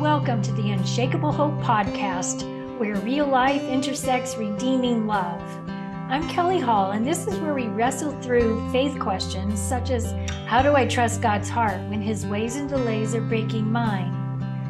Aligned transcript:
Welcome 0.00 0.42
to 0.42 0.52
the 0.52 0.70
Unshakable 0.70 1.32
Hope 1.32 1.60
Podcast, 1.60 2.44
where 2.78 2.94
real 3.00 3.26
life 3.26 3.64
intersects 3.64 4.36
redeeming 4.36 5.08
love. 5.08 5.42
I'm 5.68 6.28
Kelly 6.28 6.60
Hall, 6.60 6.92
and 6.92 7.04
this 7.04 7.26
is 7.26 7.36
where 7.40 7.52
we 7.52 7.66
wrestle 7.66 8.12
through 8.22 8.70
faith 8.70 8.96
questions 9.00 9.60
such 9.60 9.90
as 9.90 10.14
How 10.46 10.62
do 10.62 10.76
I 10.76 10.86
trust 10.86 11.20
God's 11.20 11.48
heart 11.48 11.80
when 11.88 12.00
his 12.00 12.24
ways 12.26 12.54
and 12.54 12.68
delays 12.68 13.12
are 13.16 13.20
breaking 13.20 13.72
mine? 13.72 14.12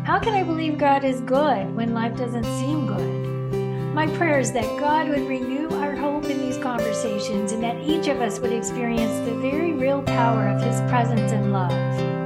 How 0.06 0.19
can 0.19 0.33
I 0.33 0.45
believe 0.45 0.78
God 0.78 1.04
is 1.04 1.21
good 1.21 1.76
when 1.76 1.92
life 1.92 2.17
doesn't 2.17 2.45
seem 2.45 2.87
good? 2.87 3.92
My 3.95 4.06
prayer 4.17 4.40
is 4.40 4.53
that 4.53 4.81
God 4.81 5.10
would 5.10 5.29
renew 5.29 5.69
our 5.83 5.95
hope 5.95 6.24
in 6.24 6.40
these 6.40 6.56
conversations 6.56 7.53
and 7.53 7.63
that 7.63 7.76
each 7.83 8.08
of 8.08 8.22
us 8.22 8.40
would 8.40 8.53
experience 8.53 9.29
the 9.29 9.35
very 9.35 9.74
real 9.74 10.03
power 10.04 10.49
of 10.49 10.63
his 10.63 10.81
presence 10.90 11.33
and 11.33 11.53
love. 11.53 12.17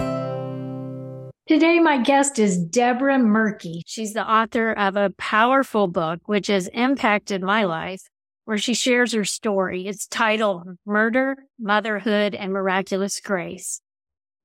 Today, 1.52 1.80
my 1.80 1.98
guest 1.98 2.38
is 2.38 2.56
Debra 2.56 3.18
Moerke. 3.18 3.82
She's 3.84 4.14
the 4.14 4.26
author 4.26 4.72
of 4.72 4.96
a 4.96 5.12
powerful 5.18 5.86
book 5.86 6.20
which 6.24 6.46
has 6.46 6.66
impacted 6.68 7.42
my 7.42 7.64
life, 7.64 8.08
where 8.46 8.56
she 8.56 8.72
shares 8.72 9.12
her 9.12 9.26
story. 9.26 9.86
It's 9.86 10.06
titled 10.06 10.62
Murder, 10.86 11.36
Motherhood, 11.60 12.34
and 12.34 12.54
Miraculous 12.54 13.20
Grace. 13.20 13.82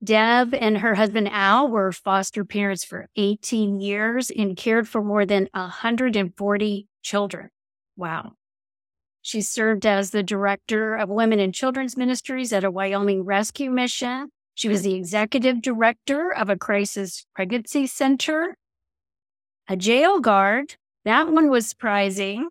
Deb 0.04 0.52
and 0.52 0.76
her 0.76 0.96
husband 0.96 1.30
Al 1.32 1.70
were 1.70 1.92
foster 1.92 2.44
parents 2.44 2.84
for 2.84 3.08
18 3.16 3.80
years 3.80 4.30
and 4.30 4.54
cared 4.54 4.86
for 4.86 5.02
more 5.02 5.24
than 5.24 5.48
140 5.54 6.88
children. 7.02 7.48
Wow. 7.96 8.32
She 9.22 9.40
served 9.40 9.86
as 9.86 10.10
the 10.10 10.22
director 10.22 10.94
of 10.94 11.08
women 11.08 11.40
and 11.40 11.54
children's 11.54 11.96
ministries 11.96 12.52
at 12.52 12.64
a 12.64 12.70
Wyoming 12.70 13.22
rescue 13.22 13.70
mission 13.70 14.28
she 14.58 14.68
was 14.68 14.82
the 14.82 14.94
executive 14.94 15.62
director 15.62 16.34
of 16.34 16.50
a 16.50 16.56
crisis 16.56 17.24
pregnancy 17.32 17.86
center, 17.86 18.56
a 19.68 19.76
jail 19.76 20.18
guard. 20.18 20.74
That 21.04 21.28
one 21.28 21.48
was 21.48 21.68
surprising, 21.68 22.48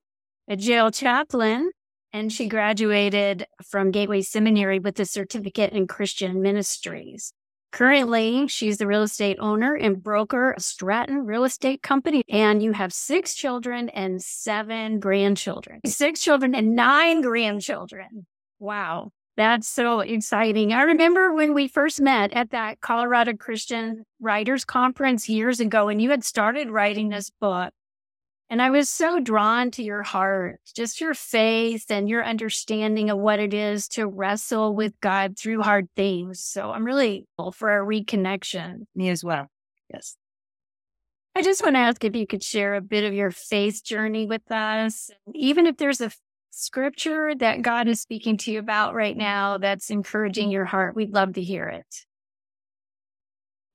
a 0.47 0.55
jail 0.55 0.89
chaplain, 0.89 1.69
and 2.13 2.31
she 2.31 2.47
graduated 2.47 3.45
from 3.61 3.91
Gateway 3.91 4.21
Seminary 4.21 4.79
with 4.79 4.97
a 5.01 5.05
certificate 5.05 5.73
in 5.73 5.85
Christian 5.85 6.41
ministries. 6.41 7.33
Currently, 7.73 8.47
she's 8.47 8.77
the 8.77 8.87
real 8.87 9.03
estate 9.03 9.35
owner 9.41 9.75
and 9.75 10.01
broker 10.01 10.51
of 10.51 10.63
Stratton 10.63 11.25
Real 11.25 11.43
Estate 11.43 11.81
Company. 11.81 12.23
And 12.29 12.63
you 12.63 12.71
have 12.71 12.93
six 12.93 13.35
children 13.35 13.89
and 13.89 14.21
seven 14.21 15.01
grandchildren. 15.01 15.81
Six 15.85 16.21
children 16.21 16.55
and 16.55 16.73
nine 16.73 17.19
grandchildren. 17.19 18.27
Wow. 18.59 19.11
That's 19.37 19.67
so 19.67 19.99
exciting. 19.99 20.73
I 20.73 20.81
remember 20.81 21.31
when 21.31 21.53
we 21.53 21.67
first 21.67 22.01
met 22.01 22.33
at 22.33 22.49
that 22.49 22.81
Colorado 22.81 23.33
Christian 23.33 24.03
Writers 24.19 24.65
Conference 24.65 25.29
years 25.29 25.59
ago, 25.59 25.89
and 25.89 26.01
you 26.01 26.09
had 26.09 26.23
started 26.23 26.71
writing 26.71 27.09
this 27.09 27.29
book. 27.39 27.71
And 28.49 28.61
I 28.61 28.71
was 28.71 28.89
so 28.89 29.19
drawn 29.19 29.69
to 29.71 29.83
your 29.83 30.01
heart, 30.03 30.61
just 30.73 30.99
your 30.99 31.13
faith 31.13 31.91
and 31.91 32.09
your 32.09 32.25
understanding 32.25 33.11
of 33.11 33.19
what 33.19 33.39
it 33.39 33.53
is 33.53 33.87
to 33.89 34.07
wrestle 34.07 34.73
with 34.73 34.99
God 35.01 35.37
through 35.37 35.61
hard 35.61 35.87
things. 35.95 36.43
So 36.43 36.71
I'm 36.71 36.85
really 36.85 37.27
for 37.53 37.77
a 37.77 37.85
reconnection. 37.85 38.87
Me 38.95 39.09
as 39.09 39.23
well. 39.23 39.47
Yes. 39.93 40.15
I 41.35 41.43
just 41.43 41.61
want 41.61 41.75
to 41.75 41.79
ask 41.79 42.03
if 42.03 42.15
you 42.15 42.25
could 42.25 42.41
share 42.41 42.73
a 42.73 42.81
bit 42.81 43.03
of 43.03 43.13
your 43.13 43.29
faith 43.29 43.83
journey 43.83 44.25
with 44.25 44.49
us, 44.51 45.11
even 45.35 45.67
if 45.67 45.77
there's 45.77 46.01
a 46.01 46.09
scripture 46.49 47.33
that 47.35 47.61
God 47.61 47.87
is 47.87 48.01
speaking 48.01 48.37
to 48.37 48.51
you 48.51 48.59
about 48.59 48.93
right 48.93 49.15
now 49.15 49.57
that's 49.57 49.89
encouraging 49.89 50.49
your 50.51 50.65
heart, 50.65 50.95
we'd 50.95 51.13
love 51.13 51.33
to 51.33 51.41
hear 51.41 51.67
it. 51.67 52.05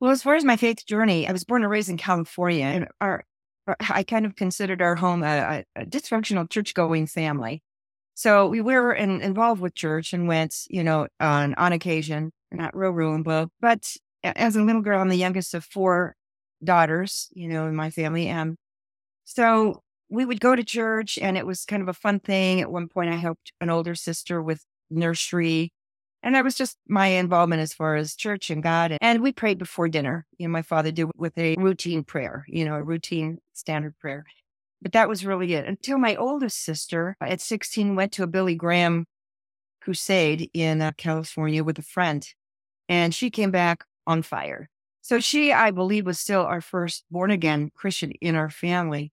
Well, 0.00 0.10
as 0.10 0.22
far 0.22 0.34
as 0.34 0.44
my 0.44 0.56
faith 0.56 0.84
journey, 0.84 1.28
I 1.28 1.32
was 1.32 1.44
born 1.44 1.62
and 1.62 1.70
raised 1.70 1.88
in 1.88 1.96
California, 1.96 2.64
and 2.64 2.88
our, 3.00 3.24
our 3.68 3.76
I 3.88 4.02
kind 4.02 4.26
of 4.26 4.34
considered 4.34 4.82
our 4.82 4.96
home 4.96 5.22
a, 5.22 5.64
a 5.76 5.86
dysfunctional 5.86 6.50
church 6.50 6.74
going 6.74 7.06
family. 7.06 7.62
So 8.14 8.48
we 8.48 8.60
were 8.60 8.92
in, 8.92 9.22
involved 9.22 9.60
with 9.60 9.74
church 9.74 10.12
and 10.12 10.26
went, 10.26 10.54
you 10.68 10.82
know, 10.82 11.06
on 11.20 11.54
on 11.54 11.72
occasion, 11.72 12.32
not 12.50 12.76
real 12.76 12.90
room, 12.90 13.22
but 13.22 13.48
but 13.60 13.96
as 14.24 14.56
a 14.56 14.62
little 14.62 14.82
girl, 14.82 15.00
I'm 15.00 15.08
the 15.08 15.16
youngest 15.16 15.54
of 15.54 15.64
four 15.64 16.16
daughters, 16.64 17.28
you 17.32 17.48
know, 17.48 17.66
in 17.68 17.76
my 17.76 17.90
family, 17.90 18.26
and 18.26 18.56
so 19.24 19.81
we 20.12 20.26
would 20.26 20.40
go 20.40 20.54
to 20.54 20.62
church 20.62 21.18
and 21.18 21.38
it 21.38 21.46
was 21.46 21.64
kind 21.64 21.80
of 21.80 21.88
a 21.88 21.94
fun 21.94 22.20
thing. 22.20 22.60
At 22.60 22.70
one 22.70 22.86
point, 22.86 23.10
I 23.10 23.16
helped 23.16 23.52
an 23.62 23.70
older 23.70 23.94
sister 23.94 24.42
with 24.42 24.62
nursery. 24.90 25.72
And 26.22 26.34
that 26.34 26.44
was 26.44 26.54
just 26.54 26.76
my 26.86 27.06
involvement 27.06 27.62
as 27.62 27.72
far 27.72 27.96
as 27.96 28.14
church 28.14 28.50
and 28.50 28.62
God. 28.62 28.96
And 29.00 29.22
we 29.22 29.32
prayed 29.32 29.58
before 29.58 29.88
dinner. 29.88 30.26
You 30.36 30.46
know, 30.46 30.52
my 30.52 30.60
father 30.60 30.92
did 30.92 31.10
with 31.16 31.36
a 31.38 31.56
routine 31.56 32.04
prayer, 32.04 32.44
you 32.46 32.66
know, 32.66 32.74
a 32.74 32.82
routine 32.82 33.38
standard 33.54 33.98
prayer. 33.98 34.24
But 34.82 34.92
that 34.92 35.08
was 35.08 35.24
really 35.24 35.54
it 35.54 35.66
until 35.66 35.96
my 35.96 36.14
oldest 36.14 36.62
sister 36.62 37.16
at 37.20 37.40
16 37.40 37.96
went 37.96 38.12
to 38.12 38.22
a 38.22 38.26
Billy 38.26 38.54
Graham 38.54 39.06
crusade 39.80 40.50
in 40.52 40.82
uh, 40.82 40.92
California 40.98 41.64
with 41.64 41.78
a 41.78 41.82
friend. 41.82 42.28
And 42.86 43.14
she 43.14 43.30
came 43.30 43.50
back 43.50 43.84
on 44.06 44.22
fire. 44.22 44.68
So 45.00 45.20
she, 45.20 45.52
I 45.52 45.70
believe, 45.70 46.04
was 46.04 46.20
still 46.20 46.42
our 46.42 46.60
first 46.60 47.04
born 47.10 47.30
again 47.30 47.70
Christian 47.74 48.12
in 48.20 48.36
our 48.36 48.50
family. 48.50 49.10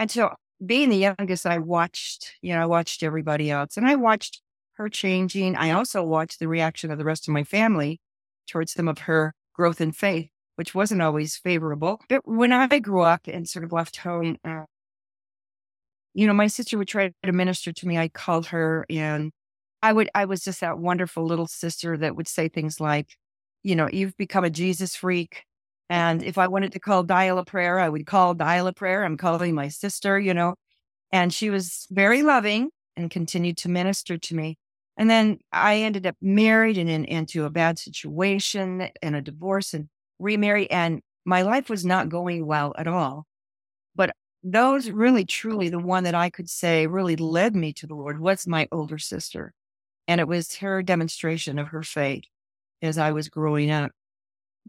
And 0.00 0.10
so 0.10 0.32
being 0.64 0.88
the 0.88 0.96
youngest, 0.96 1.44
I 1.44 1.58
watched, 1.58 2.32
you 2.40 2.54
know, 2.54 2.62
I 2.62 2.66
watched 2.66 3.02
everybody 3.02 3.50
else 3.50 3.76
and 3.76 3.86
I 3.86 3.96
watched 3.96 4.40
her 4.78 4.88
changing. 4.88 5.56
I 5.56 5.72
also 5.72 6.02
watched 6.02 6.38
the 6.38 6.48
reaction 6.48 6.90
of 6.90 6.96
the 6.96 7.04
rest 7.04 7.28
of 7.28 7.34
my 7.34 7.44
family 7.44 8.00
towards 8.48 8.72
some 8.72 8.88
of 8.88 9.00
her 9.00 9.34
growth 9.52 9.78
in 9.78 9.92
faith, 9.92 10.30
which 10.56 10.74
wasn't 10.74 11.02
always 11.02 11.36
favorable. 11.36 12.00
But 12.08 12.22
when 12.24 12.50
I 12.50 12.78
grew 12.78 13.02
up 13.02 13.26
and 13.26 13.46
sort 13.46 13.62
of 13.62 13.72
left 13.72 13.98
home, 13.98 14.38
uh, 14.42 14.64
you 16.14 16.26
know, 16.26 16.32
my 16.32 16.46
sister 16.46 16.78
would 16.78 16.88
try 16.88 17.12
to 17.22 17.32
minister 17.32 17.70
to 17.70 17.86
me. 17.86 17.98
I 17.98 18.08
called 18.08 18.46
her 18.46 18.86
and 18.88 19.32
I 19.82 19.92
would, 19.92 20.08
I 20.14 20.24
was 20.24 20.42
just 20.42 20.62
that 20.62 20.78
wonderful 20.78 21.26
little 21.26 21.46
sister 21.46 21.98
that 21.98 22.16
would 22.16 22.26
say 22.26 22.48
things 22.48 22.80
like, 22.80 23.16
you 23.62 23.76
know, 23.76 23.86
you've 23.92 24.16
become 24.16 24.44
a 24.44 24.50
Jesus 24.50 24.96
freak. 24.96 25.44
And 25.90 26.22
if 26.22 26.38
I 26.38 26.46
wanted 26.46 26.72
to 26.72 26.80
call 26.80 27.02
dial 27.02 27.38
a 27.38 27.44
prayer, 27.44 27.80
I 27.80 27.88
would 27.88 28.06
call 28.06 28.32
dial 28.32 28.68
a 28.68 28.72
prayer. 28.72 29.04
I'm 29.04 29.16
calling 29.16 29.56
my 29.56 29.68
sister, 29.68 30.18
you 30.18 30.32
know. 30.32 30.54
And 31.12 31.34
she 31.34 31.50
was 31.50 31.88
very 31.90 32.22
loving 32.22 32.70
and 32.96 33.10
continued 33.10 33.58
to 33.58 33.68
minister 33.68 34.16
to 34.16 34.36
me. 34.36 34.56
And 34.96 35.10
then 35.10 35.38
I 35.52 35.78
ended 35.78 36.06
up 36.06 36.14
married 36.22 36.78
and 36.78 36.88
in, 36.88 37.04
into 37.06 37.44
a 37.44 37.50
bad 37.50 37.78
situation 37.78 38.88
and 39.02 39.16
a 39.16 39.20
divorce 39.20 39.74
and 39.74 39.88
remarried. 40.20 40.68
And 40.70 41.00
my 41.24 41.42
life 41.42 41.68
was 41.68 41.84
not 41.84 42.08
going 42.08 42.46
well 42.46 42.72
at 42.78 42.86
all. 42.86 43.26
But 43.96 44.14
those 44.44 44.90
really, 44.90 45.24
truly, 45.24 45.70
the 45.70 45.80
one 45.80 46.04
that 46.04 46.14
I 46.14 46.30
could 46.30 46.48
say 46.48 46.86
really 46.86 47.16
led 47.16 47.56
me 47.56 47.72
to 47.74 47.88
the 47.88 47.96
Lord 47.96 48.20
was 48.20 48.46
my 48.46 48.68
older 48.70 48.98
sister. 48.98 49.54
And 50.06 50.20
it 50.20 50.28
was 50.28 50.56
her 50.56 50.84
demonstration 50.84 51.58
of 51.58 51.68
her 51.68 51.82
faith 51.82 52.24
as 52.80 52.96
I 52.96 53.10
was 53.10 53.28
growing 53.28 53.72
up. 53.72 53.90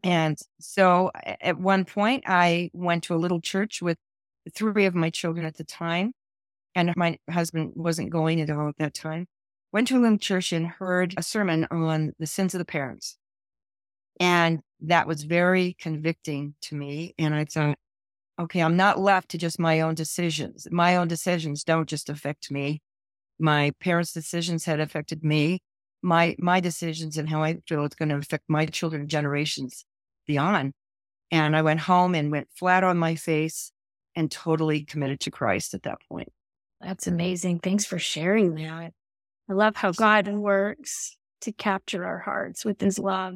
And 0.03 0.37
so 0.59 1.11
at 1.15 1.59
one 1.59 1.85
point, 1.85 2.23
I 2.27 2.71
went 2.73 3.03
to 3.05 3.15
a 3.15 3.17
little 3.17 3.41
church 3.41 3.81
with 3.81 3.97
three 4.53 4.85
of 4.85 4.95
my 4.95 5.09
children 5.09 5.45
at 5.45 5.57
the 5.57 5.63
time, 5.63 6.13
and 6.73 6.93
my 6.95 7.19
husband 7.29 7.73
wasn't 7.75 8.09
going 8.09 8.41
at 8.41 8.49
all 8.49 8.69
at 8.69 8.77
that 8.77 8.93
time. 8.93 9.27
Went 9.71 9.87
to 9.89 9.97
a 9.97 9.99
little 9.99 10.17
church 10.17 10.51
and 10.51 10.67
heard 10.67 11.13
a 11.17 11.23
sermon 11.23 11.67
on 11.71 12.13
the 12.19 12.27
sins 12.27 12.53
of 12.53 12.59
the 12.59 12.65
parents. 12.65 13.17
And 14.19 14.61
that 14.81 15.07
was 15.07 15.23
very 15.23 15.75
convicting 15.79 16.55
to 16.61 16.75
me. 16.75 17.13
And 17.17 17.33
I 17.33 17.45
thought, 17.45 17.77
okay, 18.39 18.61
I'm 18.61 18.75
not 18.75 18.99
left 18.99 19.29
to 19.29 19.37
just 19.37 19.59
my 19.59 19.81
own 19.81 19.95
decisions. 19.95 20.67
My 20.71 20.95
own 20.95 21.07
decisions 21.07 21.63
don't 21.63 21.87
just 21.87 22.09
affect 22.09 22.51
me. 22.51 22.81
My 23.39 23.71
parents' 23.79 24.13
decisions 24.13 24.65
had 24.65 24.79
affected 24.79 25.23
me 25.23 25.61
my 26.01 26.35
my 26.39 26.59
decisions 26.59 27.17
and 27.17 27.29
how 27.29 27.43
I 27.43 27.59
feel 27.67 27.85
it's 27.85 27.95
going 27.95 28.09
to 28.09 28.17
affect 28.17 28.45
my 28.47 28.65
children 28.65 29.07
generations 29.07 29.85
beyond. 30.27 30.73
And 31.31 31.55
I 31.55 31.61
went 31.61 31.81
home 31.81 32.15
and 32.15 32.31
went 32.31 32.49
flat 32.55 32.83
on 32.83 32.97
my 32.97 33.15
face 33.15 33.71
and 34.15 34.29
totally 34.29 34.83
committed 34.83 35.19
to 35.21 35.31
Christ 35.31 35.73
at 35.73 35.83
that 35.83 35.99
point. 36.09 36.29
That's 36.81 37.07
amazing. 37.07 37.59
Thanks 37.59 37.85
for 37.85 37.99
sharing 37.99 38.55
that. 38.55 38.91
I 39.49 39.53
love 39.53 39.75
how 39.75 39.91
God 39.91 40.27
works 40.27 41.15
to 41.41 41.51
capture 41.51 42.05
our 42.05 42.19
hearts 42.19 42.65
with 42.65 42.81
his 42.81 42.99
love. 42.99 43.35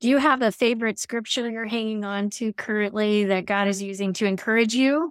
Do 0.00 0.08
you 0.08 0.18
have 0.18 0.42
a 0.42 0.52
favorite 0.52 0.98
scripture 0.98 1.48
you're 1.48 1.64
hanging 1.66 2.04
on 2.04 2.30
to 2.30 2.52
currently 2.52 3.24
that 3.24 3.46
God 3.46 3.68
is 3.68 3.82
using 3.82 4.12
to 4.14 4.26
encourage 4.26 4.74
you? 4.74 5.10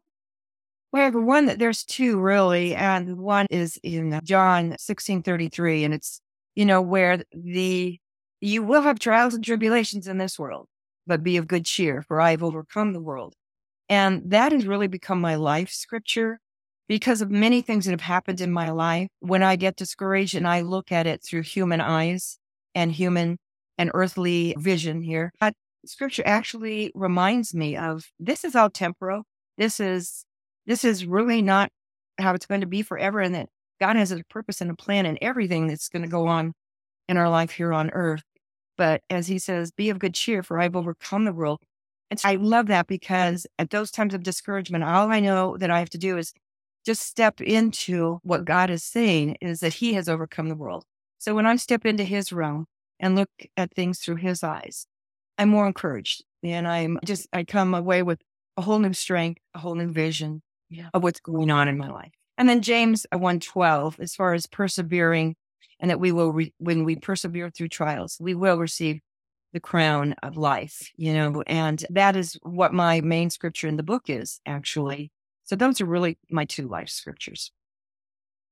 Well, 0.92 1.12
one 1.12 1.48
that 1.48 1.60
there's 1.60 1.84
two 1.84 2.20
really, 2.20 2.76
and 2.76 3.18
one 3.18 3.48
is 3.50 3.78
in 3.84 4.20
John 4.24 4.76
16 4.78 5.24
33, 5.24 5.84
and 5.84 5.94
it's 5.94 6.22
you 6.56 6.66
know, 6.66 6.82
where 6.82 7.24
the, 7.32 8.00
you 8.42 8.64
will 8.64 8.82
have 8.82 9.00
trials 9.00 9.34
and 9.34 9.44
tribulations 9.44 10.08
in 10.08 10.18
this 10.18 10.40
world, 10.40 10.68
but 11.06 11.24
be 11.24 11.38
of 11.38 11.48
good 11.48 11.66
cheer, 11.66 12.02
for 12.02 12.20
I 12.20 12.32
have 12.32 12.44
overcome 12.44 12.94
the 12.94 13.02
world. 13.02 13.34
And 13.90 14.24
that 14.32 14.52
has 14.52 14.66
really 14.66 14.88
become 14.88 15.22
my 15.22 15.36
life 15.36 15.70
scripture 15.70 16.40
because 16.88 17.22
of 17.22 17.30
many 17.30 17.62
things 17.62 17.86
that 17.86 17.92
have 17.92 18.02
happened 18.02 18.42
in 18.42 18.52
my 18.52 18.72
life. 18.72 19.10
When 19.20 19.44
I 19.44 19.56
get 19.56 19.76
discouraged 19.76 20.36
and 20.36 20.48
I 20.48 20.62
look 20.62 20.92
at 20.92 21.08
it 21.08 21.24
through 21.24 21.44
human 21.44 21.82
eyes 21.82 22.38
and 22.74 22.92
human 22.92 23.38
and 23.78 23.92
earthly 23.94 24.56
vision 24.58 25.02
here, 25.02 25.32
God 25.42 25.54
scripture 25.86 26.24
actually 26.26 26.92
reminds 26.96 27.54
me 27.54 27.78
of 27.78 28.06
this 28.20 28.44
is 28.44 28.56
all 28.56 28.70
temporal. 28.70 29.24
This 29.58 29.80
is 29.80 30.26
this 30.66 30.84
is 30.84 31.06
really 31.06 31.42
not 31.42 31.70
how 32.18 32.34
it's 32.34 32.46
going 32.48 32.62
to 32.62 32.68
be 32.68 32.82
forever, 32.82 33.20
and 33.20 33.36
that 33.36 33.50
God 33.80 33.96
has 33.96 34.12
a 34.12 34.24
purpose 34.30 34.62
and 34.62 34.72
a 34.72 34.76
plan 34.76 35.06
in 35.06 35.18
everything 35.22 35.68
that's 35.68 35.90
going 35.90 36.04
to 36.04 36.08
go 36.08 36.28
on 36.28 36.54
in 37.08 37.18
our 37.18 37.30
life 37.30 37.52
here 37.52 37.74
on 37.74 37.90
earth. 37.92 38.24
But 38.78 39.02
as 39.10 39.28
he 39.28 39.40
says, 39.40 39.72
be 39.72 39.90
of 39.90 40.00
good 40.00 40.14
cheer, 40.14 40.44
for 40.44 40.60
I've 40.60 40.76
overcome 40.76 41.26
the 41.26 41.34
world. 41.34 41.60
And 42.10 42.20
so 42.20 42.30
I 42.30 42.36
love 42.36 42.68
that 42.68 42.88
because 42.88 43.48
at 43.58 43.70
those 43.70 43.92
times 43.92 44.14
of 44.14 44.24
discouragement, 44.24 44.84
all 44.84 45.12
I 45.12 45.20
know 45.20 45.58
that 45.58 45.72
I 45.72 45.80
have 45.80 45.90
to 45.92 45.98
do 45.98 46.18
is 46.18 46.34
just 46.86 47.02
step 47.02 47.42
into 47.42 48.20
what 48.24 48.46
God 48.46 48.70
is 48.70 48.84
saying 48.84 49.38
is 49.42 49.60
that 49.62 49.76
he 49.76 49.94
has 49.94 50.08
overcome 50.08 50.50
the 50.50 50.56
world. 50.56 50.86
So 51.18 51.34
when 51.34 51.46
I 51.46 51.56
step 51.56 51.86
into 51.86 52.04
his 52.04 52.32
realm 52.32 52.68
and 53.00 53.16
look 53.16 53.30
at 53.58 53.74
things 53.74 54.00
through 54.00 54.18
his 54.18 54.44
eyes, 54.44 54.86
I'm 55.38 55.50
more 55.50 55.66
encouraged 55.66 56.24
and 56.44 56.68
I'm 56.68 57.00
just, 57.04 57.28
I 57.34 57.44
come 57.44 57.74
away 57.74 58.04
with 58.04 58.22
a 58.56 58.62
whole 58.62 58.80
new 58.80 58.94
strength, 58.94 59.42
a 59.56 59.60
whole 59.60 59.76
new 59.76 59.92
vision 59.92 60.44
yeah. 60.70 60.90
of 60.94 61.04
what's 61.04 61.20
going 61.20 61.50
on 61.50 61.68
in 61.68 61.78
my 61.78 61.90
life. 61.90 62.12
And 62.38 62.50
then 62.50 62.62
James 62.62 63.06
uh, 63.14 63.18
112, 63.18 64.00
as 64.00 64.16
far 64.16 64.34
as 64.34 64.46
persevering 64.46 65.36
and 65.80 65.90
that 65.90 66.00
we 66.00 66.12
will, 66.12 66.32
re- 66.32 66.54
when 66.58 66.84
we 66.84 66.96
persevere 66.96 67.50
through 67.50 67.70
trials, 67.70 68.18
we 68.20 68.34
will 68.34 68.58
receive 68.58 69.00
the 69.54 69.60
crown 69.60 70.16
of 70.22 70.36
life, 70.36 70.92
you 70.98 71.14
know, 71.14 71.42
and 71.48 71.86
that 71.90 72.16
is 72.18 72.38
what 72.44 72.74
my 72.74 73.00
main 73.00 73.30
scripture 73.30 73.70
in 73.70 73.78
the 73.78 73.84
book 73.84 74.10
is 74.10 74.42
actually. 74.46 75.12
So 75.46 75.56
those 75.56 75.80
are 75.80 75.86
really 75.86 76.18
my 76.30 76.44
two 76.44 76.68
life 76.68 76.90
scriptures. 76.90 77.52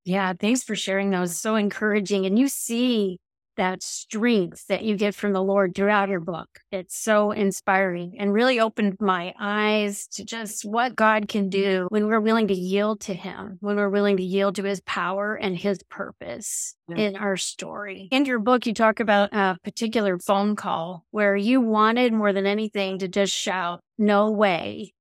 Yeah, 0.06 0.34
thanks 0.34 0.64
for 0.64 0.76
sharing 0.76 1.10
those. 1.12 1.38
So 1.38 1.56
encouraging. 1.56 2.26
And 2.26 2.38
you 2.38 2.48
see 2.48 3.20
that 3.58 3.84
strength 3.84 4.68
that 4.68 4.84
you 4.84 4.96
get 4.96 5.16
from 5.16 5.34
the 5.34 5.44
Lord 5.44 5.76
throughout 5.76 6.10
your 6.10 6.20
book. 6.20 6.48
It's 6.72 6.98
so 6.98 7.32
inspiring 7.32 8.16
and 8.20 8.34
really 8.34 8.60
opened 8.60 8.98
my 9.00 9.34
eyes 9.40 10.08
to 10.14 10.26
just 10.26 10.66
what 10.66 10.96
God 10.96 11.28
can 11.28 11.50
do 11.50 11.88
when 11.90 12.08
we're 12.08 12.20
willing 12.20 12.48
to 12.48 12.54
yield 12.54 13.02
to 13.02 13.14
Him, 13.14 13.58
when 13.62 13.76
we're 13.76 13.90
willing 13.90 14.18
to 14.18 14.24
yield 14.24 14.56
to 14.56 14.64
His 14.64 14.82
power 14.82 15.36
and 15.36 15.58
His 15.58 15.80
purpose 15.90 16.76
yeah. 16.88 16.98
in 16.98 17.16
our 17.16 17.38
story. 17.38 18.08
In 18.12 18.26
your 18.26 18.40
book, 18.40 18.66
you 18.66 18.74
talk 18.74 19.00
about 19.00 19.34
a 19.34 19.58
particular 19.64 20.18
phone 20.20 20.56
call 20.56 21.06
where 21.12 21.36
you 21.36 21.62
wanted 21.62 22.14
more 22.14 22.34
than 22.34 22.46
anything 22.46 23.00
to 23.00 23.08
just 23.08 23.34
shout, 23.34 23.82
No 23.98 24.32
way. 24.32 24.94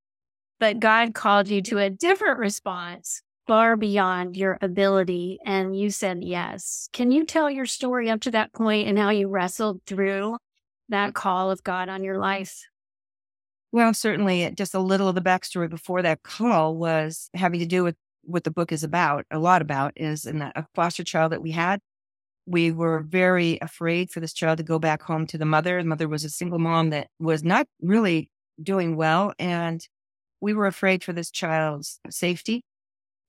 But 0.61 0.79
God 0.79 1.13
called 1.13 1.49
you 1.49 1.61
to 1.63 1.79
a 1.79 1.91
different 1.91 2.39
response 2.39 3.23
far 3.53 3.77
beyond 3.77 4.35
your 4.35 4.57
ability 4.63 5.39
and 5.45 5.79
you 5.79 5.91
said 5.91 6.25
yes. 6.25 6.89
Can 6.95 7.11
you 7.11 7.27
tell 7.27 7.51
your 7.51 7.67
story 7.67 8.09
up 8.09 8.23
to 8.23 8.31
that 8.31 8.51
point 8.55 8.89
and 8.89 8.99
how 8.99 9.11
you 9.11 9.29
wrestled 9.29 9.83
through 9.87 10.39
that 10.89 11.13
call 11.13 11.51
of 11.51 11.63
God 11.63 11.91
on 11.91 12.03
your 12.03 12.17
life? 12.17 12.63
Well, 13.71 13.93
certainly 13.93 14.51
just 14.57 14.73
a 14.73 14.79
little 14.79 15.07
of 15.07 15.15
the 15.15 15.21
backstory 15.21 15.69
before 15.69 16.01
that 16.01 16.23
call 16.23 16.75
was 16.75 17.29
having 17.35 17.61
to 17.61 17.67
do 17.67 17.85
with 17.85 17.95
what 18.23 18.45
the 18.45 18.51
book 18.51 18.73
is 18.73 18.85
about, 18.85 19.27
a 19.31 19.39
lot 19.39 19.61
about 19.61 19.93
is 19.97 20.25
in 20.25 20.41
a 20.41 20.67
foster 20.75 21.05
child 21.05 21.33
that 21.33 21.43
we 21.43 21.51
had. 21.51 21.79
We 22.47 22.73
were 22.73 23.01
very 23.01 23.59
afraid 23.61 24.11
for 24.11 24.21
this 24.21 24.33
child 24.33 24.57
to 24.59 24.65
go 24.65 24.79
back 24.79 25.03
home 25.03 25.27
to 25.27 25.37
the 25.37 25.45
mother. 25.45 25.77
The 25.83 25.89
mother 25.91 26.09
was 26.09 26.25
a 26.25 26.31
single 26.31 26.59
mom 26.59 26.89
that 26.89 27.09
was 27.19 27.45
not 27.45 27.67
really 27.83 28.31
doing 28.63 28.97
well. 28.97 29.35
And 29.39 29.87
we 30.41 30.55
were 30.55 30.67
afraid 30.67 31.05
for 31.05 31.13
this 31.13 31.31
child's 31.31 32.01
safety 32.09 32.65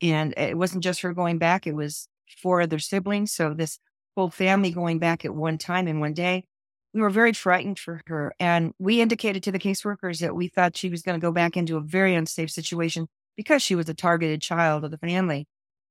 and 0.02 0.34
it 0.38 0.58
wasn't 0.58 0.84
just 0.84 1.02
her 1.02 1.14
going 1.14 1.38
back, 1.38 1.68
it 1.68 1.76
was 1.76 2.08
four 2.42 2.62
other 2.62 2.80
siblings. 2.80 3.32
So 3.32 3.54
this 3.54 3.80
whole 4.16 4.30
family 4.30 4.72
going 4.72 5.00
back 5.00 5.26
at 5.26 5.34
one 5.34 5.58
time 5.58 5.88
in 5.88 6.00
one 6.00 6.14
day. 6.14 6.46
We 6.94 7.02
were 7.02 7.10
very 7.10 7.34
frightened 7.34 7.80
for 7.80 8.02
her. 8.06 8.36
And 8.40 8.74
we 8.78 9.02
indicated 9.02 9.42
to 9.44 9.52
the 9.52 9.60
caseworkers 9.60 10.20
that 10.20 10.36
we 10.36 10.48
thought 10.48 10.78
she 10.78 10.90
was 10.90 11.02
going 11.02 11.20
to 11.20 11.26
go 11.26 11.32
back 11.32 11.58
into 11.58 11.78
a 11.78 11.82
very 11.82 12.14
unsafe 12.14 12.52
situation 12.52 13.08
because 13.36 13.64
she 13.64 13.74
was 13.74 13.90
a 13.90 13.96
targeted 13.96 14.42
child 14.44 14.86
of 14.86 14.92
the 14.92 15.00
family. 15.00 15.48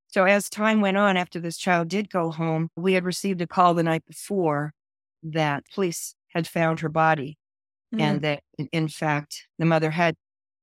So 0.07 0.25
as 0.25 0.49
time 0.49 0.81
went 0.81 0.97
on, 0.97 1.17
after 1.17 1.41
this 1.41 1.57
child 1.57 1.89
did 1.89 2.09
go 2.11 2.31
home, 2.31 2.69
we 2.77 2.93
had 2.93 3.05
received 3.05 3.41
a 3.41 3.47
call 3.49 3.75
the 3.75 3.83
night 3.83 4.05
before 4.07 4.75
that 5.23 5.65
police 5.75 6.15
had 6.29 6.47
found 6.47 6.81
her 6.81 6.89
body 6.89 7.39
mm-hmm. 7.93 8.03
and 8.03 8.23
that 8.23 8.43
in 8.73 8.89
fact 8.89 9.47
the 9.59 9.67
mother 9.67 9.91
had 9.91 10.17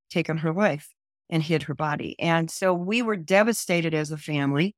taken 0.10 0.38
her 0.38 0.54
life 0.54 0.90
and 1.30 1.44
hid 1.44 1.64
her 1.64 1.74
body. 1.76 2.16
And 2.20 2.50
so 2.50 2.74
we 2.74 3.02
were 3.02 3.16
devastated 3.16 3.94
as 3.94 4.12
a 4.12 4.18
family. 4.18 4.76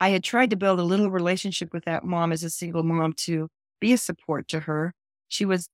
I 0.00 0.10
had 0.10 0.24
tried 0.24 0.50
to 0.50 0.56
build 0.56 0.80
a 0.80 0.84
little 0.84 1.10
relationship 1.10 1.72
with 1.72 1.84
that 1.84 2.04
mom 2.04 2.32
as 2.32 2.42
a 2.42 2.50
single 2.50 2.82
mom 2.82 3.12
to 3.18 3.48
be 3.80 3.92
a 3.92 3.98
support 3.98 4.48
to 4.48 4.60
her. 4.60 4.94
She 5.28 5.44
was 5.44 5.68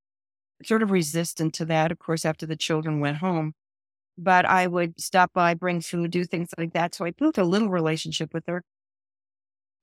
sort 0.64 0.82
of 0.82 0.90
resistant 0.90 1.54
to 1.54 1.64
that, 1.66 1.92
of 1.92 1.98
course, 1.98 2.24
after 2.24 2.46
the 2.46 2.56
children 2.56 3.00
went 3.00 3.18
home. 3.18 3.52
But 4.18 4.46
I 4.46 4.66
would 4.66 5.00
stop 5.00 5.32
by, 5.32 5.54
bring 5.54 5.80
food, 5.80 6.10
do 6.10 6.24
things 6.24 6.48
like 6.56 6.72
that. 6.72 6.94
So 6.94 7.04
I 7.04 7.10
built 7.10 7.38
a 7.38 7.44
little 7.44 7.68
relationship 7.68 8.32
with 8.32 8.44
her. 8.46 8.62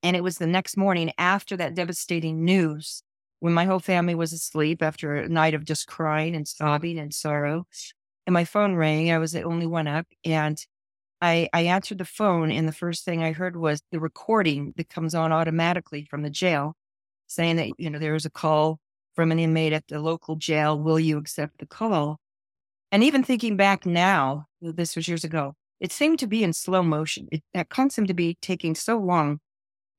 And 0.01 0.15
it 0.15 0.23
was 0.23 0.37
the 0.37 0.47
next 0.47 0.75
morning 0.75 1.13
after 1.17 1.55
that 1.57 1.75
devastating 1.75 2.43
news 2.43 3.03
when 3.39 3.53
my 3.53 3.65
whole 3.65 3.79
family 3.79 4.15
was 4.15 4.33
asleep 4.33 4.81
after 4.81 5.15
a 5.15 5.29
night 5.29 5.53
of 5.53 5.65
just 5.65 5.87
crying 5.87 6.35
and 6.35 6.47
sobbing 6.47 6.97
and 6.97 7.13
sorrow 7.13 7.65
and 8.25 8.33
my 8.33 8.45
phone 8.45 8.75
rang. 8.75 9.11
I 9.11 9.17
was 9.17 9.31
the 9.31 9.43
only 9.43 9.67
one 9.67 9.87
up. 9.87 10.07
And 10.23 10.57
I, 11.21 11.49
I 11.53 11.61
answered 11.61 11.99
the 11.99 12.05
phone, 12.05 12.51
and 12.51 12.67
the 12.67 12.73
first 12.73 13.05
thing 13.05 13.23
I 13.23 13.31
heard 13.31 13.55
was 13.55 13.81
the 13.91 13.99
recording 13.99 14.73
that 14.75 14.89
comes 14.89 15.15
on 15.15 15.31
automatically 15.31 16.05
from 16.09 16.21
the 16.21 16.29
jail 16.29 16.75
saying 17.27 17.55
that, 17.55 17.79
you 17.79 17.89
know, 17.89 17.99
there 17.99 18.13
was 18.13 18.25
a 18.25 18.29
call 18.29 18.79
from 19.15 19.31
an 19.31 19.39
inmate 19.39 19.73
at 19.73 19.87
the 19.87 19.99
local 19.99 20.35
jail. 20.35 20.77
Will 20.77 20.99
you 20.99 21.17
accept 21.17 21.59
the 21.59 21.65
call? 21.65 22.19
And 22.91 23.03
even 23.03 23.23
thinking 23.23 23.57
back 23.57 23.85
now, 23.85 24.47
this 24.61 24.95
was 24.95 25.07
years 25.07 25.23
ago, 25.23 25.53
it 25.79 25.91
seemed 25.91 26.19
to 26.19 26.27
be 26.27 26.43
in 26.43 26.53
slow 26.53 26.83
motion. 26.83 27.27
It, 27.31 27.41
that 27.53 27.69
call 27.69 27.89
seemed 27.89 28.09
to 28.09 28.13
be 28.13 28.37
taking 28.41 28.75
so 28.75 28.97
long. 28.97 29.39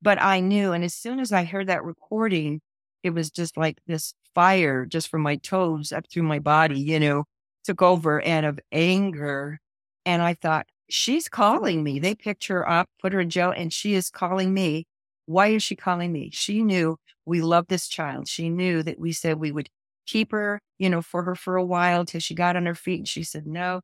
But 0.03 0.21
I 0.21 0.41
knew, 0.41 0.73
and 0.73 0.85
as 0.85 0.95
soon 0.95 1.19
as 1.19 1.33
I 1.33 1.45
heard 1.45 1.69
that 1.69 1.85
recording, 1.85 2.61
it 3.03 3.11
was 3.11 3.31
just 3.31 3.57
like 3.57 3.79
this 3.87 4.15
fire 4.35 4.85
just 4.85 5.09
from 5.09 5.23
my 5.23 5.37
toes 5.37 5.93
up 5.93 6.05
through 6.11 6.25
my 6.25 6.39
body, 6.39 6.81
you 6.81 7.01
know, 7.01 7.25
took 7.65 7.83
over 7.83 8.21
and 8.21 8.47
of 8.47 8.61
anger. 8.73 9.59
And 10.07 10.23
I 10.23 10.35
thought, 10.35 10.67
she's 10.89 11.29
calling 11.29 11.83
me. 11.83 11.99
They 11.99 12.15
picked 12.15 12.47
her 12.47 12.69
up, 12.69 12.89
put 13.01 13.13
her 13.13 13.21
in 13.21 13.31
jail, 13.31 13.53
and 13.57 13.73
she 13.73 13.95
is 13.95 14.11
calling 14.11 14.53
me. 14.53 14.87
Why 15.27 15.49
is 15.49 15.63
she 15.63 15.77
calling 15.77 16.13
me? 16.13 16.31
She 16.33 16.63
knew 16.63 16.97
we 17.25 17.41
loved 17.41 17.69
this 17.69 17.89
child. 17.89 18.29
She 18.29 18.51
knew 18.51 18.83
that 18.83 18.99
we 18.99 19.13
said 19.13 19.39
we 19.39 19.53
would 19.53 19.69
keep 20.07 20.33
her, 20.33 20.61
you 20.79 20.91
know, 20.91 21.01
for 21.01 21.23
her 21.23 21.35
for 21.35 21.57
a 21.57 21.65
while 21.65 22.05
till 22.05 22.21
she 22.21 22.35
got 22.35 22.57
on 22.57 22.67
her 22.67 22.75
feet. 22.75 23.01
And 23.01 23.09
she 23.09 23.23
said 23.23 23.47
no. 23.47 23.81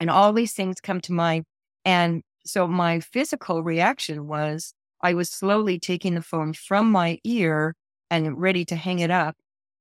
And 0.00 0.10
all 0.10 0.32
these 0.32 0.54
things 0.54 0.80
come 0.80 1.00
to 1.02 1.12
mind. 1.12 1.44
And 1.84 2.22
so 2.44 2.66
my 2.66 3.00
physical 3.00 3.62
reaction 3.62 4.26
was 4.26 4.72
I 5.02 5.14
was 5.14 5.28
slowly 5.28 5.78
taking 5.78 6.14
the 6.14 6.22
phone 6.22 6.54
from 6.54 6.90
my 6.90 7.18
ear 7.24 7.74
and 8.10 8.40
ready 8.40 8.64
to 8.66 8.76
hang 8.76 9.00
it 9.00 9.10
up. 9.10 9.34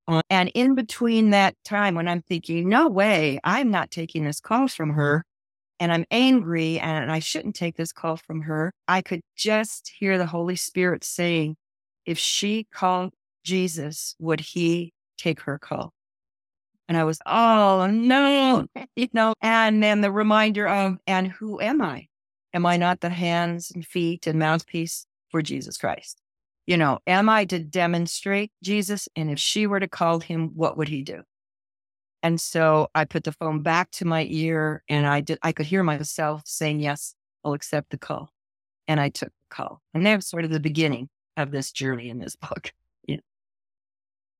Uh, 0.07 0.21
and 0.29 0.51
in 0.53 0.75
between 0.75 1.31
that 1.31 1.55
time 1.63 1.95
when 1.95 2.07
I'm 2.07 2.21
thinking, 2.21 2.69
no 2.69 2.87
way, 2.87 3.39
I'm 3.43 3.71
not 3.71 3.89
taking 3.89 4.23
this 4.23 4.39
call 4.39 4.67
from 4.67 4.91
her 4.91 5.25
and 5.79 5.91
I'm 5.91 6.05
angry 6.11 6.79
and 6.79 7.11
I 7.11 7.19
shouldn't 7.19 7.55
take 7.55 7.75
this 7.75 7.91
call 7.91 8.17
from 8.17 8.41
her, 8.41 8.71
I 8.87 9.01
could 9.01 9.21
just 9.35 9.91
hear 9.99 10.17
the 10.17 10.27
Holy 10.27 10.55
Spirit 10.55 11.03
saying, 11.03 11.55
if 12.05 12.17
she 12.17 12.67
called 12.71 13.13
Jesus, 13.43 14.15
would 14.19 14.39
he 14.39 14.93
take 15.17 15.41
her 15.41 15.57
call? 15.57 15.91
And 16.87 16.97
I 16.97 17.03
was, 17.03 17.19
oh 17.25 17.87
no, 17.87 18.67
you 18.95 19.07
know, 19.13 19.33
and 19.41 19.81
then 19.81 20.01
the 20.01 20.11
reminder 20.11 20.67
of, 20.67 20.97
and 21.07 21.27
who 21.27 21.59
am 21.59 21.81
I? 21.81 22.07
Am 22.53 22.65
I 22.65 22.77
not 22.77 23.01
the 23.01 23.09
hands 23.09 23.71
and 23.73 23.85
feet 23.85 24.27
and 24.27 24.39
mouthpiece 24.39 25.07
for 25.29 25.41
Jesus 25.41 25.77
Christ? 25.77 26.21
You 26.67 26.77
know, 26.77 26.99
am 27.05 27.29
I 27.29 27.45
to 27.45 27.59
demonstrate 27.59 28.51
Jesus? 28.63 29.07
And 29.15 29.29
if 29.29 29.39
she 29.39 29.67
were 29.67 29.79
to 29.79 29.87
call 29.87 30.19
him, 30.19 30.51
what 30.55 30.77
would 30.77 30.87
he 30.87 31.03
do? 31.03 31.21
And 32.23 32.41
so 32.41 32.87
I 32.95 33.05
put 33.05 33.23
the 33.23 33.31
phone 33.31 33.61
back 33.61 33.91
to 33.91 34.05
my 34.05 34.25
ear 34.27 34.83
and 34.89 35.05
I 35.05 35.21
did, 35.21 35.37
I 35.43 35.51
could 35.51 35.67
hear 35.67 35.83
myself 35.83 36.41
saying, 36.45 36.79
yes, 36.79 37.13
I'll 37.43 37.53
accept 37.53 37.91
the 37.91 37.99
call. 37.99 38.31
And 38.87 38.99
I 38.99 39.09
took 39.09 39.29
the 39.29 39.55
call. 39.55 39.81
And 39.93 40.03
that 40.07 40.15
was 40.15 40.27
sort 40.27 40.43
of 40.43 40.49
the 40.49 40.59
beginning 40.59 41.09
of 41.37 41.51
this 41.51 41.71
journey 41.71 42.09
in 42.09 42.19
this 42.19 42.35
book. 42.35 42.73
Yeah. 43.07 43.17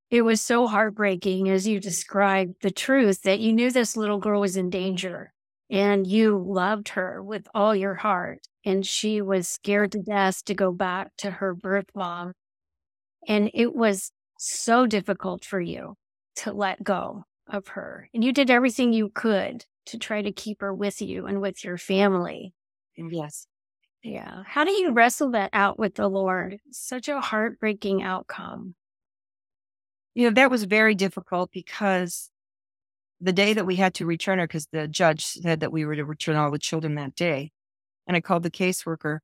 It 0.09 0.23
was 0.23 0.41
so 0.41 0.65
heartbreaking 0.65 1.49
as 1.49 1.67
you 1.67 1.79
described 1.79 2.63
the 2.63 2.71
truth 2.71 3.21
that 3.21 3.39
you 3.39 3.53
knew 3.53 3.69
this 3.69 3.95
little 3.95 4.17
girl 4.17 4.41
was 4.41 4.57
in 4.57 4.71
danger 4.71 5.34
and 5.69 6.05
you 6.05 6.37
loved 6.37 6.89
her 6.89 7.21
with 7.21 7.47
all 7.53 7.75
your 7.75 7.95
heart. 7.95 8.47
And 8.63 8.85
she 8.85 9.21
was 9.21 9.47
scared 9.47 9.91
to 9.93 10.01
death 10.01 10.43
to 10.45 10.53
go 10.53 10.71
back 10.71 11.11
to 11.17 11.31
her 11.31 11.53
birth 11.53 11.85
mom. 11.95 12.33
And 13.27 13.49
it 13.53 13.75
was 13.75 14.11
so 14.37 14.85
difficult 14.85 15.45
for 15.45 15.59
you 15.59 15.95
to 16.37 16.51
let 16.51 16.83
go 16.83 17.25
of 17.47 17.67
her. 17.69 18.09
And 18.13 18.23
you 18.23 18.33
did 18.33 18.49
everything 18.49 18.93
you 18.93 19.09
could 19.09 19.65
to 19.87 19.97
try 19.97 20.21
to 20.21 20.31
keep 20.31 20.61
her 20.61 20.73
with 20.73 21.01
you 21.01 21.25
and 21.25 21.41
with 21.41 21.63
your 21.63 21.77
family. 21.77 22.53
Yes. 22.97 23.47
Yeah. 24.03 24.43
How 24.45 24.63
do 24.63 24.71
you 24.71 24.91
wrestle 24.91 25.31
that 25.31 25.49
out 25.53 25.79
with 25.79 25.95
the 25.95 26.07
Lord? 26.07 26.59
Such 26.71 27.07
a 27.07 27.21
heartbreaking 27.21 28.03
outcome. 28.03 28.75
You 30.13 30.27
know, 30.27 30.33
that 30.33 30.51
was 30.51 30.63
very 30.63 30.95
difficult 30.95 31.51
because 31.51 32.29
the 33.21 33.33
day 33.33 33.53
that 33.53 33.65
we 33.65 33.75
had 33.75 33.93
to 33.95 34.05
return 34.05 34.39
her, 34.39 34.47
because 34.47 34.67
the 34.71 34.87
judge 34.87 35.23
said 35.25 35.59
that 35.61 35.71
we 35.71 35.85
were 35.85 35.95
to 35.95 36.05
return 36.05 36.35
all 36.35 36.51
the 36.51 36.59
children 36.59 36.95
that 36.95 37.15
day, 37.15 37.51
and 38.07 38.15
I 38.15 38.21
called 38.21 38.43
the 38.43 38.51
caseworker. 38.51 39.19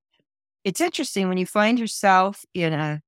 It's 0.63 0.81
interesting 0.81 1.27
when 1.27 1.37
you 1.37 1.45
find 1.45 1.79
yourself 1.79 2.45
in 2.53 2.73
a 2.73 3.01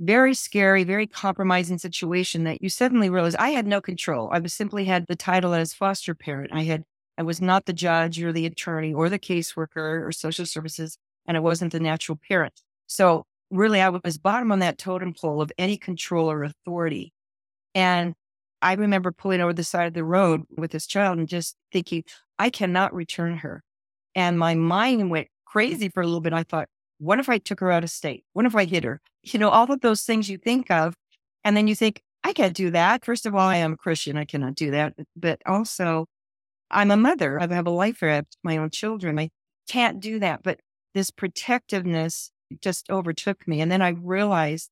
very 0.00 0.32
scary, 0.32 0.84
very 0.84 1.06
compromising 1.06 1.76
situation 1.78 2.44
that 2.44 2.62
you 2.62 2.68
suddenly 2.68 3.10
realize 3.10 3.34
I 3.34 3.50
had 3.50 3.66
no 3.66 3.80
control. 3.80 4.28
I 4.32 4.38
was 4.38 4.54
simply 4.54 4.84
had 4.84 5.06
the 5.08 5.16
title 5.16 5.54
as 5.54 5.74
foster 5.74 6.14
parent. 6.14 6.52
I 6.52 6.62
had, 6.62 6.84
I 7.18 7.24
was 7.24 7.40
not 7.40 7.66
the 7.66 7.72
judge 7.72 8.22
or 8.22 8.32
the 8.32 8.46
attorney 8.46 8.94
or 8.94 9.08
the 9.08 9.18
caseworker 9.18 10.06
or 10.06 10.12
social 10.12 10.46
services, 10.46 10.98
and 11.26 11.36
I 11.36 11.40
wasn't 11.40 11.72
the 11.72 11.80
natural 11.80 12.18
parent. 12.28 12.62
So 12.86 13.24
really, 13.50 13.80
I 13.80 13.88
was 13.88 14.18
bottom 14.18 14.52
on 14.52 14.60
that 14.60 14.78
totem 14.78 15.14
pole 15.14 15.42
of 15.42 15.50
any 15.58 15.76
control 15.76 16.30
or 16.30 16.44
authority. 16.44 17.12
And 17.74 18.14
I 18.60 18.74
remember 18.74 19.12
pulling 19.12 19.40
over 19.40 19.52
the 19.52 19.64
side 19.64 19.86
of 19.86 19.94
the 19.94 20.04
road 20.04 20.42
with 20.56 20.70
this 20.70 20.86
child 20.86 21.18
and 21.18 21.28
just 21.28 21.56
thinking, 21.72 22.04
I 22.38 22.50
cannot 22.50 22.94
return 22.94 23.38
her. 23.38 23.62
And 24.14 24.38
my 24.38 24.54
mind 24.54 25.10
went 25.10 25.28
crazy 25.44 25.88
for 25.88 26.02
a 26.02 26.06
little 26.06 26.20
bit. 26.20 26.32
I 26.32 26.42
thought, 26.42 26.68
what 26.98 27.20
if 27.20 27.28
I 27.28 27.38
took 27.38 27.60
her 27.60 27.70
out 27.70 27.84
of 27.84 27.90
state? 27.90 28.24
What 28.32 28.46
if 28.46 28.56
I 28.56 28.64
hit 28.64 28.84
her? 28.84 29.00
You 29.22 29.38
know, 29.38 29.50
all 29.50 29.70
of 29.70 29.80
those 29.80 30.02
things 30.02 30.28
you 30.28 30.38
think 30.38 30.70
of. 30.70 30.94
And 31.44 31.56
then 31.56 31.68
you 31.68 31.74
think, 31.74 32.02
I 32.24 32.32
can't 32.32 32.54
do 32.54 32.70
that. 32.72 33.04
First 33.04 33.26
of 33.26 33.34
all, 33.34 33.48
I 33.48 33.56
am 33.56 33.74
a 33.74 33.76
Christian. 33.76 34.16
I 34.16 34.24
cannot 34.24 34.56
do 34.56 34.72
that. 34.72 34.94
But 35.14 35.40
also, 35.46 36.06
I'm 36.70 36.90
a 36.90 36.96
mother. 36.96 37.40
I 37.40 37.46
have 37.46 37.66
a 37.66 37.70
life. 37.70 38.02
I 38.02 38.08
have 38.08 38.26
my 38.42 38.56
own 38.56 38.70
children. 38.70 39.18
I 39.18 39.30
can't 39.68 40.00
do 40.00 40.18
that. 40.18 40.42
But 40.42 40.58
this 40.94 41.10
protectiveness 41.10 42.32
just 42.60 42.90
overtook 42.90 43.46
me. 43.46 43.60
And 43.60 43.70
then 43.70 43.82
I 43.82 43.90
realized 43.90 44.70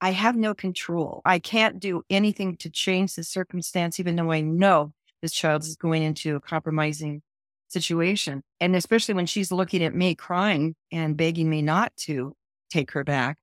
I 0.00 0.12
have 0.12 0.36
no 0.36 0.54
control. 0.54 1.20
I 1.24 1.38
can't 1.38 1.78
do 1.78 2.02
anything 2.08 2.56
to 2.58 2.70
change 2.70 3.14
the 3.14 3.24
circumstance, 3.24 4.00
even 4.00 4.16
though 4.16 4.32
I 4.32 4.40
know 4.40 4.92
this 5.20 5.32
child 5.32 5.62
is 5.62 5.76
going 5.76 6.02
into 6.02 6.36
a 6.36 6.40
compromising 6.40 7.22
situation. 7.68 8.42
And 8.60 8.74
especially 8.74 9.14
when 9.14 9.26
she's 9.26 9.52
looking 9.52 9.84
at 9.84 9.94
me 9.94 10.14
crying 10.14 10.74
and 10.90 11.16
begging 11.16 11.50
me 11.50 11.62
not 11.62 11.94
to 11.98 12.34
take 12.70 12.92
her 12.92 13.04
back. 13.04 13.36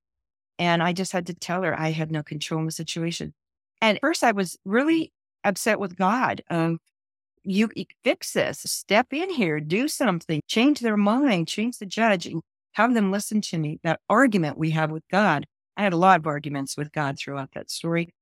And 0.60 0.82
I 0.82 0.94
just 0.94 1.12
had 1.12 1.28
to 1.28 1.34
tell 1.36 1.62
her 1.62 1.80
I 1.80 1.92
had 1.92 2.12
no 2.12 2.24
control 2.24 2.60
in 2.60 2.66
the 2.66 2.72
situation. 2.72 3.34
And 3.82 4.00
first 4.02 4.24
I 4.24 4.32
was 4.32 4.58
really 4.66 5.14
upset 5.44 5.80
with 5.80 5.96
God. 5.96 6.42
Um, 6.50 6.80
you 7.44 7.70
fix 8.04 8.34
this, 8.34 8.60
step 8.66 9.14
in 9.14 9.30
here, 9.30 9.60
do 9.60 9.88
something, 9.88 10.42
change 10.48 10.80
their 10.80 10.98
mind, 10.98 11.48
change 11.48 11.78
the 11.78 11.86
judge, 11.86 12.26
and 12.26 12.42
have 12.74 12.94
them 12.94 13.12
listen 13.12 13.40
to 13.42 13.58
me. 13.58 13.80
That 13.84 14.02
argument 14.10 14.58
we 14.58 14.72
have 14.72 14.92
with 14.92 15.08
God 15.10 15.46
I 15.78 15.84
had 15.84 15.94
a 15.94 15.98
lot 15.98 16.20
of 16.20 16.28
arguments 16.28 16.76
with 16.76 16.92
God 16.92 17.18
throughout 17.18 17.52
that 17.54 17.70
story. 17.70 18.14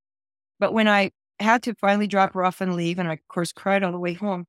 But 0.59 0.73
when 0.73 0.87
I 0.87 1.11
had 1.39 1.63
to 1.63 1.73
finally 1.75 2.07
drop 2.07 2.33
her 2.33 2.43
off 2.43 2.61
and 2.61 2.75
leave, 2.75 2.99
and 2.99 3.07
I, 3.07 3.13
of 3.13 3.27
course, 3.29 3.53
cried 3.53 3.81
all 3.81 3.93
the 3.93 3.99
way 3.99 4.13
home, 4.13 4.45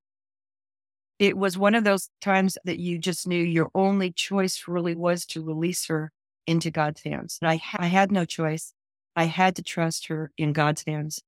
it 1.18 1.36
was 1.36 1.56
one 1.56 1.74
of 1.74 1.84
those 1.84 2.10
times 2.20 2.58
that 2.64 2.78
you 2.78 2.98
just 2.98 3.26
knew 3.26 3.42
your 3.42 3.70
only 3.74 4.12
choice 4.12 4.64
really 4.66 4.94
was 4.94 5.24
to 5.26 5.42
release 5.42 5.86
her 5.86 6.12
into 6.46 6.70
God's 6.70 7.02
hands. 7.02 7.38
And 7.40 7.50
I, 7.50 7.60
I 7.76 7.86
had 7.86 8.12
no 8.12 8.24
choice. 8.24 8.74
I 9.14 9.24
had 9.24 9.56
to 9.56 9.62
trust 9.62 10.08
her 10.08 10.30
in 10.36 10.52
God's 10.52 10.84
hands 10.86 11.22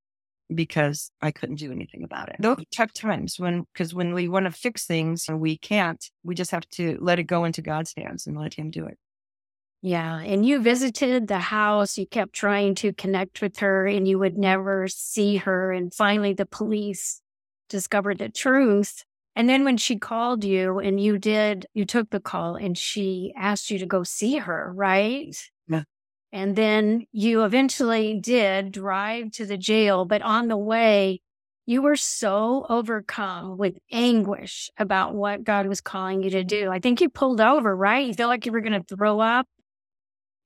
because 0.54 1.10
I 1.20 1.30
couldn't 1.30 1.56
do 1.56 1.72
anything 1.72 2.04
about 2.04 2.28
it. 2.28 2.36
Those 2.38 2.64
tough 2.74 2.92
times 2.92 3.38
when, 3.38 3.64
because 3.72 3.94
when 3.94 4.14
we 4.14 4.28
want 4.28 4.44
to 4.44 4.50
fix 4.50 4.86
things 4.86 5.26
and 5.28 5.40
we 5.40 5.56
can't, 5.56 6.04
we 6.22 6.34
just 6.34 6.50
have 6.50 6.68
to 6.70 6.98
let 7.00 7.18
it 7.18 7.24
go 7.24 7.44
into 7.44 7.62
God's 7.62 7.94
hands 7.96 8.26
and 8.26 8.36
let 8.36 8.54
Him 8.54 8.70
do 8.70 8.86
it. 8.86 8.98
Yeah. 9.80 10.20
And 10.20 10.44
you 10.44 10.60
visited 10.60 11.28
the 11.28 11.38
house, 11.38 11.98
you 11.98 12.06
kept 12.06 12.32
trying 12.32 12.74
to 12.76 12.92
connect 12.92 13.40
with 13.40 13.58
her, 13.58 13.86
and 13.86 14.08
you 14.08 14.18
would 14.18 14.36
never 14.36 14.88
see 14.88 15.36
her. 15.36 15.72
And 15.72 15.94
finally, 15.94 16.32
the 16.32 16.46
police 16.46 17.20
discovered 17.68 18.18
the 18.18 18.28
truth. 18.28 19.04
And 19.36 19.48
then 19.48 19.64
when 19.64 19.76
she 19.76 19.96
called 19.96 20.42
you 20.42 20.80
and 20.80 20.98
you 20.98 21.16
did, 21.16 21.66
you 21.72 21.84
took 21.84 22.10
the 22.10 22.18
call 22.18 22.56
and 22.56 22.76
she 22.76 23.32
asked 23.36 23.70
you 23.70 23.78
to 23.78 23.86
go 23.86 24.02
see 24.02 24.38
her, 24.38 24.72
right? 24.74 25.36
Yeah. 25.68 25.84
And 26.32 26.56
then 26.56 27.06
you 27.12 27.44
eventually 27.44 28.18
did 28.18 28.72
drive 28.72 29.30
to 29.32 29.46
the 29.46 29.56
jail, 29.56 30.04
but 30.04 30.22
on 30.22 30.48
the 30.48 30.56
way, 30.56 31.20
you 31.66 31.82
were 31.82 31.96
so 31.96 32.66
overcome 32.68 33.58
with 33.58 33.78
anguish 33.92 34.70
about 34.76 35.14
what 35.14 35.44
God 35.44 35.66
was 35.68 35.80
calling 35.80 36.22
you 36.22 36.30
to 36.30 36.42
do. 36.42 36.70
I 36.70 36.80
think 36.80 37.00
you 37.00 37.08
pulled 37.08 37.40
over, 37.40 37.76
right? 37.76 38.06
You 38.06 38.14
felt 38.14 38.30
like 38.30 38.44
you 38.44 38.52
were 38.52 38.62
going 38.62 38.82
to 38.82 38.96
throw 38.96 39.20
up. 39.20 39.46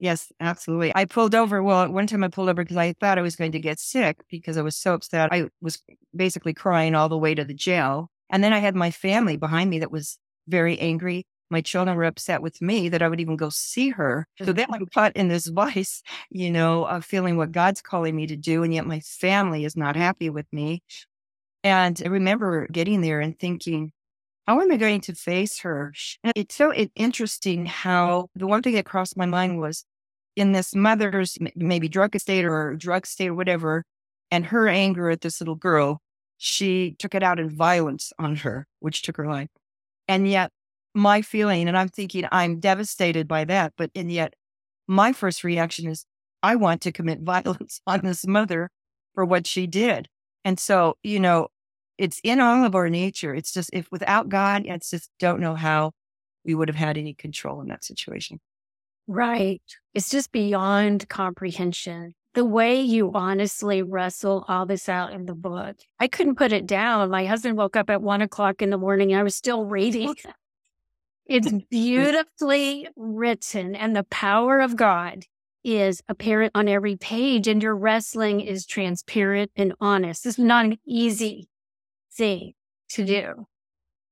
Yes, 0.03 0.33
absolutely. 0.41 0.91
I 0.97 1.05
pulled 1.05 1.33
over. 1.33 1.63
Well, 1.63 1.89
one 1.89 2.09
time 2.09 2.25
I 2.25 2.29
pulled 2.29 2.49
over 2.49 2.65
because 2.65 2.77
I 2.77 2.93
thought 2.95 3.19
I 3.19 3.23
was 3.23 3.37
going 3.37 3.53
to 3.53 3.61
get 3.61 3.79
sick 3.79 4.19
because 4.29 4.57
I 4.57 4.63
was 4.63 4.75
so 4.75 4.95
upset. 4.95 5.33
I 5.33 5.49
was 5.61 5.81
basically 6.15 6.53
crying 6.53 6.97
all 6.97 7.09
the 7.09 7.17
way 7.17 7.37
to 7.37 7.45
the 7.45 7.55
jail. 7.55 8.11
And 8.29 8.43
then 8.43 8.53
I 8.53 8.59
had 8.59 8.75
my 8.75 8.91
family 8.91 9.37
behind 9.37 9.71
me 9.71 9.79
that 9.79 9.93
was 9.93 10.19
very 10.49 10.77
angry. 10.81 11.25
My 11.51 11.61
children 11.61 11.97
were 11.97 12.03
upset 12.03 12.43
with 12.43 12.61
me 12.61 12.89
that 12.89 13.01
I 13.01 13.07
would 13.07 13.21
even 13.21 13.37
go 13.37 13.49
see 13.49 13.91
her. 13.91 14.27
So 14.43 14.53
then 14.53 14.67
I'm 14.73 14.87
caught 14.87 15.15
in 15.15 15.29
this 15.29 15.47
vice, 15.55 16.03
you 16.31 16.51
know, 16.51 16.85
of 16.85 17.05
feeling 17.05 17.37
what 17.37 17.53
God's 17.53 17.81
calling 17.81 18.17
me 18.17 18.27
to 18.27 18.37
do. 18.37 18.65
And 18.65 18.75
yet 18.75 18.85
my 18.85 18.99
family 18.99 19.65
is 19.65 19.77
not 19.77 19.95
happy 19.95 20.31
with 20.31 20.47
me. 20.53 20.83
And 21.63 22.03
I 22.05 22.09
remember 22.09 22.67
getting 22.73 23.03
there 23.03 23.21
and 23.21 23.39
thinking, 23.39 23.93
how 24.49 24.61
am 24.61 24.73
I 24.73 24.77
going 24.77 25.01
to 25.03 25.15
face 25.15 25.61
her? 25.61 25.93
And 26.25 26.33
it's 26.35 26.57
so 26.57 26.75
interesting 26.75 27.67
how 27.67 28.29
the 28.35 28.49
one 28.49 28.63
thing 28.63 28.75
that 28.75 28.85
crossed 28.85 29.17
my 29.17 29.27
mind 29.27 29.61
was 29.61 29.85
in 30.37 30.53
this 30.53 30.75
mother's 30.75 31.37
maybe 31.55 31.89
drug 31.89 32.19
state 32.19 32.45
or 32.45 32.75
drug 32.77 33.07
state 33.07 33.29
or 33.29 33.35
whatever, 33.35 33.85
and 34.31 34.47
her 34.47 34.69
anger 34.69 35.11
at 35.11 35.21
this 35.21 35.41
little 35.41 35.55
girl, 35.55 36.01
she 36.39 36.97
took 36.99 37.15
it 37.15 37.23
out 37.23 37.39
in 37.39 37.51
violence 37.51 38.13
on 38.19 38.37
her, 38.37 38.67
which 38.81 39.03
took 39.03 39.17
her 39.17 39.27
life. 39.27 39.51
And 40.09 40.29
yet, 40.29 40.51
my 40.95 41.23
feeling, 41.23 41.69
and 41.69 41.77
I'm 41.77 41.89
thinking 41.89 42.27
I'm 42.33 42.61
devastated 42.61 43.29
by 43.29 43.45
that, 43.45 43.75
but 43.77 43.91
and 43.95 44.11
yet, 44.11 44.35
my 44.89 45.13
first 45.13 45.45
reaction 45.45 45.89
is 45.89 46.05
I 46.43 46.57
want 46.57 46.81
to 46.83 46.93
commit 46.93 47.21
violence 47.23 47.81
on 47.87 48.01
this 48.03 48.27
mother 48.27 48.71
for 49.15 49.25
what 49.25 49.47
she 49.47 49.67
did. 49.67 50.09
And 50.45 50.59
so, 50.59 50.97
you 51.03 51.21
know, 51.21 51.49
it's 51.99 52.21
in 52.25 52.41
all 52.41 52.65
of 52.65 52.75
our 52.75 52.91
nature. 52.91 53.35
It's 53.35 53.53
just 53.53 53.71
if 53.73 53.87
without 53.93 54.29
God, 54.29 54.65
it's 54.67 54.91
just 54.91 55.11
don't 55.21 55.41
know 55.41 55.55
how 55.55 55.93
we 56.45 56.55
would 56.55 56.69
have 56.69 56.77
had 56.77 56.99
any 56.99 57.15
control 57.15 57.61
in 57.61 57.69
that 57.69 57.85
situation. 57.85 58.41
Right. 59.07 59.63
It's 59.95 60.11
just 60.11 60.33
beyond 60.33 61.09
comprehension. 61.09 62.15
The 62.35 62.45
way 62.45 62.81
you 62.81 63.13
honestly 63.13 63.83
wrestle 63.83 64.45
all 64.49 64.65
this 64.65 64.89
out 64.89 65.13
in 65.13 65.27
the 65.27 65.35
book. 65.35 65.77
I 66.01 66.09
couldn't 66.09 66.37
put 66.37 66.53
it 66.53 66.67
down. 66.67 67.11
My 67.11 67.27
husband 67.27 67.59
woke 67.59 67.77
up 67.77 67.91
at 67.91 68.01
one 68.01 68.23
o'clock 68.23 68.63
in 68.63 68.71
the 68.71 68.79
morning. 68.79 69.15
I 69.15 69.23
was 69.23 69.37
still 69.37 69.65
reading. 69.65 70.15
It's 71.25 71.53
beautifully 71.71 72.89
written 72.97 73.77
and 73.77 73.95
the 73.95 74.03
power 74.03 74.59
of 74.59 74.77
God 74.77 75.25
is 75.63 76.03
apparent 76.09 76.51
on 76.55 76.69
every 76.69 76.97
page 76.97 77.47
and 77.47 77.63
your 77.63 77.77
wrestling 77.77 78.41
is 78.41 78.67
transparent 78.67 79.53
and 79.55 79.73
honest. 79.81 80.25
This 80.25 80.37
is 80.37 80.45
not 80.45 80.65
an 80.65 80.79
easy 80.85 81.49
thing 82.13 82.55
to 82.91 83.05
do 83.05 83.47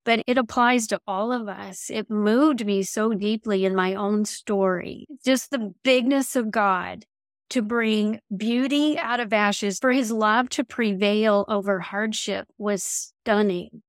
but 0.05 0.23
it 0.27 0.39
applies 0.39 0.87
to 0.89 1.01
all 1.07 1.33
of 1.33 1.49
us. 1.49 1.91
It 1.91 2.11
moved 2.11 2.65
me 2.65 2.83
so 2.83 3.13
deeply 3.13 3.65
in 3.65 3.75
my 3.75 3.95
own 3.95 4.25
story. 4.25 5.07
Just 5.25 5.51
the 5.51 5.75
bigness 5.83 6.37
of 6.37 6.51
God 6.51 7.05
to 7.51 7.63
bring 7.63 8.21
beauty 8.35 8.97
out 8.97 9.21
of 9.21 9.33
ashes, 9.33 9.79
for 9.79 9.91
his 9.91 10.13
love 10.13 10.49
to 10.51 10.65
prevail 10.65 11.45
over 11.49 11.81
hardship 11.81 12.47
was 12.59 12.83
stunning. 12.83 13.83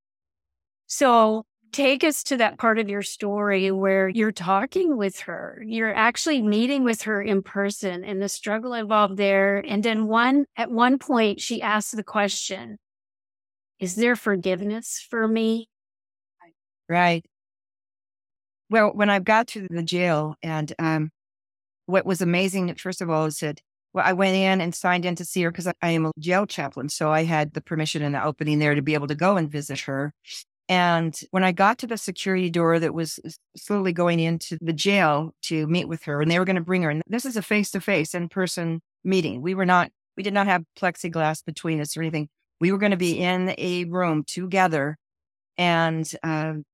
So 0.88 1.46
take 1.72 2.04
us 2.04 2.24
to 2.24 2.38
that 2.38 2.58
part 2.58 2.80
of 2.80 2.90
your 2.90 3.04
story 3.04 3.72
where 3.72 4.10
you're 4.10 4.32
talking 4.32 4.98
with 4.98 5.22
her. 5.22 5.64
You're 5.66 5.94
actually 5.94 6.42
meeting 6.42 6.84
with 6.84 7.04
her 7.04 7.22
in 7.22 7.44
person 7.44 8.04
and 8.04 8.22
the 8.22 8.28
struggle 8.28 8.74
involved 8.74 9.16
there. 9.18 9.60
And 9.60 9.84
then 9.84 10.08
one, 10.08 10.46
at 10.58 10.72
one 10.72 10.98
point, 10.98 11.40
she 11.40 11.62
asked 11.62 11.96
the 11.96 12.04
question, 12.04 12.78
is 13.80 13.96
there 13.96 14.16
forgiveness 14.16 15.06
for 15.10 15.28
me? 15.28 15.70
Right. 16.92 17.24
Well, 18.70 18.92
when 18.94 19.10
I 19.10 19.20
got 19.20 19.48
to 19.50 19.66
the 19.70 19.82
jail, 19.82 20.36
and 20.44 20.74
um, 20.78 21.10
what 21.86 22.06
was 22.06 22.22
amazing, 22.22 22.76
first 22.76 23.02
of 23.02 23.10
all, 23.10 23.28
is 23.28 23.40
that 23.40 23.62
well, 23.94 24.04
I 24.06 24.12
went 24.12 24.36
in 24.36 24.60
and 24.60 24.76
signed 24.76 25.06
in 25.06 25.16
to 25.16 25.24
see 25.24 25.44
her 25.44 25.52
because 25.52 25.68
I, 25.68 25.90
am 25.90 26.08
a 26.08 26.12
jail 26.20 26.46
chaplain. 26.46 26.90
So 26.90 27.10
I 27.10 27.24
had 27.24 27.54
the 27.54 27.62
permission 27.62 28.02
and 28.02 28.14
the 28.14 28.22
opening 28.22 28.60
there 28.60 28.76
to 28.76 28.82
be 28.82 28.94
able 28.94 29.08
to 29.08 29.16
go 29.16 29.38
and 29.38 29.50
visit 29.50 29.80
her. 29.82 30.14
And 30.68 31.18
when 31.32 31.46
I 31.46 31.54
got 31.54 31.78
to 31.80 31.88
the 31.88 31.98
security 31.98 32.50
door 32.50 32.78
that 32.78 32.94
was 32.94 33.22
slowly 33.56 33.94
going 33.94 34.20
into 34.20 34.58
the 34.60 34.74
jail 34.74 35.34
to 35.44 35.68
meet 35.68 35.88
with 35.88 36.04
her, 36.04 36.22
and 36.22 36.30
they 36.30 36.40
were 36.40 36.46
going 36.46 36.58
to 36.58 36.62
bring 36.62 36.82
her, 36.82 36.90
and 36.90 37.04
this 37.08 37.26
is 37.26 37.38
a 37.38 37.42
face 37.42 37.72
to 37.72 37.80
face 37.80 38.14
in 38.14 38.28
person 38.28 38.82
meeting. 39.06 39.42
We 39.42 39.56
were 39.56 39.66
not, 39.66 39.92
we 40.18 40.24
did 40.24 40.34
not 40.34 40.48
have 40.48 40.66
plexiglass 40.78 41.46
between 41.46 41.80
us 41.80 41.96
or 41.96 42.02
anything. 42.02 42.28
We 42.60 42.74
were 42.74 42.78
going 42.78 42.92
to 42.92 42.98
be 42.98 43.18
in 43.18 43.56
a 43.58 43.86
room 43.86 44.26
together. 44.28 44.98
And 45.58 46.10
um, 46.24 46.66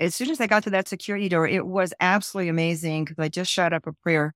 as 0.00 0.14
soon 0.14 0.30
as 0.30 0.40
I 0.40 0.46
got 0.46 0.62
to 0.64 0.70
that 0.70 0.88
security 0.88 1.28
door, 1.28 1.46
it 1.46 1.66
was 1.66 1.92
absolutely 2.00 2.48
amazing 2.48 3.04
because 3.04 3.18
I 3.18 3.28
just 3.28 3.50
shot 3.50 3.72
up 3.72 3.86
a 3.86 3.92
prayer 3.92 4.34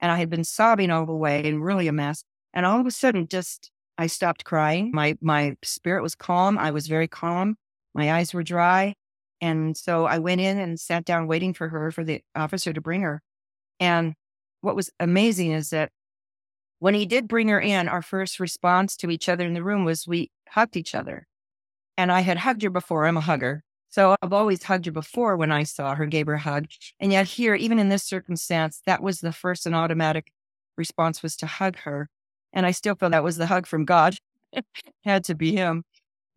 and 0.00 0.10
I 0.10 0.16
had 0.16 0.28
been 0.28 0.44
sobbing 0.44 0.90
all 0.90 1.06
the 1.06 1.14
way 1.14 1.46
and 1.48 1.64
really 1.64 1.88
a 1.88 1.92
mess. 1.92 2.24
And 2.52 2.66
all 2.66 2.80
of 2.80 2.86
a 2.86 2.90
sudden, 2.90 3.28
just 3.28 3.70
I 3.96 4.06
stopped 4.08 4.44
crying. 4.44 4.90
My, 4.92 5.16
my 5.20 5.56
spirit 5.62 6.02
was 6.02 6.14
calm. 6.14 6.58
I 6.58 6.70
was 6.72 6.88
very 6.88 7.08
calm. 7.08 7.56
My 7.94 8.12
eyes 8.12 8.34
were 8.34 8.42
dry. 8.42 8.94
And 9.40 9.76
so 9.76 10.06
I 10.06 10.18
went 10.18 10.40
in 10.40 10.58
and 10.58 10.80
sat 10.80 11.04
down 11.04 11.26
waiting 11.26 11.54
for 11.54 11.68
her, 11.68 11.90
for 11.90 12.02
the 12.02 12.22
officer 12.34 12.72
to 12.72 12.80
bring 12.80 13.02
her. 13.02 13.22
And 13.78 14.14
what 14.62 14.76
was 14.76 14.90
amazing 14.98 15.52
is 15.52 15.70
that 15.70 15.90
when 16.78 16.94
he 16.94 17.06
did 17.06 17.28
bring 17.28 17.48
her 17.48 17.60
in, 17.60 17.88
our 17.88 18.02
first 18.02 18.40
response 18.40 18.96
to 18.96 19.10
each 19.10 19.28
other 19.28 19.46
in 19.46 19.54
the 19.54 19.62
room 19.62 19.84
was 19.84 20.06
we 20.06 20.30
hugged 20.48 20.76
each 20.76 20.94
other. 20.94 21.26
And 21.96 22.10
I 22.10 22.20
had 22.20 22.38
hugged 22.38 22.62
her 22.62 22.70
before. 22.70 23.06
I'm 23.06 23.16
a 23.16 23.22
hugger. 23.22 23.62
So 23.94 24.16
I've 24.20 24.32
always 24.32 24.64
hugged 24.64 24.86
her 24.86 24.90
before 24.90 25.36
when 25.36 25.52
I 25.52 25.62
saw 25.62 25.94
her, 25.94 26.04
gave 26.06 26.26
her 26.26 26.34
a 26.34 26.40
hug. 26.40 26.66
And 26.98 27.12
yet 27.12 27.28
here, 27.28 27.54
even 27.54 27.78
in 27.78 27.90
this 27.90 28.02
circumstance, 28.02 28.82
that 28.86 29.00
was 29.04 29.20
the 29.20 29.30
first 29.30 29.66
and 29.66 29.74
automatic 29.76 30.32
response 30.76 31.22
was 31.22 31.36
to 31.36 31.46
hug 31.46 31.76
her. 31.76 32.08
And 32.52 32.66
I 32.66 32.72
still 32.72 32.96
feel 32.96 33.10
that 33.10 33.22
was 33.22 33.36
the 33.36 33.46
hug 33.46 33.68
from 33.68 33.84
God. 33.84 34.16
Had 35.04 35.22
to 35.26 35.36
be 35.36 35.52
him. 35.52 35.84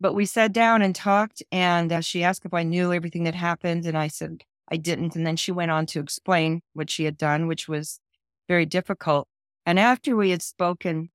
But 0.00 0.12
we 0.14 0.24
sat 0.24 0.52
down 0.52 0.82
and 0.82 0.94
talked 0.94 1.42
and 1.50 1.90
uh, 1.90 2.00
she 2.00 2.22
asked 2.22 2.44
if 2.44 2.54
I 2.54 2.62
knew 2.62 2.92
everything 2.92 3.24
that 3.24 3.34
happened. 3.34 3.86
And 3.86 3.98
I 3.98 4.06
said, 4.06 4.44
I 4.70 4.76
didn't. 4.76 5.16
And 5.16 5.26
then 5.26 5.34
she 5.34 5.50
went 5.50 5.72
on 5.72 5.84
to 5.86 5.98
explain 5.98 6.60
what 6.74 6.88
she 6.88 7.06
had 7.06 7.18
done, 7.18 7.48
which 7.48 7.66
was 7.66 7.98
very 8.46 8.66
difficult. 8.66 9.26
And 9.66 9.80
after 9.80 10.14
we 10.14 10.30
had 10.30 10.42
spoken, 10.42 11.10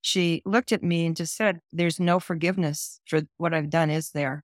she 0.00 0.42
looked 0.44 0.72
at 0.72 0.82
me 0.82 1.06
and 1.06 1.14
just 1.14 1.36
said, 1.36 1.60
There's 1.72 2.00
no 2.00 2.18
forgiveness 2.18 2.98
for 3.06 3.20
what 3.36 3.54
I've 3.54 3.70
done, 3.70 3.90
is 3.90 4.10
there? 4.10 4.42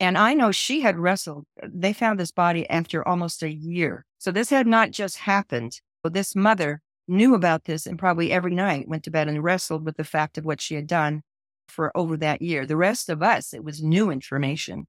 And 0.00 0.18
I 0.18 0.34
know 0.34 0.50
she 0.50 0.80
had 0.80 0.98
wrestled. 0.98 1.46
Uh, 1.62 1.68
they 1.72 1.92
found 1.92 2.18
this 2.18 2.32
body 2.32 2.68
after 2.68 3.06
almost 3.06 3.42
a 3.42 3.52
year. 3.52 4.04
So 4.18 4.30
this 4.30 4.50
had 4.50 4.66
not 4.66 4.90
just 4.90 5.18
happened. 5.18 5.80
This 6.04 6.36
mother 6.36 6.82
knew 7.08 7.34
about 7.34 7.64
this 7.64 7.86
and 7.86 7.98
probably 7.98 8.30
every 8.30 8.54
night 8.54 8.88
went 8.88 9.04
to 9.04 9.10
bed 9.10 9.28
and 9.28 9.42
wrestled 9.42 9.84
with 9.86 9.96
the 9.96 10.04
fact 10.04 10.36
of 10.36 10.44
what 10.44 10.60
she 10.60 10.74
had 10.74 10.86
done 10.86 11.22
for 11.68 11.96
over 11.96 12.16
that 12.18 12.42
year. 12.42 12.66
The 12.66 12.76
rest 12.76 13.08
of 13.08 13.22
us, 13.22 13.54
it 13.54 13.64
was 13.64 13.82
new 13.82 14.10
information. 14.10 14.86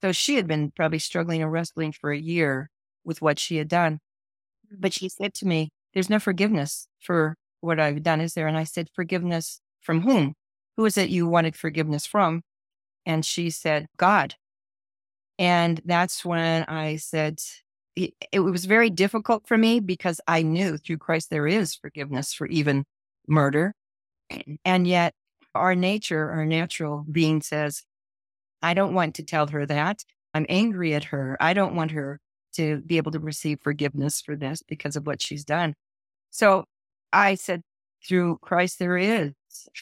So 0.00 0.12
she 0.12 0.36
had 0.36 0.46
been 0.46 0.70
probably 0.70 0.98
struggling 0.98 1.42
and 1.42 1.50
wrestling 1.50 1.92
for 1.92 2.12
a 2.12 2.18
year 2.18 2.70
with 3.04 3.22
what 3.22 3.38
she 3.38 3.56
had 3.56 3.68
done. 3.68 4.00
Mm. 4.72 4.80
But 4.80 4.92
she 4.92 5.08
said 5.08 5.34
to 5.34 5.46
me, 5.46 5.70
There's 5.92 6.10
no 6.10 6.18
forgiveness 6.18 6.88
for 7.00 7.36
what 7.60 7.80
I've 7.80 8.02
done, 8.02 8.20
is 8.20 8.34
there? 8.34 8.46
And 8.46 8.56
I 8.56 8.64
said, 8.64 8.88
Forgiveness 8.94 9.60
from 9.80 10.02
whom? 10.02 10.34
Who 10.76 10.84
is 10.84 10.98
it 10.98 11.10
you 11.10 11.26
wanted 11.26 11.56
forgiveness 11.56 12.06
from? 12.06 12.42
And 13.06 13.24
she 13.24 13.50
said, 13.50 13.86
God. 13.96 14.34
And 15.38 15.80
that's 15.84 16.24
when 16.24 16.64
I 16.64 16.96
said, 16.96 17.40
it, 17.96 18.40
was 18.40 18.64
very 18.64 18.90
difficult 18.90 19.46
for 19.46 19.56
me 19.56 19.80
because 19.80 20.20
I 20.26 20.42
knew 20.42 20.76
through 20.76 20.98
Christ 20.98 21.30
there 21.30 21.46
is 21.46 21.74
forgiveness 21.74 22.32
for 22.32 22.46
even 22.46 22.84
murder. 23.28 23.74
And 24.64 24.86
yet 24.86 25.14
our 25.54 25.74
nature, 25.74 26.30
our 26.30 26.44
natural 26.44 27.04
being 27.10 27.40
says, 27.40 27.82
I 28.62 28.74
don't 28.74 28.94
want 28.94 29.14
to 29.16 29.22
tell 29.22 29.46
her 29.48 29.66
that. 29.66 30.04
I'm 30.32 30.46
angry 30.48 30.94
at 30.94 31.04
her. 31.04 31.36
I 31.40 31.54
don't 31.54 31.76
want 31.76 31.92
her 31.92 32.18
to 32.54 32.80
be 32.80 32.96
able 32.96 33.12
to 33.12 33.20
receive 33.20 33.60
forgiveness 33.62 34.20
for 34.20 34.36
this 34.36 34.62
because 34.66 34.96
of 34.96 35.06
what 35.06 35.22
she's 35.22 35.44
done. 35.44 35.74
So 36.30 36.64
I 37.12 37.34
said, 37.36 37.62
through 38.06 38.38
Christ, 38.42 38.78
there 38.78 38.98
is 38.98 39.32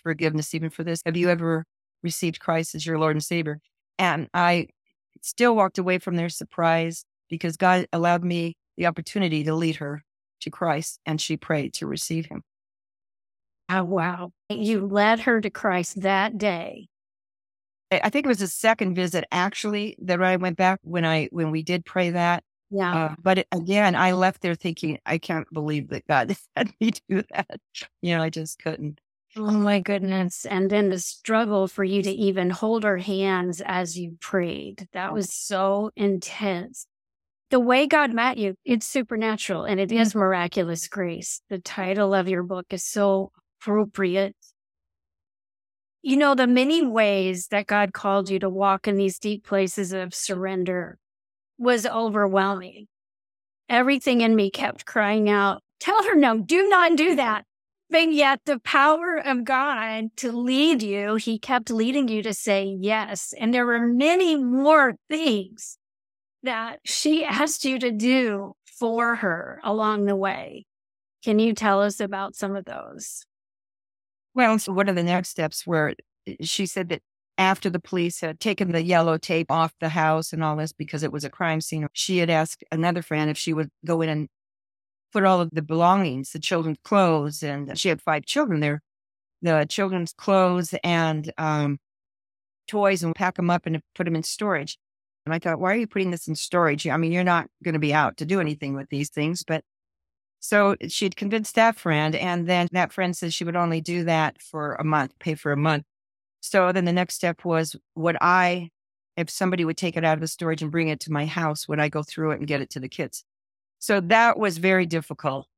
forgiveness 0.02 0.55
even 0.55 0.71
for 0.71 0.85
this. 0.85 1.00
Have 1.05 1.17
you 1.17 1.29
ever 1.29 1.64
received 2.02 2.40
Christ 2.40 2.75
as 2.75 2.87
your 2.87 2.99
Lord 2.99 3.16
and 3.16 3.25
Savior. 3.25 3.61
And 3.99 4.28
I 4.35 4.68
still 5.21 5.54
walked 5.54 5.78
away 5.78 5.99
from 5.99 6.16
there 6.16 6.28
surprised 6.28 7.06
because 7.28 7.56
God 7.56 7.87
allowed 7.92 8.25
me 8.25 8.56
the 8.76 8.87
opportunity 8.87 9.44
to 9.44 9.54
lead 9.54 9.76
her 9.76 10.02
to 10.40 10.50
Christ 10.50 11.00
and 11.06 11.21
she 11.21 11.37
prayed 11.37 11.75
to 11.75 11.87
receive 11.87 12.26
him. 12.26 12.42
Oh, 13.68 13.85
wow. 13.85 14.32
You 14.50 14.87
led 14.87 15.21
her 15.21 15.40
to 15.40 15.50
Christ 15.50 16.02
that 16.02 16.37
day. 16.37 16.88
I 17.90 18.09
think 18.09 18.25
it 18.25 18.28
was 18.28 18.38
the 18.38 18.47
second 18.47 18.94
visit 18.94 19.25
actually 19.30 19.97
that 20.00 20.23
I 20.23 20.37
went 20.37 20.56
back 20.56 20.80
when 20.82 21.04
I, 21.04 21.28
when 21.30 21.50
we 21.50 21.62
did 21.62 21.85
pray 21.85 22.11
that. 22.11 22.42
Yeah. 22.71 22.94
Uh, 22.94 23.14
but 23.23 23.38
it, 23.38 23.49
again, 23.52 23.94
I 23.94 24.12
left 24.12 24.40
there 24.40 24.55
thinking, 24.55 24.98
I 25.05 25.18
can't 25.18 25.46
believe 25.53 25.88
that 25.88 26.07
God 26.07 26.35
had 26.57 26.72
me 26.81 26.92
do 27.09 27.22
that. 27.35 27.61
You 28.00 28.16
know, 28.16 28.22
I 28.22 28.31
just 28.31 28.59
couldn't. 28.59 29.00
Oh 29.37 29.51
my 29.51 29.81
goodness. 29.81 30.45
And 30.45 30.68
then 30.68 30.90
the 30.90 30.99
struggle 30.99 31.66
for 31.66 31.85
you 31.85 32.03
to 32.03 32.11
even 32.11 32.51
hold 32.51 32.85
her 32.85 32.99
hands 32.99 33.62
as 33.64 33.99
you 33.99 34.16
prayed. 34.21 34.88
That 34.92 35.14
was 35.14 35.33
so 35.33 35.90
intense. 35.97 36.87
The 37.51 37.61
way 37.61 37.87
God 37.87 38.12
met 38.12 38.37
you, 38.37 38.57
it's 38.64 38.87
supernatural 38.87 39.64
and 39.64 39.81
it 39.81 39.88
mm. 39.88 40.01
is 40.01 40.14
miraculous 40.14 40.87
grace. 40.88 41.40
The 41.49 41.59
title 41.59 42.14
of 42.14 42.29
your 42.29 42.42
book 42.42 42.66
is 42.71 42.85
so 42.85 43.33
appropriate. 43.61 44.37
You 46.03 46.16
know, 46.16 46.35
the 46.35 46.47
many 46.47 46.85
ways 46.85 47.49
that 47.49 47.66
God 47.66 47.95
called 47.95 48.29
you 48.29 48.38
to 48.40 48.51
walk 48.51 48.87
in 48.87 48.97
these 48.97 49.18
deep 49.18 49.47
places 49.47 49.92
of 49.92 50.14
surrender 50.14 50.99
was 51.59 51.87
overwhelming. 51.87 52.87
Everything 53.68 54.21
in 54.21 54.35
me 54.35 54.51
kept 54.51 54.85
crying 54.85 55.31
out, 55.31 55.62
Tell 55.81 56.03
her 56.05 56.14
no, 56.14 56.38
do 56.38 56.68
not 56.68 56.97
do 56.97 57.16
that. 57.16 57.45
But 57.92 58.11
yet 58.11 58.40
the 58.46 58.59
power 58.59 59.18
of 59.22 59.44
God 59.44 60.16
to 60.16 60.33
lead 60.33 60.83
you, 60.83 61.16
he 61.16 61.38
kept 61.38 61.70
leading 61.70 62.09
you 62.09 62.22
to 62.22 62.33
say 62.33 62.64
yes. 62.64 63.35
And 63.38 63.52
there 63.52 63.66
were 63.66 63.87
many 63.87 64.35
more 64.35 64.94
things 65.11 65.76
that 66.42 66.81
she 66.87 67.22
asked 67.22 67.66
you 67.66 67.78
to 67.81 67.90
do 67.90 68.55
for 68.64 69.16
her 69.16 69.61
along 69.62 70.07
the 70.07 70.16
way. 70.16 70.64
Can 71.22 71.38
you 71.38 71.52
tell 71.52 71.83
us 71.83 72.00
about 72.00 72.35
some 72.35 72.57
of 72.57 72.64
those? 72.64 73.26
Well, 74.35 74.59
so 74.59 74.72
one 74.72 74.88
of 74.88 74.96
the 74.96 75.02
next 75.02 75.28
steps 75.28 75.66
were 75.66 75.92
eh, 76.26 76.37
she 76.40 76.64
said 76.64 76.88
that 76.88 77.02
after 77.37 77.68
the 77.68 77.78
police 77.78 78.22
had 78.22 78.40
taken 78.40 78.72
the 78.72 78.83
yellow 78.83 79.18
tape 79.18 79.50
off 79.50 79.74
the 79.83 79.90
house 79.90 80.33
and 80.33 80.42
all 80.42 80.57
this 80.57 80.72
because 80.72 81.02
it 81.02 81.12
was 81.12 81.24
a 81.24 81.31
crime 81.31 81.61
scene, 81.61 81.87
she 81.92 82.18
had 82.18 82.31
asked 82.31 82.64
another 82.72 83.02
friend 83.02 83.28
if 83.31 83.37
she 83.37 83.52
would 83.52 83.68
go 83.85 84.00
in 84.00 84.09
and 84.09 84.28
put 85.12 85.25
all 85.25 85.40
of 85.40 85.51
the 85.53 85.62
belongings, 85.62 86.31
the 86.31 86.38
children's 86.38 86.79
clothes, 86.85 87.42
and 87.42 87.79
she 87.79 87.88
had 87.88 88.01
five 88.01 88.25
children 88.25 88.61
there, 88.61 88.83
the 89.42 89.66
children's 89.68 90.12
clothes 90.12 90.75
and 90.83 91.33
um, 91.38 91.79
toys 92.66 93.03
and 93.03 93.14
pack 93.14 93.37
them 93.37 93.51
up 93.51 93.66
and 93.66 93.81
put 93.94 94.05
them 94.05 94.16
in 94.16 94.22
storage. 94.22 94.79
And 95.25 95.35
I 95.35 95.38
thought, 95.38 95.61
why 95.61 95.72
are 95.72 95.77
you 95.77 95.87
putting 95.87 96.11
this 96.11 96.27
in 96.27 96.35
storage? 96.35 96.87
I 96.87 96.96
mean, 96.96 97.12
you're 97.12 97.25
not 97.25 97.46
going 97.62 97.75
to 97.75 97.79
be 97.79 97.94
out 97.94 98.16
to 98.16 98.25
do 98.25 98.40
anything 98.40 98.75
with 98.75 98.88
these 98.88 99.11
things. 99.11 99.44
But 99.44 99.62
so 100.40 100.75
she'd 100.88 101.14
convinced 101.14 101.55
that 101.55 101.77
friend. 101.77 102.16
And 102.16 102.48
then 102.48 102.68
that 102.72 102.92
friend 102.92 103.16
said 103.16 103.33
she 103.33 103.44
would 103.44 103.57
only 103.57 103.81
do 103.81 104.05
that 104.05 104.42
for 104.42 104.75
a 104.75 104.85
month, 104.85 105.12
pay 105.20 105.35
for 105.35 105.53
a 105.53 105.57
month. 105.57 105.85
So 106.40 106.72
then 106.72 106.87
the 106.87 106.92
next 106.92 107.14
step 107.14 107.44
was, 107.44 107.77
would 107.94 108.16
I, 108.20 108.70
if 109.16 109.31
somebody 109.31 109.64
would 109.64 109.77
take 109.77 109.96
it 109.96 110.05
out 110.05 110.14
of 110.14 110.20
the 110.20 110.27
storage 110.27 110.62
and 110.62 110.72
bring 110.72 110.88
it 110.88 110.98
to 111.01 111.12
my 111.12 111.25
house, 111.27 111.68
would 111.68 111.79
I 111.79 111.88
go 111.88 112.03
through 112.03 112.33
it 112.33 112.38
and 112.38 112.48
get 112.48 112.61
it 112.61 112.70
to 112.70 112.81
the 112.81 112.88
kids? 112.88 113.25
So 113.83 114.01
that 114.01 114.38
was 114.38 114.59
very 114.59 114.87
difficult 114.87 115.49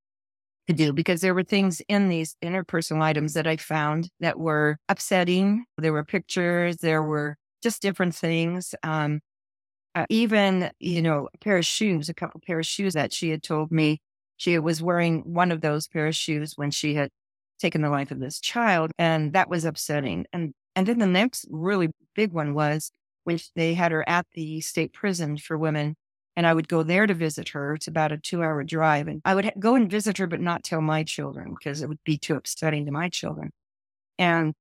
to 0.67 0.73
do 0.73 0.95
because 0.95 1.21
there 1.21 1.35
were 1.35 1.43
things 1.43 1.83
in 1.91 2.09
these 2.09 2.37
interpersonal 2.43 3.03
items 3.03 3.35
that 3.35 3.47
I 3.47 3.59
found 3.59 4.09
that 4.21 4.39
were 4.39 4.79
upsetting. 4.89 5.67
There 5.77 5.93
were 5.93 6.05
pictures, 6.05 6.79
there 6.79 7.03
were 7.03 7.37
just 7.63 7.83
different 7.83 8.15
things. 8.15 8.75
Um, 8.83 9.21
uh, 9.95 10.07
even, 10.09 10.71
you 10.79 11.03
know, 11.03 11.29
a 11.35 11.39
pair 11.39 11.59
of 11.59 11.67
shoes, 11.67 12.09
a 12.09 12.15
couple 12.15 12.41
pair 12.47 12.59
of 12.59 12.65
shoes 12.65 12.95
that 12.95 13.13
she 13.13 13.29
had 13.29 13.43
told 13.43 13.71
me 13.71 14.01
she 14.39 14.59
was 14.59 14.83
wearing 14.83 15.35
one 15.35 15.53
of 15.53 15.61
those 15.61 15.87
pair 15.87 16.07
of 16.07 16.17
shoes 16.17 16.55
when 16.57 16.71
she 16.71 16.95
had 16.95 17.11
taken 17.59 17.83
the 17.83 17.91
life 17.91 18.11
of 18.11 18.21
this 18.21 18.41
child. 18.41 18.91
And 18.99 19.35
that 19.35 19.51
was 19.51 19.67
upsetting. 19.67 20.25
And, 20.33 20.55
and 20.75 20.87
then 20.87 20.99
the 20.99 21.07
next 21.07 21.45
really 21.51 21.91
big 22.15 22.33
one 22.33 22.55
was 22.55 22.91
when 23.25 23.39
they 23.55 23.75
had 23.75 23.93
her 23.93 24.09
at 24.09 24.25
the 24.33 24.63
state 24.63 24.95
prison 24.95 25.37
for 25.37 25.59
women 25.59 25.95
and 26.37 26.47
I 26.47 26.55
would 26.55 26.69
go 26.69 26.83
there 26.83 27.07
to 27.07 27.15
visit 27.15 27.51
her. 27.51 27.75
It's 27.75 27.87
about 27.87 28.13
a 28.13 28.19
two 28.19 28.43
hour 28.43 28.63
drive. 28.65 29.09
And 29.09 29.21
I 29.25 29.35
would 29.35 29.53
go 29.59 29.75
and 29.75 29.91
visit 29.91 30.19
her, 30.19 30.27
but 30.27 30.41
not 30.41 30.65
tell 30.65 30.81
my 30.81 31.05
children 31.05 31.55
because 31.59 31.83
it 31.83 31.89
would 31.89 32.03
be 32.05 32.19
too 32.19 32.35
upsetting 32.35 32.87
to 32.87 32.93
my 32.93 33.09
children. 33.09 33.51
And 34.19 34.55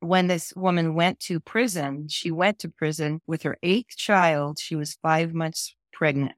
when 0.00 0.28
this 0.28 0.52
woman 0.54 0.94
went 0.94 1.18
to 1.20 1.40
prison, 1.40 2.08
she 2.08 2.30
went 2.30 2.60
to 2.60 2.68
prison 2.68 3.20
with 3.26 3.42
her 3.42 3.58
eighth 3.62 3.96
child. 3.96 4.58
She 4.60 4.76
was 4.76 4.98
five 5.02 5.34
months 5.34 5.74
pregnant. 5.92 6.32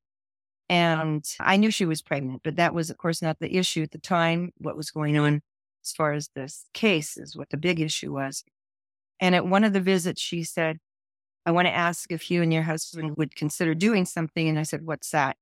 And 0.70 1.24
I 1.40 1.56
knew 1.56 1.70
she 1.70 1.84
was 1.84 2.00
pregnant, 2.00 2.42
but 2.44 2.56
that 2.56 2.72
was, 2.72 2.90
of 2.90 2.96
course, 2.96 3.20
not 3.20 3.38
the 3.40 3.56
issue 3.56 3.82
at 3.82 3.90
the 3.90 3.98
time. 3.98 4.52
What 4.58 4.76
was 4.76 4.90
going 4.90 5.18
on 5.18 5.42
as 5.84 5.92
far 5.92 6.12
as 6.12 6.30
this 6.34 6.64
case 6.72 7.16
is 7.16 7.36
what 7.36 7.50
the 7.50 7.56
big 7.56 7.80
issue 7.80 8.12
was. 8.12 8.44
And 9.18 9.34
at 9.34 9.46
one 9.46 9.64
of 9.64 9.72
the 9.72 9.80
visits, 9.80 10.22
she 10.22 10.44
said, 10.44 10.78
I 11.50 11.52
want 11.52 11.66
to 11.66 11.74
ask 11.74 12.12
if 12.12 12.30
you 12.30 12.42
and 12.42 12.52
your 12.52 12.62
husband 12.62 13.16
would 13.16 13.34
consider 13.34 13.74
doing 13.74 14.04
something. 14.04 14.48
And 14.48 14.56
I 14.56 14.62
said, 14.62 14.86
What's 14.86 15.10
that? 15.10 15.36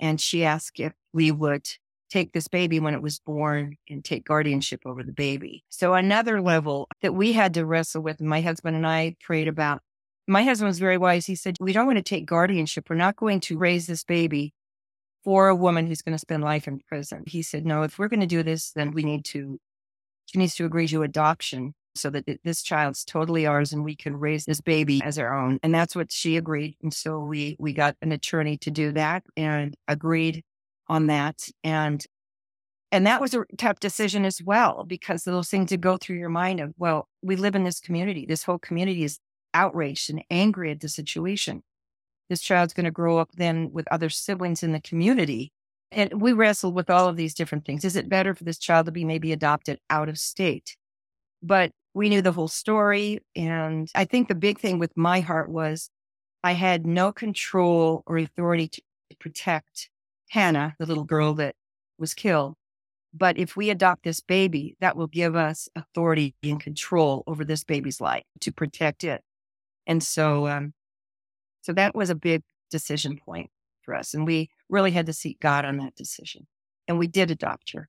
And 0.00 0.18
she 0.18 0.42
asked 0.42 0.80
if 0.80 0.94
we 1.12 1.30
would 1.30 1.68
take 2.08 2.32
this 2.32 2.48
baby 2.48 2.80
when 2.80 2.94
it 2.94 3.02
was 3.02 3.18
born 3.18 3.76
and 3.86 4.02
take 4.02 4.24
guardianship 4.24 4.80
over 4.86 5.02
the 5.02 5.12
baby. 5.12 5.62
So 5.68 5.92
another 5.92 6.40
level 6.40 6.88
that 7.02 7.12
we 7.12 7.34
had 7.34 7.52
to 7.54 7.66
wrestle 7.66 8.00
with, 8.00 8.22
my 8.22 8.40
husband 8.40 8.74
and 8.74 8.86
I 8.86 9.16
prayed 9.20 9.48
about. 9.48 9.82
My 10.26 10.44
husband 10.44 10.68
was 10.68 10.78
very 10.78 10.96
wise. 10.96 11.26
He 11.26 11.34
said, 11.34 11.58
We 11.60 11.74
don't 11.74 11.86
want 11.86 11.98
to 11.98 12.02
take 12.02 12.24
guardianship. 12.24 12.88
We're 12.88 12.96
not 12.96 13.16
going 13.16 13.40
to 13.40 13.58
raise 13.58 13.86
this 13.86 14.02
baby 14.02 14.54
for 15.24 15.48
a 15.48 15.54
woman 15.54 15.86
who's 15.86 16.00
going 16.00 16.14
to 16.14 16.18
spend 16.18 16.42
life 16.42 16.66
in 16.66 16.80
prison. 16.88 17.24
He 17.26 17.42
said, 17.42 17.66
No, 17.66 17.82
if 17.82 17.98
we're 17.98 18.08
going 18.08 18.20
to 18.20 18.26
do 18.26 18.42
this, 18.42 18.72
then 18.72 18.92
we 18.92 19.02
need 19.02 19.26
to, 19.26 19.60
she 20.24 20.38
needs 20.38 20.54
to 20.54 20.64
agree 20.64 20.88
to 20.88 21.02
adoption 21.02 21.74
so 21.94 22.10
that 22.10 22.24
this 22.44 22.62
child's 22.62 23.04
totally 23.04 23.46
ours 23.46 23.72
and 23.72 23.84
we 23.84 23.96
can 23.96 24.16
raise 24.16 24.44
this 24.44 24.60
baby 24.60 25.00
as 25.02 25.18
our 25.18 25.34
own. 25.34 25.58
And 25.62 25.74
that's 25.74 25.96
what 25.96 26.12
she 26.12 26.36
agreed. 26.36 26.76
And 26.82 26.94
so 26.94 27.18
we, 27.18 27.56
we 27.58 27.72
got 27.72 27.96
an 28.00 28.12
attorney 28.12 28.56
to 28.58 28.70
do 28.70 28.92
that 28.92 29.24
and 29.36 29.74
agreed 29.88 30.44
on 30.88 31.08
that. 31.08 31.48
And, 31.64 32.04
and 32.92 33.06
that 33.06 33.20
was 33.20 33.34
a 33.34 33.44
tough 33.58 33.80
decision 33.80 34.24
as 34.24 34.42
well, 34.42 34.84
because 34.84 35.24
those 35.24 35.48
things 35.48 35.70
to 35.70 35.76
go 35.76 35.96
through 35.96 36.18
your 36.18 36.28
mind 36.28 36.60
of, 36.60 36.74
well, 36.78 37.08
we 37.22 37.36
live 37.36 37.54
in 37.54 37.64
this 37.64 37.80
community. 37.80 38.26
This 38.26 38.44
whole 38.44 38.58
community 38.58 39.04
is 39.04 39.18
outraged 39.54 40.10
and 40.10 40.24
angry 40.30 40.70
at 40.70 40.80
the 40.80 40.88
situation. 40.88 41.62
This 42.28 42.40
child's 42.40 42.72
going 42.72 42.84
to 42.84 42.92
grow 42.92 43.18
up 43.18 43.30
then 43.34 43.70
with 43.72 43.88
other 43.90 44.08
siblings 44.08 44.62
in 44.62 44.72
the 44.72 44.80
community. 44.80 45.52
And 45.92 46.20
we 46.22 46.32
wrestled 46.32 46.76
with 46.76 46.88
all 46.88 47.08
of 47.08 47.16
these 47.16 47.34
different 47.34 47.64
things. 47.64 47.84
Is 47.84 47.96
it 47.96 48.08
better 48.08 48.32
for 48.32 48.44
this 48.44 48.58
child 48.58 48.86
to 48.86 48.92
be 48.92 49.04
maybe 49.04 49.32
adopted 49.32 49.80
out 49.90 50.08
of 50.08 50.18
state? 50.18 50.76
But 51.42 51.72
we 51.94 52.08
knew 52.08 52.22
the 52.22 52.32
whole 52.32 52.48
story. 52.48 53.20
And 53.34 53.90
I 53.94 54.04
think 54.04 54.28
the 54.28 54.34
big 54.34 54.58
thing 54.58 54.78
with 54.78 54.96
my 54.96 55.20
heart 55.20 55.50
was 55.50 55.90
I 56.42 56.52
had 56.52 56.86
no 56.86 57.12
control 57.12 58.02
or 58.06 58.18
authority 58.18 58.68
to 58.68 58.82
protect 59.18 59.90
Hannah, 60.30 60.74
the 60.78 60.86
little 60.86 61.04
girl 61.04 61.34
that 61.34 61.54
was 61.98 62.14
killed. 62.14 62.54
But 63.12 63.36
if 63.38 63.56
we 63.56 63.70
adopt 63.70 64.04
this 64.04 64.20
baby, 64.20 64.76
that 64.80 64.96
will 64.96 65.08
give 65.08 65.34
us 65.34 65.68
authority 65.74 66.34
and 66.42 66.60
control 66.60 67.24
over 67.26 67.44
this 67.44 67.64
baby's 67.64 68.00
life 68.00 68.22
to 68.40 68.52
protect 68.52 69.02
it. 69.02 69.22
And 69.86 70.02
so, 70.02 70.46
um, 70.46 70.74
so 71.62 71.72
that 71.72 71.94
was 71.94 72.10
a 72.10 72.14
big 72.14 72.42
decision 72.70 73.18
point 73.18 73.50
for 73.82 73.96
us. 73.96 74.14
And 74.14 74.24
we 74.26 74.48
really 74.68 74.92
had 74.92 75.06
to 75.06 75.12
seek 75.12 75.40
God 75.40 75.64
on 75.64 75.78
that 75.78 75.96
decision. 75.96 76.46
And 76.86 76.98
we 76.98 77.08
did 77.08 77.30
adopt 77.32 77.72
her. 77.72 77.88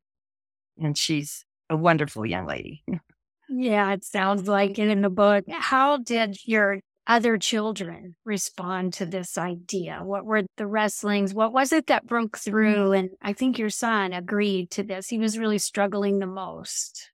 And 0.82 0.98
she's 0.98 1.46
a 1.70 1.78
wonderful 1.78 2.26
young 2.26 2.48
lady. 2.48 2.84
Yeah, 3.54 3.92
it 3.92 4.06
sounds 4.06 4.48
like 4.48 4.80
it 4.80 4.88
in 4.88 5.02
the 5.02 5.10
book. 5.10 5.44
How 5.50 5.98
did 5.98 6.38
your 6.46 6.80
other 7.06 7.38
children 7.38 8.16
respond 8.24 8.94
to 8.94 9.06
this 9.06 9.38
idea? 9.38 10.00
What 10.02 10.24
were 10.26 10.44
the 10.56 10.66
wrestlings? 10.66 11.34
What 11.34 11.52
was 11.52 11.74
it 11.74 11.88
that 11.88 12.08
broke 12.08 12.38
mm-hmm. 12.38 12.50
through? 12.50 12.92
And 12.94 13.10
I 13.22 13.34
think 13.34 13.60
your 13.60 13.70
son 13.70 14.14
agreed 14.14 14.72
to 14.72 14.84
this. 14.84 15.10
He 15.10 15.18
was 15.18 15.38
really 15.38 15.58
struggling 15.58 16.20
the 16.20 16.28
most. 16.28 17.12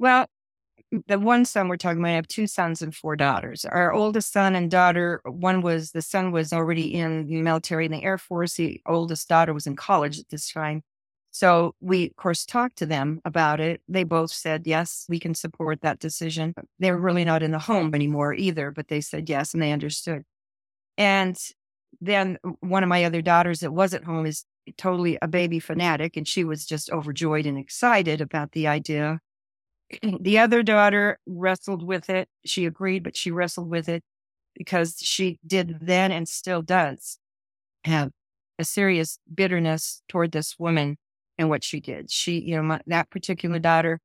Well, 0.00 0.26
the 1.06 1.18
one 1.18 1.44
son 1.44 1.68
we're 1.68 1.76
talking 1.76 2.00
about, 2.00 2.10
I 2.10 2.14
have 2.14 2.26
two 2.26 2.48
sons 2.48 2.82
and 2.82 2.94
four 2.94 3.14
daughters. 3.14 3.64
Our 3.64 3.92
oldest 3.92 4.32
son 4.32 4.56
and 4.56 4.68
daughter, 4.68 5.20
one 5.24 5.62
was 5.62 5.92
the 5.92 6.02
son 6.02 6.32
was 6.32 6.52
already 6.52 6.92
in 6.92 7.26
the 7.26 7.40
military 7.42 7.86
in 7.86 7.92
the 7.92 8.02
Air 8.02 8.18
Force. 8.18 8.54
The 8.54 8.80
oldest 8.84 9.28
daughter 9.28 9.54
was 9.54 9.68
in 9.68 9.76
college 9.76 10.18
at 10.18 10.28
this 10.28 10.50
time. 10.52 10.82
So 11.36 11.74
we, 11.82 12.06
of 12.06 12.16
course, 12.16 12.46
talked 12.46 12.76
to 12.78 12.86
them 12.86 13.20
about 13.22 13.60
it. 13.60 13.82
They 13.86 14.04
both 14.04 14.30
said, 14.30 14.66
yes, 14.66 15.04
we 15.06 15.20
can 15.20 15.34
support 15.34 15.82
that 15.82 15.98
decision. 15.98 16.54
They're 16.78 16.96
really 16.96 17.26
not 17.26 17.42
in 17.42 17.50
the 17.50 17.58
home 17.58 17.94
anymore 17.94 18.32
either, 18.32 18.70
but 18.70 18.88
they 18.88 19.02
said 19.02 19.28
yes, 19.28 19.52
and 19.52 19.62
they 19.62 19.70
understood. 19.70 20.22
And 20.96 21.38
then 22.00 22.38
one 22.60 22.82
of 22.82 22.88
my 22.88 23.04
other 23.04 23.20
daughters 23.20 23.60
that 23.60 23.74
was 23.74 23.92
at 23.92 24.04
home 24.04 24.24
is 24.24 24.46
totally 24.78 25.18
a 25.20 25.28
baby 25.28 25.58
fanatic, 25.60 26.16
and 26.16 26.26
she 26.26 26.42
was 26.42 26.64
just 26.64 26.90
overjoyed 26.90 27.44
and 27.44 27.58
excited 27.58 28.22
about 28.22 28.52
the 28.52 28.66
idea. 28.66 29.20
The 30.18 30.38
other 30.38 30.62
daughter 30.62 31.18
wrestled 31.26 31.86
with 31.86 32.08
it. 32.08 32.30
She 32.46 32.64
agreed, 32.64 33.02
but 33.04 33.14
she 33.14 33.30
wrestled 33.30 33.68
with 33.68 33.90
it 33.90 34.02
because 34.54 34.96
she 35.02 35.38
did 35.46 35.80
then 35.82 36.12
and 36.12 36.26
still 36.26 36.62
does 36.62 37.18
have 37.84 38.10
a 38.58 38.64
serious 38.64 39.18
bitterness 39.34 40.02
toward 40.08 40.32
this 40.32 40.58
woman 40.58 40.96
and 41.38 41.48
what 41.48 41.64
she 41.64 41.80
did. 41.80 42.10
She, 42.10 42.40
you 42.40 42.56
know, 42.56 42.62
my, 42.62 42.80
that 42.86 43.10
particular 43.10 43.58
daughter 43.58 44.00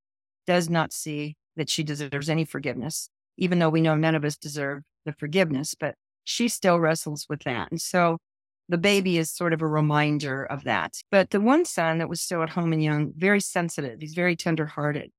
does 0.48 0.70
not 0.70 0.94
see 0.94 1.36
that 1.56 1.70
she 1.70 1.84
deserves 1.84 2.30
any 2.30 2.46
forgiveness, 2.46 3.10
even 3.38 3.60
though 3.60 3.70
we 3.70 3.82
know 3.82 3.96
none 3.96 4.16
of 4.16 4.26
us 4.26 4.38
deserve 4.38 4.84
the 5.06 5.14
forgiveness, 5.14 5.76
but 5.76 5.96
she 6.24 6.48
still 6.48 6.80
wrestles 6.80 7.26
with 7.30 7.44
that. 7.44 7.72
And 7.72 7.82
so 7.82 8.18
the 8.70 8.78
baby 8.78 9.18
is 9.18 9.30
sort 9.30 9.54
of 9.54 9.62
a 9.62 9.68
reminder 9.68 10.46
of 10.46 10.64
that. 10.64 10.98
But 11.10 11.32
the 11.32 11.42
one 11.42 11.66
son 11.66 11.98
that 11.98 12.10
was 12.10 12.22
still 12.22 12.44
at 12.44 12.52
home 12.52 12.74
and 12.74 12.84
young, 12.84 13.14
very 13.16 13.42
sensitive, 13.42 14.00
he's 14.00 14.14
very 14.14 14.36
tenderhearted. 14.36 15.12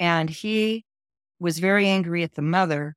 And 0.00 0.28
he 0.28 0.84
was 1.38 1.58
very 1.58 1.86
angry 1.86 2.22
at 2.22 2.34
the 2.34 2.42
mother, 2.42 2.96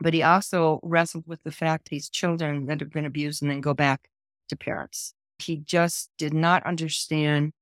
but 0.00 0.14
he 0.14 0.22
also 0.22 0.80
wrestled 0.82 1.24
with 1.26 1.42
the 1.44 1.52
fact 1.52 1.88
these 1.88 2.10
children 2.10 2.66
that 2.66 2.80
have 2.80 2.90
been 2.90 3.06
abused 3.06 3.42
and 3.42 3.50
then 3.50 3.60
go 3.60 3.74
back 3.74 4.08
to 4.48 4.56
parents. 4.56 5.14
He 5.40 5.56
just 5.56 6.10
did 6.18 6.34
not 6.34 6.64
understand 6.64 7.52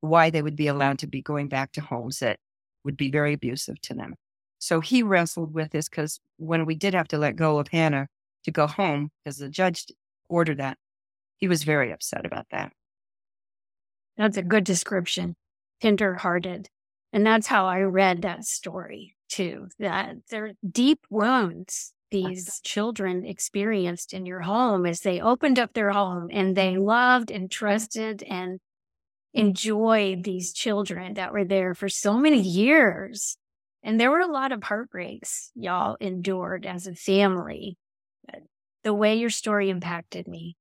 why 0.00 0.30
they 0.30 0.42
would 0.42 0.56
be 0.56 0.66
allowed 0.66 0.98
to 1.00 1.06
be 1.06 1.22
going 1.22 1.48
back 1.48 1.72
to 1.72 1.80
homes 1.80 2.20
that 2.20 2.38
would 2.84 2.96
be 2.96 3.10
very 3.10 3.34
abusive 3.34 3.80
to 3.82 3.94
them. 3.94 4.14
So 4.58 4.80
he 4.80 5.02
wrestled 5.02 5.54
with 5.54 5.70
this 5.70 5.88
because 5.88 6.20
when 6.36 6.66
we 6.66 6.74
did 6.74 6.94
have 6.94 7.08
to 7.08 7.18
let 7.18 7.36
go 7.36 7.58
of 7.58 7.68
Hannah 7.68 8.08
to 8.44 8.50
go 8.50 8.66
home, 8.66 9.10
because 9.24 9.38
the 9.38 9.48
judge 9.48 9.86
ordered 10.28 10.58
that, 10.58 10.78
he 11.36 11.48
was 11.48 11.62
very 11.62 11.92
upset 11.92 12.26
about 12.26 12.46
that. 12.50 12.72
That's 14.16 14.36
a 14.36 14.42
good 14.42 14.64
description. 14.64 15.36
Tender 15.80 16.14
hearted. 16.14 16.68
And 17.12 17.26
that's 17.26 17.46
how 17.46 17.66
I 17.66 17.80
read 17.80 18.22
that 18.22 18.44
story 18.44 19.16
too, 19.28 19.68
that 19.78 20.16
they're 20.30 20.52
deep 20.68 21.06
wounds 21.08 21.92
these 22.10 22.60
children 22.62 23.24
experienced 23.24 24.12
in 24.12 24.26
your 24.26 24.40
home 24.40 24.86
as 24.86 25.00
they 25.00 25.20
opened 25.20 25.58
up 25.58 25.72
their 25.72 25.90
home 25.90 26.28
and 26.32 26.56
they 26.56 26.76
loved 26.76 27.30
and 27.30 27.50
trusted 27.50 28.22
and 28.24 28.60
enjoyed 29.32 30.24
these 30.24 30.52
children 30.52 31.14
that 31.14 31.32
were 31.32 31.44
there 31.44 31.74
for 31.74 31.88
so 31.88 32.18
many 32.18 32.40
years. 32.40 33.36
And 33.82 33.98
there 33.98 34.10
were 34.10 34.20
a 34.20 34.26
lot 34.26 34.52
of 34.52 34.62
heartbreaks 34.62 35.50
y'all 35.54 35.96
endured 36.00 36.66
as 36.66 36.86
a 36.86 36.94
family. 36.94 37.76
The 38.82 38.94
way 38.94 39.16
your 39.16 39.30
story 39.30 39.70
impacted 39.70 40.26
me 40.26 40.56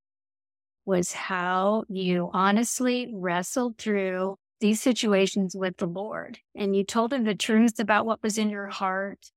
was 0.86 1.14
how 1.14 1.84
you 1.88 2.30
honestly 2.34 3.12
wrestled 3.14 3.78
through 3.78 4.38
these 4.60 4.82
situations 4.82 5.56
with 5.56 5.78
the 5.78 5.86
Lord 5.86 6.40
and 6.56 6.76
you 6.76 6.84
told 6.84 7.14
him 7.14 7.24
the 7.24 7.36
truth 7.36 7.80
about 7.80 8.06
what 8.06 8.22
was 8.22 8.38
in 8.38 8.50
your 8.50 8.68
heart 8.68 9.32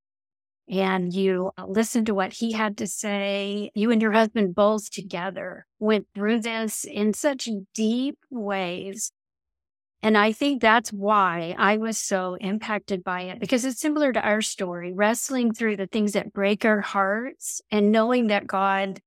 and 0.72 1.12
you 1.12 1.50
uh, 1.58 1.66
listened 1.66 2.06
to 2.06 2.14
what 2.14 2.32
he 2.32 2.52
had 2.52 2.78
to 2.78 2.86
say. 2.86 3.70
You 3.74 3.90
and 3.90 4.00
your 4.00 4.12
husband 4.12 4.54
both 4.54 4.90
together 4.90 5.66
went 5.78 6.06
through 6.14 6.40
this 6.40 6.84
in 6.84 7.12
such 7.12 7.48
deep 7.74 8.18
ways. 8.30 9.12
And 10.02 10.16
I 10.16 10.32
think 10.32 10.62
that's 10.62 10.90
why 10.90 11.54
I 11.58 11.76
was 11.76 11.98
so 11.98 12.36
impacted 12.40 13.04
by 13.04 13.22
it 13.22 13.38
because 13.38 13.66
it's 13.66 13.80
similar 13.80 14.14
to 14.14 14.20
our 14.20 14.40
story, 14.40 14.94
wrestling 14.94 15.52
through 15.52 15.76
the 15.76 15.86
things 15.86 16.12
that 16.12 16.32
break 16.32 16.64
our 16.64 16.80
hearts 16.80 17.60
and 17.70 17.92
knowing 17.92 18.28
that 18.28 18.46
God 18.46 19.00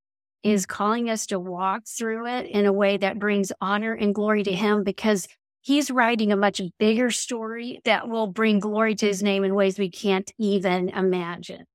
is 0.43 0.67
calling 0.67 1.09
us 1.09 1.25
to 1.25 1.39
walk 1.39 1.87
through 1.87 2.27
it 2.27 2.45
in 2.45 2.67
a 2.67 2.71
way 2.71 2.97
that 2.97 3.17
brings 3.17 3.51
honor 3.59 3.93
and 3.93 4.13
glory 4.13 4.43
to 4.43 4.53
him 4.53 4.83
because 4.83 5.27
he's 5.65 5.89
writing 5.89 6.31
a 6.31 6.37
much 6.37 6.61
bigger 6.77 7.09
story 7.09 7.81
that 7.85 8.07
will 8.07 8.27
bring 8.27 8.59
glory 8.59 8.93
to 8.93 9.07
his 9.07 9.23
name 9.23 9.43
in 9.43 9.55
ways 9.55 9.79
we 9.79 9.89
can't 9.89 10.31
even 10.37 10.89
imagine. 10.89 11.65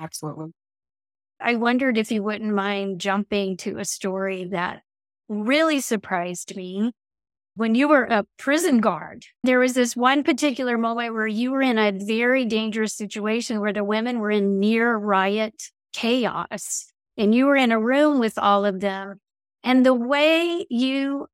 Absolutely. 0.00 0.52
I 1.40 1.56
wondered 1.56 1.98
if 1.98 2.10
you 2.10 2.22
wouldn't 2.22 2.54
mind 2.54 3.00
jumping 3.00 3.58
to 3.58 3.78
a 3.78 3.84
story 3.84 4.46
that 4.50 4.80
really 5.28 5.80
surprised 5.80 6.56
me. 6.56 6.92
When 7.56 7.74
you 7.74 7.86
were 7.86 8.04
a 8.04 8.24
prison 8.38 8.80
guard, 8.80 9.26
there 9.44 9.60
was 9.60 9.74
this 9.74 9.94
one 9.94 10.24
particular 10.24 10.76
moment 10.78 11.12
where 11.12 11.26
you 11.26 11.52
were 11.52 11.62
in 11.62 11.78
a 11.78 11.92
very 11.92 12.46
dangerous 12.46 12.94
situation 12.94 13.60
where 13.60 13.72
the 13.72 13.84
women 13.84 14.18
were 14.18 14.30
in 14.30 14.58
near 14.58 14.96
riot 14.96 15.70
chaos 15.92 16.86
and 17.16 17.34
you 17.34 17.46
were 17.46 17.56
in 17.56 17.70
a 17.70 17.78
room 17.78 18.18
with 18.18 18.38
all 18.38 18.64
of 18.64 18.80
them. 18.80 19.20
And 19.62 19.84
the 19.86 19.94
way 19.94 20.66
you 20.68 21.26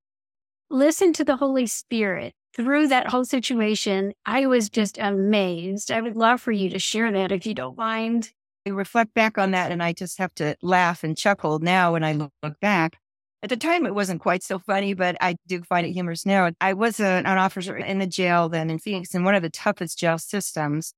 listen 0.70 1.12
to 1.14 1.24
the 1.24 1.37
Holy 1.37 1.66
Spirit 1.66 2.33
through 2.54 2.88
that 2.88 3.09
whole 3.09 3.24
situation. 3.24 4.12
I 4.24 4.46
was 4.46 4.70
just 4.70 4.98
amazed. 4.98 5.90
I 5.90 6.00
would 6.00 6.16
love 6.16 6.40
for 6.40 6.52
you 6.52 6.70
to 6.70 6.78
share 6.78 7.11
that 7.12 7.33
if 7.33 7.44
you 7.46 7.54
don't 7.54 7.76
mind. 7.76 8.33
I 8.66 8.70
reflect 8.70 9.14
back 9.14 9.38
on 9.38 9.52
that 9.52 9.72
and 9.72 9.83
I 9.83 9.92
just 9.92 10.18
have 10.18 10.35
to 10.37 10.56
laugh 10.62 11.02
and 11.02 11.16
chuckle 11.16 11.59
now 11.59 11.92
when 11.92 12.04
I 12.04 12.12
look 12.12 12.61
back. 12.61 12.98
At 13.42 13.48
the 13.48 13.56
time, 13.56 13.87
it 13.87 13.94
wasn't 13.94 14.20
quite 14.20 14.42
so 14.42 14.59
funny, 14.59 14.92
but 14.92 15.16
I 15.20 15.37
do 15.46 15.62
find 15.62 15.87
it 15.87 15.92
humorous 15.92 16.26
now. 16.26 16.50
I 16.61 16.74
was 16.74 17.00
an 17.00 17.24
officer 17.26 17.74
in 17.74 17.98
the 17.98 18.06
jail 18.06 18.50
then 18.50 18.68
in 18.68 18.78
Phoenix 18.78 19.14
in 19.14 19.24
one 19.24 19.35
of 19.35 19.42
the 19.42 19.48
toughest 19.48 19.98
jail 19.98 20.18
systems. 20.18 20.92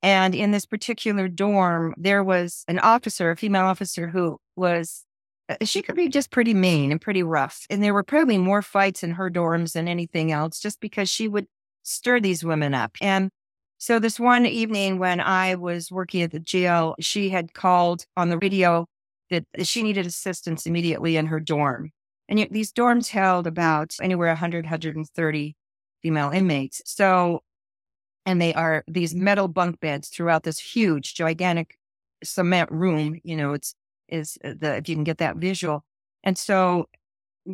And 0.00 0.32
in 0.32 0.52
this 0.52 0.64
particular 0.64 1.26
dorm, 1.26 1.94
there 1.96 2.22
was 2.22 2.64
an 2.68 2.78
officer, 2.78 3.32
a 3.32 3.36
female 3.36 3.64
officer 3.64 4.06
who 4.08 4.38
was 4.54 5.04
Uh, 5.48 5.56
she 5.64 5.82
could 5.82 5.96
be 5.96 6.08
just 6.08 6.30
pretty 6.30 6.54
mean 6.54 6.90
and 6.92 7.00
pretty 7.00 7.22
rough. 7.22 7.66
And 7.70 7.82
there 7.82 7.94
were 7.94 8.02
probably 8.02 8.38
more 8.38 8.62
fights 8.62 9.02
in 9.02 9.12
her 9.12 9.30
dorms 9.30 9.72
than 9.72 9.88
anything 9.88 10.32
else, 10.32 10.60
just 10.60 10.80
because 10.80 11.08
she 11.08 11.28
would 11.28 11.46
stir 11.82 12.20
these 12.20 12.44
women 12.44 12.74
up. 12.74 12.96
And 13.00 13.30
so 13.78 13.98
this 13.98 14.18
one 14.20 14.44
evening 14.46 14.98
when 14.98 15.20
I 15.20 15.54
was 15.54 15.90
working 15.90 16.22
at 16.22 16.32
the 16.32 16.40
jail, 16.40 16.96
she 17.00 17.30
had 17.30 17.54
called 17.54 18.04
on 18.16 18.28
the 18.28 18.38
radio 18.38 18.86
that 19.30 19.44
she 19.62 19.82
needed 19.82 20.06
assistance 20.06 20.66
immediately 20.66 21.16
in 21.16 21.26
her 21.26 21.40
dorm. 21.40 21.90
And 22.28 22.46
these 22.50 22.72
dorms 22.72 23.08
held 23.08 23.46
about 23.46 23.94
anywhere 24.02 24.28
100, 24.28 24.64
130 24.66 25.56
female 26.02 26.30
inmates. 26.30 26.82
So 26.84 27.40
And 28.26 28.40
they 28.40 28.54
are 28.54 28.84
these 28.86 29.14
metal 29.14 29.48
bunk 29.48 29.80
beds 29.80 30.08
throughout 30.08 30.42
this 30.44 30.58
huge, 30.58 31.14
gigantic 31.14 31.76
cement 32.24 32.70
room. 32.70 33.18
You 33.24 33.36
know, 33.36 33.52
it's 33.54 33.74
is 34.08 34.38
uh, 34.44 34.54
the 34.58 34.76
if 34.76 34.88
you 34.88 34.94
can 34.94 35.04
get 35.04 35.18
that 35.18 35.36
visual. 35.36 35.84
And 36.24 36.36
so 36.36 36.86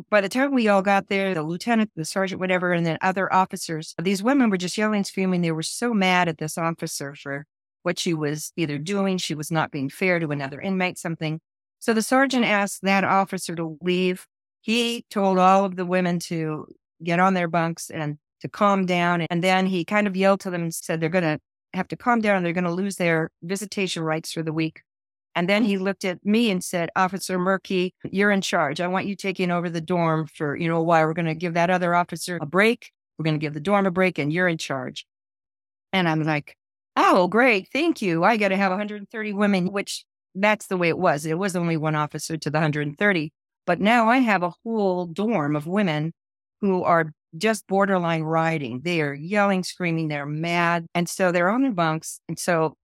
by 0.09 0.21
the 0.21 0.29
time 0.29 0.53
we 0.53 0.67
all 0.67 0.81
got 0.81 1.07
there, 1.07 1.33
the 1.33 1.43
lieutenant, 1.43 1.91
the 1.95 2.05
sergeant, 2.05 2.39
whatever, 2.39 2.73
and 2.73 2.85
then 2.85 2.97
other 3.01 3.31
officers, 3.33 3.95
these 4.01 4.21
women 4.21 4.49
were 4.49 4.57
just 4.57 4.77
yelling, 4.77 5.03
screaming. 5.03 5.41
They 5.41 5.51
were 5.51 5.63
so 5.63 5.93
mad 5.93 6.27
at 6.27 6.37
this 6.37 6.57
officer 6.57 7.15
for 7.15 7.45
what 7.83 7.99
she 7.99 8.13
was 8.13 8.51
either 8.57 8.77
doing. 8.77 9.17
She 9.17 9.35
was 9.35 9.51
not 9.51 9.71
being 9.71 9.89
fair 9.89 10.19
to 10.19 10.31
another 10.31 10.59
inmate, 10.59 10.97
something. 10.97 11.39
So 11.79 11.93
the 11.93 12.01
sergeant 12.01 12.45
asked 12.45 12.81
that 12.81 13.03
officer 13.03 13.55
to 13.55 13.77
leave. 13.81 14.27
He 14.61 15.05
told 15.09 15.37
all 15.37 15.65
of 15.65 15.75
the 15.75 15.85
women 15.85 16.19
to 16.21 16.65
get 17.03 17.19
on 17.19 17.35
their 17.35 17.47
bunks 17.47 17.89
and 17.89 18.17
to 18.41 18.49
calm 18.49 18.85
down. 18.85 19.21
And 19.29 19.43
then 19.43 19.67
he 19.67 19.85
kind 19.85 20.07
of 20.07 20.17
yelled 20.17 20.39
to 20.41 20.49
them 20.49 20.63
and 20.63 20.73
said 20.73 20.99
they're 20.99 21.09
going 21.09 21.23
to 21.23 21.39
have 21.73 21.87
to 21.89 21.95
calm 21.95 22.21
down. 22.21 22.43
They're 22.43 22.53
going 22.53 22.63
to 22.63 22.71
lose 22.71 22.95
their 22.95 23.29
visitation 23.43 24.03
rights 24.03 24.31
for 24.33 24.43
the 24.43 24.53
week. 24.53 24.81
And 25.35 25.49
then 25.49 25.63
mm-hmm. 25.63 25.69
he 25.69 25.77
looked 25.77 26.05
at 26.05 26.25
me 26.25 26.49
and 26.49 26.63
said, 26.63 26.89
Officer 26.95 27.37
Moerke, 27.37 27.91
you're 28.05 28.31
in 28.31 28.41
charge. 28.41 28.79
I 28.79 28.87
want 28.87 29.05
you 29.05 29.15
taking 29.15 29.51
over 29.51 29.69
the 29.69 29.81
dorm 29.81 30.27
for, 30.27 30.55
you 30.55 30.67
know, 30.67 30.77
a 30.77 30.83
while. 30.83 31.05
We're 31.05 31.13
going 31.13 31.25
to 31.25 31.35
give 31.35 31.55
that 31.55 31.69
other 31.69 31.93
officer 31.93 32.39
a 32.41 32.45
break. 32.45 32.91
We're 33.17 33.23
going 33.25 33.39
to 33.39 33.45
give 33.45 33.53
the 33.53 33.59
dorm 33.59 33.85
a 33.85 33.91
break 33.91 34.17
and 34.17 34.31
you're 34.31 34.47
in 34.47 34.57
charge. 34.57 35.05
And 35.91 36.07
I'm 36.07 36.23
like, 36.23 36.55
oh, 36.95 37.27
great. 37.27 37.67
Thank 37.71 38.01
you. 38.01 38.23
I 38.23 38.37
got 38.37 38.49
to 38.49 38.57
have 38.57 38.71
130 38.71 39.33
women, 39.33 39.71
which 39.71 40.05
that's 40.33 40.67
the 40.67 40.77
way 40.77 40.89
it 40.89 40.97
was. 40.97 41.25
It 41.25 41.37
was 41.37 41.55
only 41.55 41.77
one 41.77 41.95
officer 41.95 42.37
to 42.37 42.49
the 42.49 42.57
130. 42.57 43.33
But 43.65 43.79
now 43.79 44.09
I 44.09 44.17
have 44.19 44.43
a 44.43 44.53
whole 44.63 45.05
dorm 45.05 45.55
of 45.55 45.67
women 45.67 46.13
who 46.61 46.83
are 46.83 47.11
just 47.37 47.67
borderline 47.67 48.23
rioting. 48.23 48.81
They 48.83 49.01
are 49.01 49.13
yelling, 49.13 49.63
screaming, 49.63 50.07
they're 50.07 50.25
mad. 50.25 50.85
And 50.93 51.09
so 51.09 51.31
they're 51.31 51.49
on 51.49 51.63
their 51.63 51.71
bunks. 51.71 52.19
And 52.29 52.39
so 52.39 52.75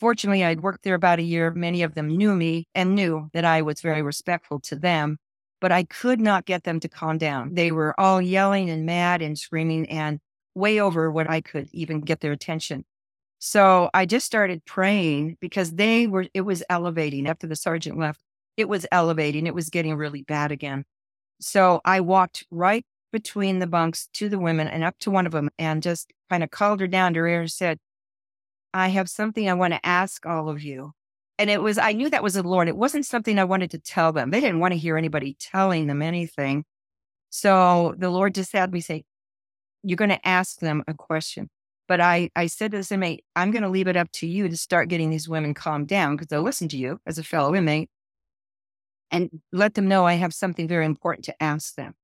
fortunately, 0.00 0.44
I'd 0.44 0.60
worked 0.60 0.84
there 0.84 0.94
about 0.94 1.18
a 1.18 1.22
year. 1.22 1.50
Many 1.50 1.82
of 1.82 1.94
them 1.94 2.08
knew 2.08 2.34
me 2.34 2.66
and 2.74 2.94
knew 2.94 3.28
that 3.32 3.44
I 3.44 3.62
was 3.62 3.80
very 3.80 4.02
respectful 4.02 4.60
to 4.60 4.76
them, 4.76 5.18
but 5.60 5.72
I 5.72 5.84
could 5.84 6.20
not 6.20 6.44
get 6.44 6.64
them 6.64 6.80
to 6.80 6.88
calm 6.88 7.18
down. 7.18 7.54
They 7.54 7.72
were 7.72 7.98
all 7.98 8.20
yelling 8.20 8.70
and 8.70 8.86
mad 8.86 9.22
and 9.22 9.38
screaming 9.38 9.88
and 9.88 10.20
way 10.54 10.80
over 10.80 11.10
what 11.10 11.28
I 11.28 11.40
could 11.40 11.68
even 11.72 12.00
get 12.00 12.20
their 12.20 12.32
attention. 12.32 12.84
So 13.38 13.88
I 13.94 14.04
just 14.06 14.26
started 14.26 14.64
praying 14.64 15.36
because 15.40 15.72
they 15.72 16.06
were, 16.06 16.26
it 16.34 16.40
was 16.40 16.62
elevating 16.68 17.28
after 17.28 17.46
the 17.46 17.56
sergeant 17.56 17.98
left. 17.98 18.20
It 18.56 18.68
was 18.68 18.86
elevating. 18.90 19.46
It 19.46 19.54
was 19.54 19.70
getting 19.70 19.94
really 19.94 20.22
bad 20.22 20.50
again. 20.50 20.84
So 21.40 21.80
I 21.84 22.00
walked 22.00 22.44
right 22.50 22.84
between 23.12 23.60
the 23.60 23.68
bunks 23.68 24.08
to 24.14 24.28
the 24.28 24.38
women 24.38 24.66
and 24.66 24.82
up 24.82 24.98
to 25.00 25.10
one 25.10 25.26
of 25.26 25.32
them 25.32 25.50
and 25.58 25.82
just 25.82 26.12
kind 26.28 26.42
of 26.42 26.50
called 26.50 26.80
her 26.80 26.88
down 26.88 27.14
to 27.14 27.20
her 27.20 27.28
ear 27.28 27.40
and 27.42 27.50
said, 27.50 27.78
I 28.72 28.88
have 28.88 29.08
something 29.08 29.48
I 29.48 29.54
want 29.54 29.74
to 29.74 29.86
ask 29.86 30.26
all 30.26 30.48
of 30.48 30.62
you. 30.62 30.92
And 31.38 31.50
it 31.50 31.62
was, 31.62 31.78
I 31.78 31.92
knew 31.92 32.10
that 32.10 32.22
was 32.22 32.34
the 32.34 32.42
Lord. 32.42 32.68
It 32.68 32.76
wasn't 32.76 33.06
something 33.06 33.38
I 33.38 33.44
wanted 33.44 33.70
to 33.70 33.78
tell 33.78 34.12
them. 34.12 34.30
They 34.30 34.40
didn't 34.40 34.60
want 34.60 34.72
to 34.72 34.78
hear 34.78 34.96
anybody 34.96 35.36
telling 35.38 35.86
them 35.86 36.02
anything. 36.02 36.64
So 37.30 37.94
the 37.96 38.10
Lord 38.10 38.34
just 38.34 38.52
had 38.52 38.72
me 38.72 38.80
say, 38.80 39.04
You're 39.82 39.96
going 39.96 40.10
to 40.10 40.28
ask 40.28 40.58
them 40.58 40.82
a 40.88 40.94
question. 40.94 41.48
But 41.86 42.00
I, 42.00 42.30
I 42.36 42.48
said 42.48 42.72
to 42.72 42.76
this 42.78 42.92
inmate, 42.92 43.24
I'm 43.34 43.50
going 43.50 43.62
to 43.62 43.68
leave 43.68 43.88
it 43.88 43.96
up 43.96 44.10
to 44.14 44.26
you 44.26 44.48
to 44.48 44.56
start 44.56 44.88
getting 44.88 45.10
these 45.10 45.28
women 45.28 45.54
calmed 45.54 45.88
down 45.88 46.16
because 46.16 46.26
they'll 46.26 46.42
listen 46.42 46.68
to 46.68 46.76
you 46.76 47.00
as 47.06 47.18
a 47.18 47.24
fellow 47.24 47.54
inmate 47.54 47.88
and 49.10 49.40
let 49.52 49.74
them 49.74 49.88
know 49.88 50.04
I 50.04 50.14
have 50.14 50.34
something 50.34 50.68
very 50.68 50.84
important 50.84 51.24
to 51.26 51.42
ask 51.42 51.74
them. 51.76 51.94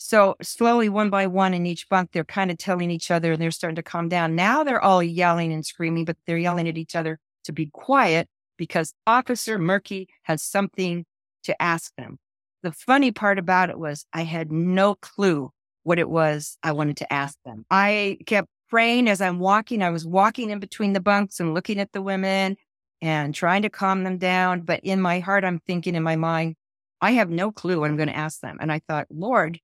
So 0.00 0.36
slowly, 0.40 0.88
one 0.88 1.10
by 1.10 1.26
one 1.26 1.52
in 1.54 1.66
each 1.66 1.88
bunk, 1.88 2.12
they're 2.12 2.22
kind 2.22 2.52
of 2.52 2.56
telling 2.56 2.88
each 2.88 3.10
other 3.10 3.32
and 3.32 3.42
they're 3.42 3.50
starting 3.50 3.74
to 3.76 3.82
calm 3.82 4.08
down. 4.08 4.36
Now 4.36 4.62
they're 4.62 4.80
all 4.80 5.02
yelling 5.02 5.52
and 5.52 5.66
screaming, 5.66 6.04
but 6.04 6.16
they're 6.24 6.38
yelling 6.38 6.68
at 6.68 6.78
each 6.78 6.94
other 6.94 7.18
to 7.44 7.52
be 7.52 7.66
quiet 7.72 8.28
because 8.56 8.94
Officer 9.08 9.58
Moerke 9.58 10.06
has 10.22 10.40
something 10.40 11.04
to 11.42 11.60
ask 11.60 11.92
them. 11.96 12.18
The 12.62 12.70
funny 12.70 13.10
part 13.10 13.40
about 13.40 13.70
it 13.70 13.78
was 13.78 14.06
I 14.12 14.22
had 14.22 14.52
no 14.52 14.94
clue 14.94 15.50
what 15.82 15.98
it 15.98 16.08
was 16.08 16.58
I 16.62 16.70
wanted 16.72 16.98
to 16.98 17.12
ask 17.12 17.36
them. 17.44 17.66
I 17.68 18.18
kept 18.24 18.48
praying 18.68 19.08
as 19.08 19.20
I'm 19.20 19.40
walking. 19.40 19.82
I 19.82 19.90
was 19.90 20.06
walking 20.06 20.50
in 20.50 20.60
between 20.60 20.92
the 20.92 21.00
bunks 21.00 21.40
and 21.40 21.54
looking 21.54 21.80
at 21.80 21.90
the 21.90 22.02
women 22.02 22.56
and 23.02 23.34
trying 23.34 23.62
to 23.62 23.68
calm 23.68 24.04
them 24.04 24.18
down. 24.18 24.60
But 24.60 24.80
in 24.84 25.00
my 25.00 25.18
heart, 25.18 25.44
I'm 25.44 25.58
thinking 25.58 25.96
in 25.96 26.04
my 26.04 26.14
mind, 26.14 26.54
I 27.00 27.12
have 27.12 27.30
no 27.30 27.50
clue 27.50 27.80
what 27.80 27.90
I'm 27.90 27.96
going 27.96 28.08
to 28.08 28.16
ask 28.16 28.40
them. 28.40 28.58
And 28.60 28.70
I 28.70 28.80
thought, 28.86 29.06
Lord, 29.10 29.58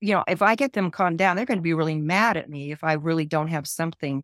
you 0.00 0.14
know, 0.14 0.24
if 0.28 0.42
I 0.42 0.54
get 0.54 0.72
them 0.72 0.90
calmed 0.90 1.18
down, 1.18 1.36
they're 1.36 1.46
going 1.46 1.58
to 1.58 1.62
be 1.62 1.74
really 1.74 1.96
mad 1.96 2.36
at 2.36 2.48
me 2.48 2.72
if 2.72 2.84
I 2.84 2.94
really 2.94 3.24
don't 3.24 3.48
have 3.48 3.66
something. 3.66 4.22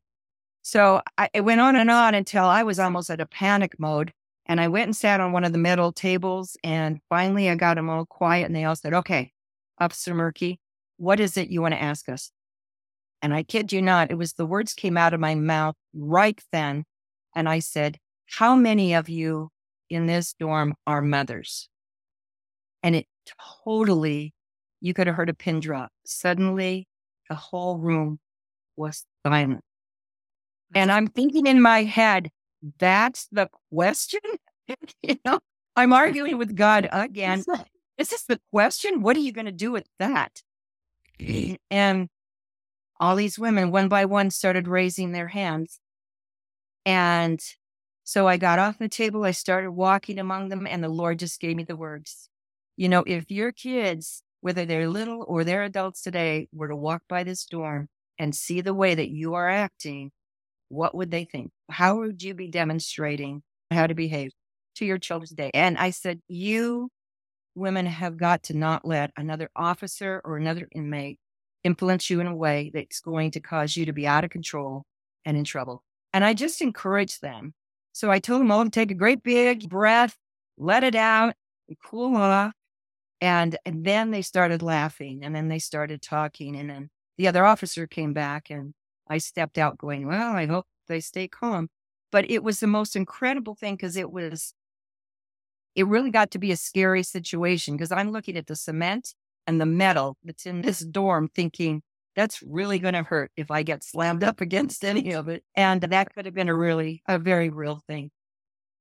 So 0.63 1.01
I, 1.17 1.29
it 1.33 1.43
went 1.43 1.61
on 1.61 1.77
and 1.77 1.91
on 1.91 2.15
until 2.15 2.45
I 2.45 2.63
was 2.63 2.79
almost 2.79 3.11
at 3.11 3.21
a 3.21 3.27
panic 3.27 3.79
mode. 3.79 4.13
And 4.47 4.61
I 4.61 4.69
went 4.69 4.87
and 4.87 4.97
sat 4.97 5.21
on 5.21 5.33
one 5.33 5.45
of 5.45 5.53
the 5.53 5.59
metal 5.59 5.93
tables. 5.93 6.57
And 6.63 7.01
finally, 7.09 7.49
I 7.51 7.55
got 7.57 7.75
them 7.75 7.91
all 7.91 8.07
quiet. 8.07 8.47
And 8.47 8.55
they 8.55 8.65
all 8.65 8.77
said, 8.77 8.95
Okay, 8.95 9.33
Officer 9.79 10.15
Moerke, 10.15 10.59
what 10.97 11.21
is 11.21 11.37
it 11.37 11.49
you 11.49 11.63
want 11.63 11.75
to 11.75 11.83
ask 11.83 12.09
us? 12.09 12.31
And 13.23 13.35
I 13.35 13.43
kid 13.43 13.73
you 13.73 13.83
not, 13.83 14.11
it 14.11 14.19
was 14.19 14.35
the 14.35 14.47
words 14.47 14.75
came 14.75 14.97
out 14.97 15.15
of 15.15 15.21
my 15.21 15.35
mouth 15.35 15.75
right 15.95 16.41
then. 16.53 16.85
And 17.35 17.49
I 17.49 17.59
said, 17.59 17.99
How 18.27 18.55
many 18.55 18.95
of 18.95 19.09
you 19.09 19.51
in 19.91 20.07
this 20.07 20.33
dorm 20.33 20.75
are 20.87 21.03
mothers? 21.03 21.69
And 22.83 22.95
it 22.95 23.07
totally 23.65 24.33
you 24.81 24.95
could 24.95 25.07
have 25.07 25.17
heard 25.17 25.29
a 25.29 25.35
pin 25.35 25.61
drop. 25.61 25.91
Suddenly, 26.05 26.87
the 27.29 27.35
whole 27.35 27.79
room 27.79 28.19
was 28.77 29.05
silent. 29.27 29.63
And 30.75 30.91
I'm 30.91 31.07
thinking 31.07 31.47
in 31.47 31.61
my 31.61 31.85
head, 31.85 32.31
that's 32.79 33.29
the 33.31 33.49
question? 33.73 34.21
you 35.03 35.17
know, 35.25 35.41
I'm 35.77 35.93
arguing 35.93 36.39
with 36.39 36.57
God 36.57 36.89
again. 36.93 37.45
Is 37.99 38.09
this 38.11 38.25
the 38.25 38.41
question? 38.53 39.03
What 39.03 39.17
are 39.17 39.21
you 39.21 39.33
going 39.33 39.47
to 39.47 39.53
do 39.53 39.73
with 39.73 39.87
that? 39.99 40.43
and 41.71 42.09
all 42.99 43.17
these 43.17 43.39
women, 43.39 43.71
one 43.71 43.89
by 43.89 44.05
one, 44.05 44.31
started 44.31 44.69
raising 44.69 45.13
their 45.13 45.29
hands. 45.29 45.81
And 46.85 47.41
so 48.05 48.29
I 48.29 48.37
got 48.37 48.59
off 48.59 48.79
the 48.79 48.89
table. 48.89 49.25
I 49.25 49.33
started 49.33 49.73
walking 49.73 50.19
among 50.19 50.49
them, 50.49 50.67
and 50.67 50.83
the 50.83 50.89
Lord 50.89 51.19
just 51.19 51.41
gave 51.41 51.57
me 51.57 51.65
the 51.65 51.77
words. 51.77 52.29
You 52.77 52.89
know, 52.89 53.03
if 53.07 53.31
your 53.31 53.53
kids 53.53 54.23
whether 54.41 54.65
they're 54.65 54.89
little 54.89 55.25
or 55.27 55.45
they're 55.45 55.65
adults 55.65 56.03
today, 56.03 56.49
were 56.53 56.69
to 56.69 56.77
walk 56.77 57.03
by 57.09 57.25
this 57.25 57.45
dorm 57.45 57.89
and 58.19 58.35
see 58.35 58.61
the 58.61 58.75
way 58.75 58.95
that 58.95 59.11
you 59.11 59.35
are 59.35 59.49
acting, 59.49 60.11
what 60.69 60.95
would 60.95 61.11
they 61.11 61.25
think? 61.25 61.51
How 61.71 61.97
would 61.99 62.23
you 62.23 62.35
be 62.35 62.49
demonstrating 62.49 63.43
how 63.71 63.87
to 63.87 63.95
behave 63.95 64.33
to 64.77 64.85
your 64.85 64.99
children 64.99 65.29
today? 65.29 65.51
And 65.55 65.79
I 65.79 65.91
said, 65.91 66.21
you 66.29 66.89
women 67.55 67.87
have 67.87 68.17
got 68.17 68.43
to 68.45 68.57
not 68.57 68.85
let 68.85 69.11
another 69.17 69.51
officer 69.57 70.21
or 70.25 70.37
another 70.37 70.69
inmate 70.73 71.19
influence 71.65 72.09
you 72.11 72.21
in 72.21 72.27
a 72.27 72.37
way 72.37 72.71
that's 72.73 73.01
going 73.01 73.31
to 73.33 73.41
cause 73.41 73.77
you 73.77 73.87
to 73.87 73.93
be 73.93 74.07
out 74.07 74.25
of 74.25 74.31
control 74.31 74.85
and 75.25 75.37
in 75.37 75.45
trouble. 75.45 75.83
And 76.13 76.25
I 76.25 76.35
just 76.35 76.63
encouraged 76.63 77.23
them. 77.23 77.55
So 77.93 78.11
I 78.11 78.19
told 78.19 78.41
them 78.41 78.51
all 78.51 78.63
to 78.63 78.71
take 78.71 78.91
a 78.91 78.95
great 78.95 79.23
big 79.23 79.69
breath, 79.69 80.17
let 80.59 80.85
it 80.85 80.95
out, 80.95 81.35
cool 81.83 82.15
off. 82.17 82.53
And, 83.21 83.57
and 83.65 83.85
then 83.85 84.11
they 84.11 84.23
started 84.23 84.63
laughing 84.63 85.21
and 85.23 85.35
then 85.35 85.49
they 85.49 85.59
started 85.59 86.03
talking. 86.03 86.57
And 86.57 86.69
then 86.69 86.91
the 87.17 87.29
other 87.29 87.45
officer 87.45 87.87
came 87.87 88.13
back 88.13 88.51
and 88.51 88.75
I 89.09 89.19
stepped 89.19 89.59
out 89.59 89.79
going, 89.79 90.07
well, 90.07 90.35
I 90.35 90.47
hope 90.47 90.67
they 90.89 91.01
stay 91.01 91.29
calm. 91.29 91.69
But 92.13 92.31
it 92.31 92.43
was 92.43 92.61
the 92.61 92.67
most 92.67 92.95
incredible 92.97 93.55
thing 93.55 93.75
because 93.75 93.97
it 93.97 94.11
was, 94.11 94.53
it 95.75 95.87
really 95.87 96.11
got 96.11 96.31
to 96.33 96.39
be 96.39 96.53
a 96.53 96.57
scary 96.57 97.03
situation 97.03 97.77
because 97.77 97.93
I'm 97.93 98.11
looking 98.11 98.37
at 98.37 98.47
the 98.47 98.57
cement 98.57 99.15
and 99.47 99.61
the 99.61 99.67
metal 99.67 100.17
that's 100.25 100.47
in 100.47 100.63
this 100.63 100.81
dorm 100.81 101.29
thinking, 101.35 101.83
that's 102.15 102.43
really 102.43 102.79
going 102.79 102.95
to 102.95 103.03
hurt 103.03 103.31
if 103.37 103.51
I 103.51 103.63
get 103.63 103.85
slammed 103.85 104.25
up 104.25 104.41
against 104.43 104.85
any 104.85 105.13
of 105.13 105.29
it. 105.29 105.45
And 105.55 105.83
that 105.83 106.15
could 106.15 106.25
have 106.27 106.35
been 106.35 106.49
a 106.49 106.55
really, 106.55 107.03
a 107.07 107.19
very 107.19 107.51
real 107.51 107.83
thing. 107.87 108.11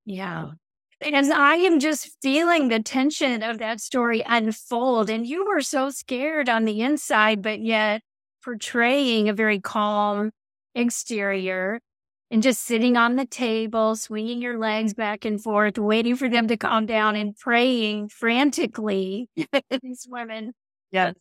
Yeah. 0.05 0.51
As 1.01 1.29
I 1.29 1.55
am 1.55 1.79
just 1.79 2.09
feeling 2.21 2.69
the 2.69 2.81
tension 2.81 3.43
of 3.43 3.57
that 3.59 3.81
story 3.81 4.23
unfold. 4.25 5.09
And 5.09 5.27
you 5.27 5.45
were 5.45 5.61
so 5.61 5.89
scared 5.89 6.49
on 6.49 6.65
the 6.65 6.81
inside, 6.81 7.41
but 7.41 7.59
yet 7.59 8.01
portraying 8.43 9.27
a 9.27 9.33
very 9.33 9.59
calm 9.59 10.31
exterior 10.73 11.79
and 12.31 12.41
just 12.41 12.61
sitting 12.63 12.97
on 12.97 13.17
the 13.17 13.25
table, 13.25 13.95
swinging 13.95 14.41
your 14.41 14.57
legs 14.57 14.93
back 14.93 15.25
and 15.25 15.41
forth, 15.41 15.77
waiting 15.77 16.15
for 16.15 16.29
them 16.29 16.47
to 16.47 16.57
calm 16.57 16.85
down 16.85 17.15
and 17.15 17.35
praying 17.35 18.09
frantically. 18.09 19.29
These 19.81 20.07
women. 20.09 20.53
Yes. 20.91 21.13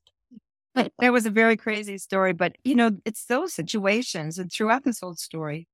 That 0.75 1.13
was 1.13 1.27
a 1.27 1.31
very 1.31 1.57
crazy 1.57 1.99
story, 1.99 2.33
but 2.33 2.57
you 2.65 2.75
know, 2.75 2.93
it's 3.05 3.27
those 3.27 3.55
situations 3.55 4.39
and 4.39 4.51
throughout 4.53 4.85
this 4.85 5.01
whole 5.01 5.15
story 5.15 5.69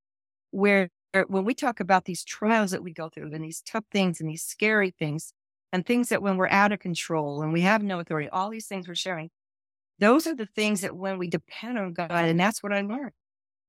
where 0.51 0.89
Er, 1.15 1.25
when 1.27 1.45
we 1.45 1.53
talk 1.53 1.79
about 1.79 2.05
these 2.05 2.23
trials 2.23 2.71
that 2.71 2.83
we 2.83 2.93
go 2.93 3.09
through 3.09 3.33
and 3.33 3.43
these 3.43 3.61
tough 3.61 3.85
things 3.91 4.21
and 4.21 4.29
these 4.29 4.43
scary 4.43 4.91
things 4.91 5.33
and 5.73 5.85
things 5.85 6.09
that 6.09 6.21
when 6.21 6.37
we're 6.37 6.49
out 6.49 6.71
of 6.71 6.79
control 6.79 7.41
and 7.41 7.51
we 7.53 7.61
have 7.61 7.83
no 7.83 7.99
authority, 7.99 8.29
all 8.29 8.49
these 8.49 8.67
things 8.67 8.87
we're 8.87 8.95
sharing, 8.95 9.29
those 9.99 10.25
are 10.27 10.35
the 10.35 10.47
things 10.47 10.81
that 10.81 10.95
when 10.95 11.17
we 11.17 11.27
depend 11.27 11.77
on 11.77 11.93
God, 11.93 12.11
and 12.11 12.39
that's 12.39 12.63
what 12.63 12.73
I 12.73 12.81
learned. 12.81 13.11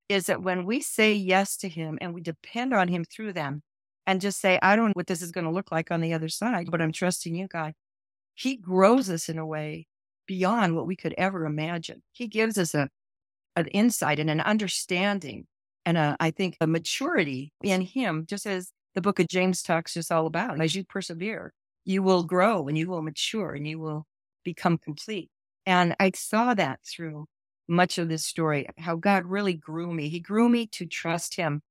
is 0.09 0.27
that 0.27 0.43
when 0.43 0.67
we 0.67 0.81
say 0.81 1.13
yes 1.15 1.57
to 1.59 1.69
him 1.69 1.99
and 2.01 2.15
we 2.15 2.21
depend 2.21 2.75
on 2.75 2.89
him 2.89 3.05
through 3.05 3.33
them 3.33 3.63
and 4.07 4.21
just 4.21 4.41
say, 4.41 4.59
I 4.63 4.77
don't 4.77 4.89
know 4.89 4.93
what 4.95 5.07
this 5.07 5.23
is 5.23 5.33
going 5.33 5.45
to 5.47 5.51
look 5.51 5.73
like 5.73 5.91
on 5.91 6.01
the 6.01 6.15
other 6.15 6.29
side, 6.29 6.71
but 6.71 6.83
I'm 6.83 6.93
trusting 6.93 7.35
you, 7.35 7.49
God. 7.49 7.75
He 8.35 8.57
grows 8.57 9.11
us 9.11 9.29
in 9.29 9.39
a 9.39 9.47
way 9.47 9.87
beyond 10.27 10.77
what 10.77 10.87
we 10.87 10.97
could 10.97 11.15
ever 11.19 11.47
imagine. 11.47 12.03
He 12.13 12.29
gives 12.29 12.59
us 12.59 12.75
a 12.75 12.89
an 13.57 13.67
insight 13.69 14.19
and 14.19 14.31
an 14.31 14.41
understanding 14.41 15.47
and 15.85 15.99
a, 15.99 16.17
I 16.21 16.31
think 16.31 16.57
a 16.61 16.67
maturity 16.67 17.53
in 17.63 17.81
him, 17.81 18.25
just 18.29 18.47
as 18.47 18.71
the 18.95 19.01
book 19.01 19.19
of 19.19 19.29
James 19.29 19.63
talks 19.63 19.95
just 19.95 20.13
all 20.13 20.27
about. 20.27 20.61
As 20.61 20.75
you 20.75 20.85
persevere, 20.85 21.53
you 21.85 22.03
will 22.03 22.23
grow 22.25 22.69
and 22.69 22.77
you 22.77 22.89
will 22.89 23.03
mature 23.03 23.53
and 23.53 23.67
you 23.67 23.79
will 23.79 24.07
become 24.45 24.79
complete. 24.79 25.31
And 25.67 25.95
I 25.99 26.13
saw 26.15 26.55
that 26.55 26.81
through 26.85 27.27
much 27.69 27.99
of 27.99 28.09
this 28.09 28.25
story, 28.25 28.69
how 28.79 28.97
God 28.97 29.25
really 29.27 29.55
grew 29.55 29.93
me. 29.93 30.09
He 30.09 30.21
grew 30.21 30.49
me 30.49 30.67
to 30.69 30.87
trust 30.87 31.37
him 31.37 31.63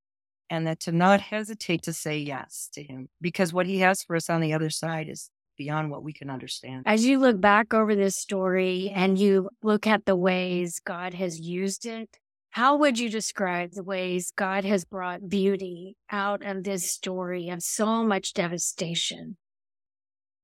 and 0.50 0.68
that 0.68 0.80
to 0.82 0.92
not 0.92 1.22
hesitate 1.22 1.84
to 1.84 1.94
say 1.94 2.18
yes 2.18 2.70
to 2.74 2.84
him 2.84 3.10
because 3.22 3.54
what 3.54 3.66
he 3.66 3.80
has 3.80 4.04
for 4.04 4.16
us 4.16 4.30
on 4.30 4.42
the 4.42 4.54
other 4.54 4.70
side 4.70 5.08
is 5.10 5.30
beyond 5.58 5.92
what 5.92 6.04
we 6.04 6.12
can 6.12 6.30
understand. 6.30 6.84
As 6.86 7.06
you 7.06 7.20
look 7.20 7.40
back 7.40 7.74
over 7.74 7.96
this 7.96 8.16
story 8.16 8.92
and 8.94 9.18
you 9.18 9.50
look 9.62 9.86
at 9.86 10.06
the 10.06 10.16
ways 10.16 10.82
God 10.84 11.14
has 11.14 11.40
used 11.40 11.86
it, 11.86 12.18
how 12.52 12.76
would 12.76 13.00
you 13.00 13.10
describe 13.10 13.72
the 13.72 13.84
ways 13.84 14.34
God 14.36 14.66
has 14.66 14.84
brought 14.84 15.30
beauty 15.30 15.96
out 16.10 16.46
of 16.46 16.64
this 16.64 16.92
story 16.92 17.48
of 17.48 17.64
so 17.64 18.04
much 18.04 18.34
devastation? 18.34 19.38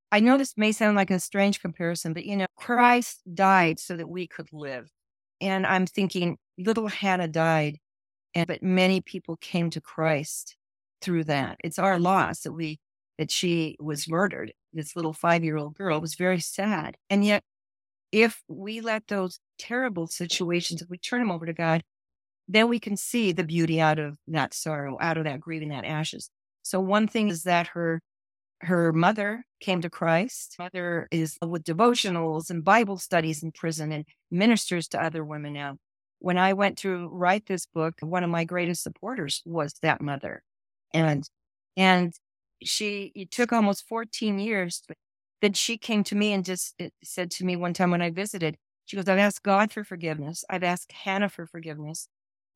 I 0.10 0.22
know 0.22 0.38
this 0.38 0.54
may 0.56 0.72
sound 0.72 0.96
like 0.96 1.12
a 1.12 1.20
strange 1.20 1.62
comparison, 1.62 2.13
but 2.13 2.26
you 2.26 2.38
know, 2.38 2.46
Christ 2.56 3.22
died 3.34 3.78
so 3.78 3.98
that 3.98 4.08
we 4.08 4.26
could 4.26 4.48
live. 4.54 4.89
And 5.41 5.67
I'm 5.67 5.86
thinking 5.86 6.38
little 6.58 6.88
Hannah 6.88 7.28
died, 7.28 7.78
and 8.34 8.48
but 8.48 8.63
many 8.63 9.02
people 9.02 9.36
came 9.36 9.70
to 9.72 9.82
Christ 9.82 10.56
through 11.02 11.26
that. 11.26 11.58
It's 11.62 11.78
our 11.78 12.00
loss 12.00 12.41
that 12.41 12.54
we 12.54 12.80
that 13.17 13.32
she 13.32 13.76
was 13.82 14.08
murdered. 14.08 14.54
This 14.72 14.96
little 14.96 15.13
five 15.13 15.43
year 15.43 15.58
old 15.58 15.76
girl 15.76 16.00
was 16.00 16.15
very 16.15 16.39
sad. 16.39 16.96
And 17.10 17.26
yet, 17.26 17.43
if 18.13 18.43
we 18.48 18.80
let 18.80 19.08
those 19.08 19.39
terrible 19.60 20.08
situations, 20.08 20.82
if 20.82 20.89
we 20.89 20.98
turn 20.98 21.20
them 21.20 21.32
over 21.32 21.46
to 21.46 21.54
God, 21.54 21.84
then 22.47 22.69
we 22.69 22.79
can 22.79 22.97
see 22.97 23.31
the 23.31 23.43
beauty 23.43 23.81
out 23.81 23.99
of 23.99 24.17
that 24.27 24.53
sorrow, 24.53 24.97
out 25.01 25.17
of 25.17 25.25
that 25.25 25.39
grieving, 25.41 25.69
that 25.69 25.86
ashes. 25.86 26.29
So 26.63 26.79
one 26.79 27.07
thing 27.07 27.29
is 27.29 27.43
that 27.43 27.67
her 27.67 28.01
her 28.62 28.91
mother 28.93 29.43
came 29.60 29.81
to 29.81 29.89
Christ. 29.89 30.55
Mother 30.60 31.07
is 31.12 31.38
with 31.45 31.63
devotionals 31.63 32.49
and 32.49 32.63
Bible 32.63 32.97
studies 32.97 33.43
in 33.43 33.51
prison 33.51 33.91
and 33.91 34.05
ministers 34.31 34.88
to 34.89 35.03
other 35.03 35.23
women 35.23 35.53
now. 35.53 35.77
When 36.19 36.38
I 36.38 36.53
went 36.53 36.77
to 36.79 37.07
write 37.10 37.45
this 37.45 37.65
book, 37.67 37.95
one 38.01 38.23
of 38.23 38.29
my 38.31 38.45
greatest 38.45 38.81
supporters 38.83 39.43
was 39.45 39.73
that 39.83 40.01
mother. 40.01 40.41
And 40.93 41.23
and 41.75 42.13
she 42.63 43.12
it 43.15 43.31
took 43.31 43.53
almost 43.53 43.88
14 43.88 44.39
years. 44.39 44.83
but 44.88 44.97
Then 45.41 45.53
she 45.53 45.77
came 45.77 46.03
to 46.05 46.15
me 46.15 46.33
and 46.33 46.43
just 46.45 46.73
eh, 46.79 46.89
said 47.03 47.31
to 47.31 47.45
me 47.45 47.55
one 47.55 47.73
time 47.73 47.91
when 47.91 48.01
I 48.01 48.10
visited, 48.10 48.57
she 48.86 48.95
goes, 48.97 49.07
I've 49.07 49.19
asked 49.19 49.43
God 49.43 49.71
for 49.71 49.83
forgiveness. 49.83 50.43
I've 50.49 50.63
asked 50.63 50.91
Hannah 50.93 51.29
for 51.29 51.45
forgiveness. 51.45 52.07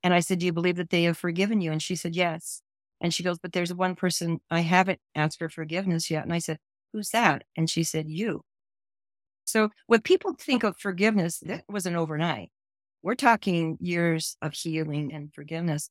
And 0.03 0.13
I 0.13 0.19
said, 0.19 0.39
Do 0.39 0.45
you 0.45 0.53
believe 0.53 0.77
that 0.77 0.89
they 0.89 1.03
have 1.03 1.17
forgiven 1.17 1.61
you? 1.61 1.71
And 1.71 1.81
she 1.81 1.95
said, 1.95 2.15
Yes. 2.15 2.61
And 2.99 3.13
she 3.13 3.23
goes, 3.23 3.39
But 3.39 3.53
there's 3.53 3.73
one 3.73 3.95
person 3.95 4.39
I 4.49 4.61
haven't 4.61 4.99
asked 5.15 5.39
for 5.39 5.49
forgiveness 5.49 6.09
yet. 6.09 6.23
And 6.23 6.33
I 6.33 6.39
said, 6.39 6.59
Who's 6.93 7.09
that? 7.09 7.43
And 7.55 7.69
she 7.69 7.83
said, 7.83 8.09
You. 8.09 8.43
So 9.45 9.69
when 9.87 10.01
people 10.01 10.31
oh. 10.31 10.37
think 10.39 10.63
of 10.63 10.77
forgiveness, 10.77 11.39
that 11.39 11.63
wasn't 11.67 11.97
overnight. 11.97 12.49
We're 13.03 13.15
talking 13.15 13.77
years 13.81 14.37
of 14.41 14.53
healing 14.53 15.11
and 15.13 15.33
forgiveness. 15.33 15.89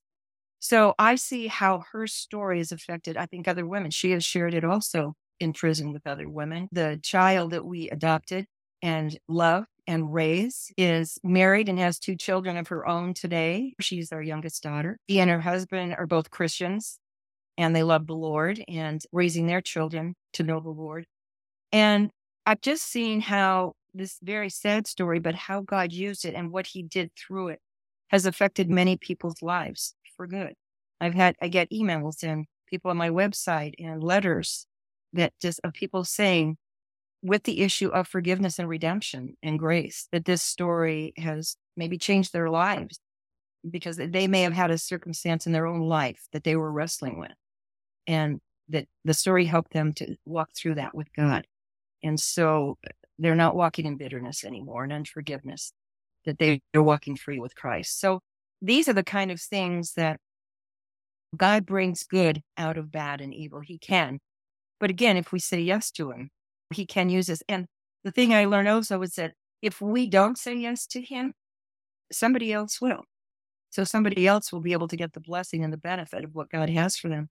So 0.59 0.93
I 0.99 1.15
see 1.15 1.47
how 1.47 1.83
her 1.91 2.07
story 2.07 2.59
has 2.59 2.71
affected, 2.71 3.17
I 3.17 3.25
think, 3.25 3.47
other 3.47 3.65
women. 3.65 3.91
She 3.91 4.11
has 4.11 4.23
shared 4.23 4.53
it 4.53 4.63
also 4.63 5.15
in 5.39 5.53
prison 5.53 5.91
with 5.91 6.05
other 6.05 6.29
women. 6.29 6.69
The 6.71 6.99
child 7.03 7.51
that 7.51 7.65
we 7.65 7.89
adopted 7.89 8.45
and 8.81 9.17
love 9.27 9.65
and 9.91 10.13
raise 10.13 10.71
is 10.77 11.19
married 11.21 11.67
and 11.67 11.77
has 11.77 11.99
two 11.99 12.15
children 12.15 12.55
of 12.55 12.69
her 12.69 12.87
own 12.87 13.13
today. 13.13 13.73
She's 13.81 14.13
our 14.13 14.21
youngest 14.21 14.63
daughter. 14.63 14.97
She 15.09 15.19
and 15.19 15.29
her 15.29 15.41
husband 15.41 15.95
are 15.97 16.07
both 16.07 16.31
Christians 16.31 16.97
and 17.57 17.75
they 17.75 17.83
love 17.83 18.07
the 18.07 18.15
Lord 18.15 18.63
and 18.69 19.03
raising 19.11 19.47
their 19.47 19.59
children 19.59 20.15
to 20.31 20.43
know 20.43 20.61
the 20.61 20.69
Lord. 20.69 21.03
And 21.73 22.09
I've 22.45 22.61
just 22.61 22.83
seen 22.83 23.19
how 23.19 23.73
this 23.93 24.17
very 24.23 24.49
sad 24.49 24.87
story, 24.87 25.19
but 25.19 25.35
how 25.35 25.59
God 25.59 25.91
used 25.91 26.23
it 26.23 26.35
and 26.35 26.51
what 26.51 26.67
he 26.67 26.83
did 26.83 27.11
through 27.17 27.49
it 27.49 27.59
has 28.11 28.25
affected 28.25 28.69
many 28.69 28.95
people's 28.95 29.41
lives 29.41 29.93
for 30.15 30.25
good. 30.25 30.53
I've 31.01 31.15
had, 31.15 31.35
I 31.41 31.49
get 31.49 31.69
emails 31.69 32.23
and 32.23 32.45
people 32.65 32.91
on 32.91 32.97
my 32.97 33.09
website 33.09 33.73
and 33.77 34.01
letters 34.01 34.67
that 35.11 35.33
just 35.41 35.59
of 35.65 35.73
people 35.73 36.05
saying, 36.05 36.55
with 37.21 37.43
the 37.43 37.61
issue 37.61 37.89
of 37.89 38.07
forgiveness 38.07 38.57
and 38.59 38.67
redemption 38.67 39.35
and 39.43 39.59
grace, 39.59 40.07
that 40.11 40.25
this 40.25 40.41
story 40.41 41.13
has 41.17 41.55
maybe 41.77 41.97
changed 41.97 42.33
their 42.33 42.49
lives 42.49 42.99
because 43.69 43.97
they 43.97 44.27
may 44.27 44.41
have 44.41 44.53
had 44.53 44.71
a 44.71 44.77
circumstance 44.77 45.45
in 45.45 45.51
their 45.51 45.67
own 45.67 45.81
life 45.81 46.27
that 46.33 46.43
they 46.43 46.55
were 46.55 46.71
wrestling 46.71 47.19
with. 47.19 47.33
And 48.07 48.39
that 48.69 48.87
the 49.05 49.13
story 49.13 49.45
helped 49.45 49.73
them 49.73 49.93
to 49.93 50.15
walk 50.25 50.49
through 50.55 50.75
that 50.75 50.95
with 50.95 51.13
God. 51.13 51.45
And 52.03 52.19
so 52.19 52.77
uh, 52.85 52.89
they're 53.19 53.35
not 53.35 53.55
walking 53.55 53.85
in 53.85 53.97
bitterness 53.97 54.43
anymore 54.43 54.83
and 54.83 54.93
unforgiveness, 54.93 55.73
that 56.25 56.39
they, 56.39 56.61
they're 56.73 56.81
walking 56.81 57.15
free 57.15 57.39
with 57.39 57.55
Christ. 57.55 57.99
So 57.99 58.21
these 58.61 58.87
are 58.87 58.93
the 58.93 59.03
kind 59.03 59.29
of 59.29 59.39
things 59.39 59.93
that 59.93 60.19
God 61.35 61.65
brings 61.65 62.03
good 62.03 62.41
out 62.57 62.77
of 62.77 62.91
bad 62.91 63.21
and 63.21 63.33
evil. 63.33 63.59
He 63.59 63.77
can. 63.77 64.19
But 64.79 64.89
again, 64.89 65.17
if 65.17 65.31
we 65.31 65.39
say 65.39 65.59
yes 65.61 65.91
to 65.91 66.11
him, 66.11 66.29
he 66.73 66.85
can 66.85 67.09
use 67.09 67.29
us. 67.29 67.41
And 67.47 67.67
the 68.03 68.11
thing 68.11 68.33
I 68.33 68.45
learned 68.45 68.67
also 68.67 69.01
is 69.01 69.15
that 69.15 69.33
if 69.61 69.81
we 69.81 70.07
don't 70.07 70.37
say 70.37 70.55
yes 70.55 70.87
to 70.87 71.01
him, 71.01 71.33
somebody 72.11 72.51
else 72.51 72.81
will. 72.81 73.03
So 73.69 73.83
somebody 73.83 74.27
else 74.27 74.51
will 74.51 74.59
be 74.59 74.73
able 74.73 74.87
to 74.89 74.97
get 74.97 75.13
the 75.13 75.19
blessing 75.19 75.63
and 75.63 75.71
the 75.71 75.77
benefit 75.77 76.23
of 76.25 76.35
what 76.35 76.49
God 76.49 76.69
has 76.69 76.97
for 76.97 77.07
them. 77.07 77.29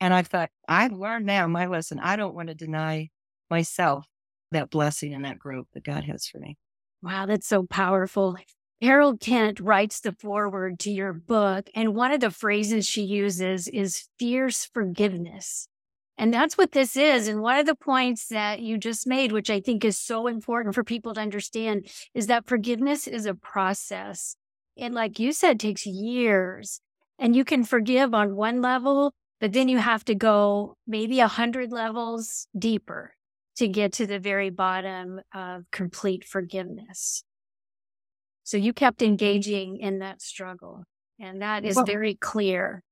And 0.00 0.12
I 0.12 0.22
thought, 0.22 0.50
I've 0.68 0.92
learned 0.92 1.26
now 1.26 1.46
my 1.46 1.66
lesson. 1.66 1.98
I 1.98 2.16
don't 2.16 2.34
want 2.34 2.48
to 2.48 2.54
deny 2.54 3.08
myself 3.50 4.06
that 4.52 4.70
blessing 4.70 5.14
and 5.14 5.24
that 5.24 5.38
growth 5.38 5.66
that 5.72 5.84
God 5.84 6.04
has 6.04 6.26
for 6.26 6.38
me. 6.38 6.56
Wow, 7.02 7.26
that's 7.26 7.46
so 7.46 7.64
powerful. 7.64 8.36
Carol 8.82 9.16
Kent 9.16 9.60
writes 9.60 10.00
the 10.00 10.12
foreword 10.12 10.78
to 10.80 10.90
your 10.90 11.12
book, 11.12 11.68
and 11.74 11.94
one 11.94 12.12
of 12.12 12.20
the 12.20 12.30
phrases 12.30 12.86
she 12.86 13.02
uses 13.02 13.66
is 13.66 14.08
fierce 14.18 14.64
forgiveness. 14.64 15.68
And 16.18 16.34
that's 16.34 16.58
what 16.58 16.72
this 16.72 16.96
is. 16.96 17.28
And 17.28 17.40
one 17.40 17.58
of 17.58 17.66
the 17.66 17.76
points 17.76 18.26
that 18.26 18.58
you 18.60 18.76
just 18.76 19.06
made, 19.06 19.30
which 19.30 19.50
I 19.50 19.60
think 19.60 19.84
is 19.84 19.96
so 19.96 20.26
important 20.26 20.74
for 20.74 20.82
people 20.82 21.14
to 21.14 21.20
understand, 21.20 21.86
is 22.12 22.26
that 22.26 22.48
forgiveness 22.48 23.06
is 23.06 23.24
a 23.24 23.34
process. 23.34 24.34
And 24.76 24.94
like 24.94 25.20
you 25.20 25.32
said, 25.32 25.60
takes 25.60 25.86
years. 25.86 26.80
And 27.20 27.34
you 27.34 27.44
can 27.44 27.64
forgive 27.64 28.14
on 28.14 28.36
one 28.36 28.60
level, 28.60 29.12
but 29.40 29.52
then 29.52 29.68
you 29.68 29.78
have 29.78 30.04
to 30.06 30.14
go 30.14 30.76
maybe 30.86 31.20
a 31.20 31.28
hundred 31.28 31.72
levels 31.72 32.48
deeper 32.56 33.14
to 33.56 33.68
get 33.68 33.92
to 33.94 34.06
the 34.06 34.20
very 34.20 34.50
bottom 34.50 35.20
of 35.34 35.64
complete 35.72 36.24
forgiveness. 36.24 37.24
So 38.44 38.56
you 38.56 38.72
kept 38.72 38.98
mm-hmm. 38.98 39.10
engaging 39.10 39.78
in 39.78 39.98
that 40.00 40.22
struggle. 40.22 40.84
And 41.20 41.42
that 41.42 41.64
is 41.64 41.76
well, 41.76 41.84
very 41.84 42.14
clear. 42.14 42.82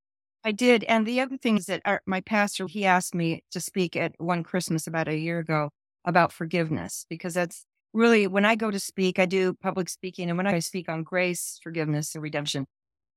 I 0.46 0.52
did. 0.52 0.85
And 0.85 1.04
the 1.04 1.20
other 1.20 1.37
thing 1.37 1.56
is 1.56 1.66
that 1.66 1.82
our, 1.85 2.02
my 2.06 2.20
pastor, 2.20 2.68
he 2.68 2.85
asked 2.85 3.16
me 3.16 3.42
to 3.50 3.61
speak 3.61 3.96
at 3.96 4.14
one 4.18 4.44
Christmas 4.44 4.87
about 4.87 5.09
a 5.09 5.18
year 5.18 5.40
ago 5.40 5.70
about 6.04 6.32
forgiveness, 6.32 7.04
because 7.11 7.35
that's 7.35 7.64
really 7.92 8.28
when 8.28 8.44
I 8.44 8.54
go 8.54 8.70
to 8.70 8.78
speak, 8.78 9.18
I 9.18 9.26
do 9.26 9.54
public 9.54 9.88
speaking. 9.88 10.28
And 10.28 10.37
when 10.37 10.46
I 10.46 10.61
speak 10.61 10.88
on 10.88 11.02
grace, 11.02 11.59
forgiveness, 11.61 12.14
and 12.14 12.22
redemption, 12.22 12.66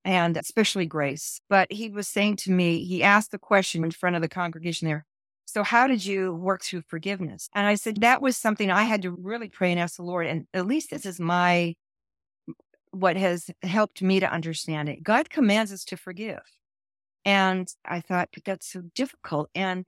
and 0.03 0.37
especially 0.37 0.87
grace. 0.87 1.39
But 1.49 1.71
he 1.71 1.89
was 1.89 2.07
saying 2.07 2.37
to 2.37 2.51
me, 2.51 2.83
he 2.83 3.03
asked 3.03 3.29
the 3.29 3.37
question 3.37 3.83
in 3.83 3.91
front 3.91 4.15
of 4.15 4.23
the 4.23 4.27
congregation 4.27 4.87
there. 4.87 5.05
So 5.45 5.61
how 5.63 5.85
did 5.85 6.03
you 6.03 6.33
work 6.33 6.63
through 6.63 6.81
forgiveness? 6.87 7.47
And 7.53 7.67
I 7.67 7.75
said, 7.75 8.01
that 8.01 8.23
was 8.23 8.37
something 8.37 8.71
I 8.71 8.83
had 8.83 9.03
to 9.03 9.11
really 9.11 9.49
pray 9.49 9.69
and 9.71 9.79
ask 9.79 9.97
the 9.97 10.03
Lord. 10.03 10.25
And 10.25 10.47
at 10.53 10.65
least 10.65 10.89
this 10.89 11.05
is 11.05 11.19
my, 11.19 11.75
what 12.89 13.17
has 13.17 13.51
helped 13.61 14.01
me 14.01 14.19
to 14.19 14.31
understand 14.31 14.89
it. 14.89 15.03
God 15.03 15.29
commands 15.29 15.71
us 15.71 15.83
to 15.85 15.95
forgive. 15.97 16.41
And 17.29 17.71
I 17.85 18.01
thought, 18.01 18.29
that's 18.43 18.71
so 18.71 18.81
difficult. 18.95 19.51
And 19.53 19.85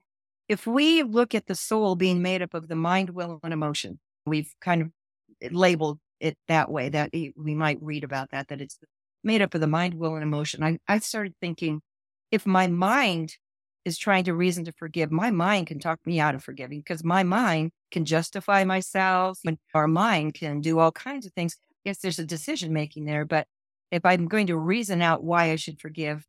if 0.48 0.64
we 0.64 1.02
look 1.02 1.34
at 1.34 1.46
the 1.46 1.56
soul 1.56 1.96
being 1.96 2.22
made 2.22 2.40
up 2.40 2.54
of 2.54 2.68
the 2.68 2.76
mind, 2.76 3.10
will, 3.10 3.40
and 3.42 3.52
emotion, 3.52 3.98
we've 4.24 4.54
kind 4.60 4.80
of 4.80 4.90
eh, 5.40 5.48
labeled 5.50 5.98
it 6.20 6.38
that 6.46 6.70
way 6.70 6.88
that 6.90 7.10
we 7.12 7.54
might 7.56 7.82
read 7.82 8.04
about 8.04 8.30
that, 8.30 8.46
that 8.46 8.60
it's 8.60 8.78
made 9.24 9.42
up 9.42 9.54
of 9.54 9.60
the 9.60 9.66
mind, 9.66 9.94
will, 9.94 10.14
and 10.14 10.22
emotion. 10.22 10.62
I, 10.62 10.78
I 10.86 11.00
started 11.00 11.34
thinking 11.40 11.80
if 12.30 12.46
my 12.46 12.68
mind 12.68 13.34
is 13.84 13.98
trying 13.98 14.22
to 14.22 14.34
reason 14.34 14.64
to 14.66 14.72
forgive, 14.72 15.10
my 15.10 15.32
mind 15.32 15.66
can 15.66 15.80
talk 15.80 15.98
me 16.06 16.20
out 16.20 16.36
of 16.36 16.44
forgiving 16.44 16.78
because 16.78 17.02
my 17.02 17.24
mind 17.24 17.72
can 17.90 18.04
justify 18.04 18.62
myself 18.62 19.40
and 19.44 19.58
our 19.74 19.88
mind 19.88 20.34
can 20.34 20.60
do 20.60 20.78
all 20.78 20.92
kinds 20.92 21.26
of 21.26 21.32
things. 21.32 21.56
Yes, 21.84 21.98
there's 21.98 22.20
a 22.20 22.24
decision 22.24 22.72
making 22.72 23.06
there, 23.06 23.24
but 23.24 23.48
if 23.90 24.06
I'm 24.06 24.28
going 24.28 24.46
to 24.46 24.56
reason 24.56 25.02
out 25.02 25.24
why 25.24 25.50
I 25.50 25.56
should 25.56 25.80
forgive, 25.80 26.24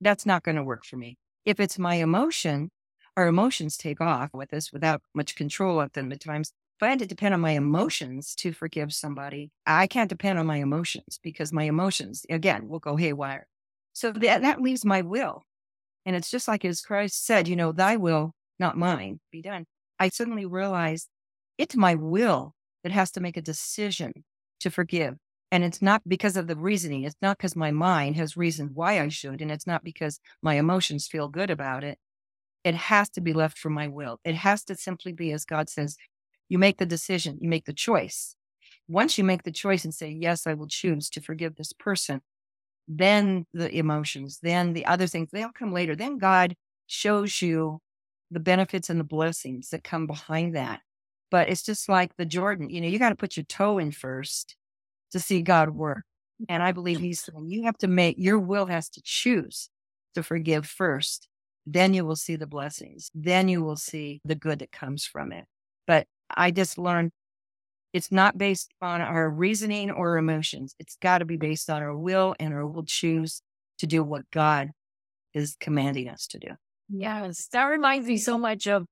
that's 0.00 0.26
not 0.26 0.42
going 0.42 0.56
to 0.56 0.62
work 0.62 0.84
for 0.84 0.96
me. 0.96 1.16
If 1.44 1.60
it's 1.60 1.78
my 1.78 1.96
emotion, 1.96 2.70
our 3.16 3.26
emotions 3.26 3.76
take 3.76 4.00
off 4.00 4.30
with 4.32 4.52
us 4.52 4.72
without 4.72 5.02
much 5.14 5.36
control 5.36 5.80
of 5.80 5.92
them 5.92 6.12
at 6.12 6.20
times. 6.20 6.52
If 6.78 6.82
I 6.82 6.90
had 6.90 6.98
to 6.98 7.06
depend 7.06 7.32
on 7.32 7.40
my 7.40 7.52
emotions 7.52 8.34
to 8.36 8.52
forgive 8.52 8.92
somebody, 8.92 9.50
I 9.64 9.86
can't 9.86 10.10
depend 10.10 10.38
on 10.38 10.46
my 10.46 10.58
emotions 10.58 11.18
because 11.22 11.52
my 11.52 11.64
emotions, 11.64 12.26
again, 12.28 12.68
will 12.68 12.80
go 12.80 12.96
haywire. 12.96 13.46
So 13.94 14.12
that, 14.12 14.42
that 14.42 14.60
leaves 14.60 14.84
my 14.84 15.00
will. 15.00 15.44
And 16.04 16.14
it's 16.14 16.30
just 16.30 16.46
like 16.46 16.64
as 16.64 16.82
Christ 16.82 17.24
said, 17.24 17.48
you 17.48 17.56
know, 17.56 17.72
thy 17.72 17.96
will, 17.96 18.32
not 18.58 18.76
mine, 18.76 19.20
be 19.32 19.40
done. 19.40 19.64
I 19.98 20.10
suddenly 20.10 20.44
realized 20.44 21.08
it's 21.56 21.74
my 21.74 21.94
will 21.94 22.52
that 22.82 22.92
has 22.92 23.10
to 23.12 23.20
make 23.20 23.38
a 23.38 23.42
decision 23.42 24.12
to 24.60 24.70
forgive. 24.70 25.16
And 25.52 25.62
it's 25.62 25.80
not 25.80 26.02
because 26.06 26.36
of 26.36 26.48
the 26.48 26.56
reasoning. 26.56 27.04
It's 27.04 27.16
not 27.22 27.38
because 27.38 27.54
my 27.54 27.70
mind 27.70 28.16
has 28.16 28.36
reasoned 28.36 28.72
why 28.74 29.00
I 29.00 29.08
should. 29.08 29.40
And 29.40 29.50
it's 29.50 29.66
not 29.66 29.84
because 29.84 30.18
my 30.42 30.54
emotions 30.54 31.06
feel 31.06 31.28
good 31.28 31.50
about 31.50 31.84
it. 31.84 31.98
It 32.64 32.74
has 32.74 33.08
to 33.10 33.20
be 33.20 33.32
left 33.32 33.56
for 33.56 33.70
my 33.70 33.86
will. 33.86 34.18
It 34.24 34.34
has 34.34 34.64
to 34.64 34.74
simply 34.74 35.12
be, 35.12 35.30
as 35.30 35.44
God 35.44 35.68
says, 35.68 35.96
you 36.48 36.58
make 36.58 36.78
the 36.78 36.86
decision, 36.86 37.38
you 37.40 37.48
make 37.48 37.64
the 37.64 37.72
choice. 37.72 38.34
Once 38.88 39.18
you 39.18 39.24
make 39.24 39.44
the 39.44 39.52
choice 39.52 39.84
and 39.84 39.94
say, 39.94 40.10
yes, 40.10 40.46
I 40.46 40.54
will 40.54 40.68
choose 40.68 41.08
to 41.10 41.20
forgive 41.20 41.56
this 41.56 41.72
person, 41.72 42.22
then 42.88 43.46
the 43.52 43.72
emotions, 43.74 44.38
then 44.42 44.72
the 44.72 44.86
other 44.86 45.06
things, 45.06 45.30
they'll 45.32 45.50
come 45.52 45.72
later. 45.72 45.96
Then 45.96 46.18
God 46.18 46.56
shows 46.86 47.42
you 47.42 47.80
the 48.30 48.40
benefits 48.40 48.90
and 48.90 48.98
the 48.98 49.04
blessings 49.04 49.70
that 49.70 49.84
come 49.84 50.06
behind 50.06 50.54
that. 50.56 50.80
But 51.30 51.48
it's 51.48 51.62
just 51.62 51.88
like 51.88 52.16
the 52.16 52.24
Jordan, 52.24 52.70
you 52.70 52.80
know, 52.80 52.88
you 52.88 52.98
got 52.98 53.10
to 53.10 53.16
put 53.16 53.36
your 53.36 53.44
toe 53.44 53.78
in 53.78 53.90
first 53.90 54.56
to 55.12 55.20
see 55.20 55.42
God 55.42 55.70
work. 55.70 56.04
And 56.48 56.62
I 56.62 56.72
believe 56.72 57.00
he's 57.00 57.20
saying 57.20 57.48
you 57.48 57.64
have 57.64 57.78
to 57.78 57.88
make 57.88 58.16
your 58.18 58.38
will 58.38 58.66
has 58.66 58.88
to 58.90 59.02
choose 59.02 59.70
to 60.14 60.22
forgive 60.22 60.66
first. 60.66 61.28
Then 61.66 61.94
you 61.94 62.04
will 62.04 62.16
see 62.16 62.36
the 62.36 62.46
blessings. 62.46 63.10
Then 63.14 63.48
you 63.48 63.62
will 63.62 63.76
see 63.76 64.20
the 64.24 64.34
good 64.34 64.60
that 64.60 64.70
comes 64.70 65.04
from 65.04 65.32
it. 65.32 65.46
But 65.86 66.06
I 66.34 66.50
just 66.50 66.78
learned 66.78 67.12
it's 67.92 68.12
not 68.12 68.36
based 68.36 68.70
on 68.82 69.00
our 69.00 69.30
reasoning 69.30 69.90
or 69.90 70.18
emotions. 70.18 70.74
It's 70.78 70.96
got 71.00 71.18
to 71.18 71.24
be 71.24 71.36
based 71.36 71.70
on 71.70 71.82
our 71.82 71.96
will 71.96 72.34
and 72.38 72.52
our 72.52 72.66
will 72.66 72.84
choose 72.84 73.40
to 73.78 73.86
do 73.86 74.04
what 74.04 74.30
God 74.30 74.70
is 75.32 75.56
commanding 75.60 76.08
us 76.08 76.26
to 76.28 76.38
do. 76.38 76.48
Yes. 76.88 77.48
That 77.52 77.64
reminds 77.64 78.06
me 78.06 78.18
so 78.18 78.38
much 78.38 78.66
of 78.66 78.86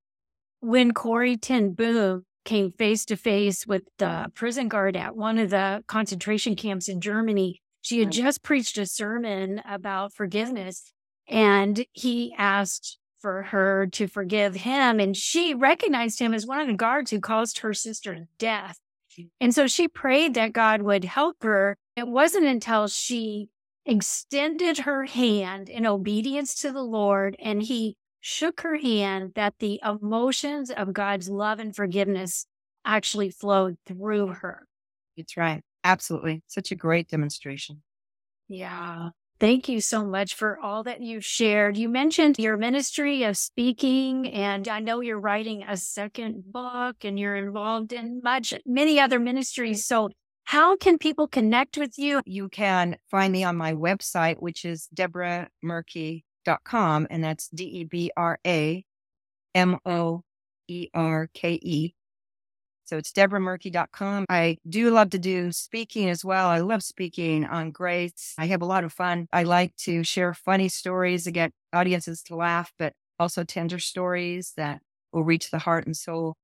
when 0.59 0.93
Corrie 0.93 1.37
ten 1.37 1.73
Boom 1.73 2.25
came 2.45 2.71
face 2.71 3.03
to 3.05 3.17
face 3.17 3.67
with 3.67 3.83
the 3.97 4.31
prison 4.33 4.69
guard 4.69 4.95
at 4.95 5.15
one 5.15 5.37
of 5.37 5.49
the 5.49 5.83
concentration 5.87 6.55
camps 6.55 6.87
in 6.87 7.01
Germany. 7.01 7.61
She 7.81 7.99
had 7.99 8.11
just 8.11 8.41
preached 8.41 8.77
a 8.77 8.85
sermon 8.85 9.61
about 9.67 10.13
forgiveness 10.13 10.93
and 11.27 11.85
he 11.91 12.33
asked 12.37 12.97
for 13.19 13.43
her 13.43 13.87
to 13.87 14.07
forgive 14.07 14.55
him. 14.55 14.99
And 14.99 15.17
she 15.17 15.53
recognized 15.53 16.19
him 16.19 16.33
as 16.33 16.45
one 16.45 16.59
of 16.59 16.67
the 16.67 16.73
guards 16.73 17.11
who 17.11 17.19
caused 17.19 17.59
her 17.59 17.73
sister 17.73 18.27
death. 18.37 18.77
And 19.39 19.53
so 19.53 19.67
she 19.67 19.87
prayed 19.87 20.33
that 20.33 20.53
God 20.53 20.81
would 20.81 21.05
help 21.05 21.41
her. 21.43 21.77
It 21.95 22.07
wasn't 22.07 22.45
until 22.45 22.87
she 22.87 23.49
extended 23.85 24.79
her 24.79 25.05
hand 25.05 25.69
in 25.69 25.85
obedience 25.85 26.55
to 26.61 26.71
the 26.71 26.83
Lord 26.83 27.35
and 27.39 27.61
he 27.61 27.97
shook 28.27 28.61
her 28.61 28.77
hand 28.77 29.33
that 29.35 29.53
the 29.59 29.79
emotions 29.85 30.71
of 30.71 30.91
God's 30.91 31.29
love 31.29 31.59
and 31.59 31.75
forgiveness 31.75 32.47
actually 32.83 33.29
flowed 33.29 33.77
through 33.85 34.29
her. 34.29 34.65
It's 35.15 35.37
right. 35.37 35.61
Absolutely. 35.83 36.41
Such 36.47 36.71
a 36.71 36.75
great 36.75 37.07
demonstration. 37.07 37.83
Yeah. 38.47 39.09
Thank 39.39 39.69
you 39.69 39.79
so 39.79 40.03
much 40.03 40.33
for 40.33 40.57
all 40.59 40.81
that 40.83 41.01
you 41.01 41.21
shared. 41.21 41.77
You 41.77 41.87
mentioned 41.87 42.39
your 42.39 42.57
ministry 42.57 43.21
of 43.21 43.37
speaking, 43.37 44.27
and 44.33 44.67
I 44.67 44.79
know 44.79 45.01
you're 45.01 45.19
writing 45.19 45.61
a 45.61 45.77
second 45.77 46.51
book 46.51 46.95
and 47.03 47.19
you're 47.19 47.35
involved 47.35 47.93
in 47.93 48.21
much, 48.23 48.55
many 48.65 48.99
other 48.99 49.19
ministries. 49.19 49.85
So 49.85 50.09
how 50.45 50.75
can 50.77 50.97
people 50.97 51.27
connect 51.27 51.77
with 51.77 51.99
you? 51.99 52.23
You 52.25 52.49
can 52.49 52.97
find 53.11 53.31
me 53.31 53.43
on 53.43 53.55
my 53.55 53.73
website, 53.73 54.37
which 54.41 54.65
is 54.65 54.87
Debra 54.95 55.49
Moerke 55.63 56.23
com, 56.63 57.07
and 57.09 57.23
that's 57.23 57.47
D 57.49 57.63
E 57.63 57.83
B 57.83 58.11
R 58.15 58.39
A 58.45 58.83
M 59.53 59.77
O 59.85 60.21
E 60.67 60.89
R 60.93 61.29
K 61.33 61.53
E. 61.61 61.95
So 62.85 62.97
it's 62.97 63.11
debramoerke.com. 63.11 64.25
I 64.29 64.57
do 64.69 64.91
love 64.91 65.09
to 65.11 65.19
do 65.19 65.51
speaking 65.51 66.07
as 66.07 66.23
well. 66.23 66.47
I 66.47 66.59
love 66.59 66.83
speaking 66.83 67.43
on 67.43 67.71
grace. 67.71 68.35
I 68.37 68.45
have 68.45 68.61
a 68.61 68.65
lot 68.65 68.83
of 68.83 68.93
fun. 68.93 69.27
I 69.33 69.43
like 69.43 69.75
to 69.77 70.03
share 70.03 70.35
funny 70.35 70.69
stories 70.69 71.23
to 71.23 71.31
get 71.31 71.51
audiences 71.73 72.21
to 72.23 72.35
laugh, 72.35 72.71
but 72.77 72.93
also 73.19 73.43
tender 73.43 73.79
stories 73.79 74.53
that 74.55 74.81
will 75.11 75.23
reach 75.23 75.49
the 75.49 75.59
heart 75.59 75.87
and 75.87 75.97
soul. 75.97 76.35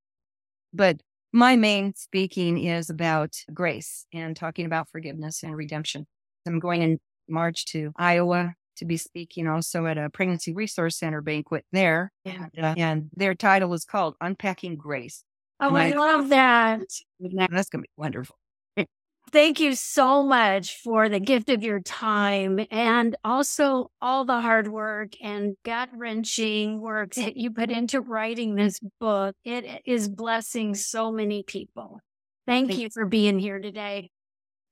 But 0.72 1.00
my 1.32 1.54
main 1.54 1.94
speaking 1.94 2.58
is 2.58 2.90
about 2.90 3.36
grace 3.54 4.06
and 4.12 4.36
talking 4.36 4.66
about 4.66 4.88
forgiveness 4.90 5.44
and 5.44 5.56
redemption. 5.56 6.06
I'm 6.44 6.58
going 6.58 6.82
in 6.82 6.98
March 7.28 7.66
to 7.66 7.92
Iowa 7.96 8.54
to 8.76 8.84
be 8.84 8.96
speaking 8.96 9.48
also 9.48 9.86
at 9.86 9.98
a 9.98 10.10
pregnancy 10.10 10.52
resource 10.52 10.98
center 10.98 11.20
banquet 11.20 11.64
there. 11.72 12.12
And, 12.24 12.50
uh, 12.58 12.74
and 12.76 13.10
their 13.14 13.34
title 13.34 13.72
is 13.74 13.84
called 13.84 14.14
Unpacking 14.20 14.76
Grace. 14.76 15.24
Oh, 15.60 15.74
I, 15.76 15.90
I, 15.90 15.92
love 15.92 16.28
that. 16.30 16.80
That's 17.20 17.68
going 17.68 17.82
to 17.82 17.88
be 17.88 17.88
wonderful. 17.96 18.36
Thank 19.32 19.60
you 19.60 19.74
so 19.74 20.24
much 20.24 20.78
for 20.82 21.08
the 21.08 21.20
gift 21.20 21.48
of 21.50 21.62
your 21.62 21.80
time 21.80 22.66
and 22.70 23.16
also 23.22 23.90
all 24.00 24.24
the 24.24 24.40
hard 24.40 24.68
work 24.68 25.12
and 25.22 25.56
gut 25.64 25.88
wrenching 25.94 26.80
work 26.80 27.14
that 27.14 27.36
you 27.36 27.52
put 27.52 27.70
into 27.70 28.00
writing 28.00 28.56
this 28.56 28.80
book. 28.98 29.36
It 29.44 29.82
is 29.84 30.08
blessing 30.08 30.74
so 30.74 31.12
many 31.12 31.44
people. 31.44 32.00
Thank, 32.46 32.70
Thank 32.70 32.80
you 32.80 32.88
for 32.92 33.06
being 33.06 33.38
here 33.38 33.60
today. 33.60 34.10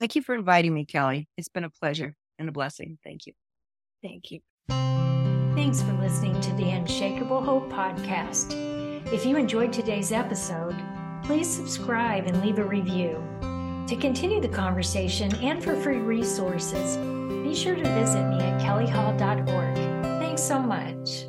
Thank 0.01 0.16
you 0.16 0.22
for 0.22 0.34
inviting 0.34 0.74
me, 0.74 0.86
Kelly. 0.86 1.28
It's 1.36 1.48
been 1.48 1.64
a 1.64 1.70
pleasure 1.70 2.16
and 2.38 2.48
a 2.48 2.53
blessing. 2.53 2.98
Thank 3.05 3.26
you. 3.26 3.34
Thank 4.03 4.30
you. 4.30 4.40
Thanks 5.55 5.82
for 5.82 5.92
listening 5.94 6.40
to 6.40 6.53
the 6.55 6.70
Unshakable 6.70 7.42
Hope 7.42 7.70
podcast. 7.70 8.55
If 9.12 9.26
you 9.26 9.36
enjoyed 9.36 9.72
today's 9.72 10.12
episode, 10.12 10.76
please 11.22 11.48
subscribe 11.48 12.26
and 12.26 12.40
leave 12.42 12.59
a 12.59 12.64
review. 12.64 13.22
To 13.88 13.96
continue 13.96 14.40
the 14.40 14.48
conversation 14.48 15.34
and 15.36 15.62
for 15.62 15.74
free 15.74 15.98
resources, 15.98 16.96
be 17.42 17.55
sure 17.55 17.74
to 17.74 17.82
visit 17.82 18.28
me 18.28 18.38
at 18.40 18.61
kellyhall.org. 18.61 19.76
Thanks 20.20 20.42
so 20.42 20.61
much. 20.61 21.24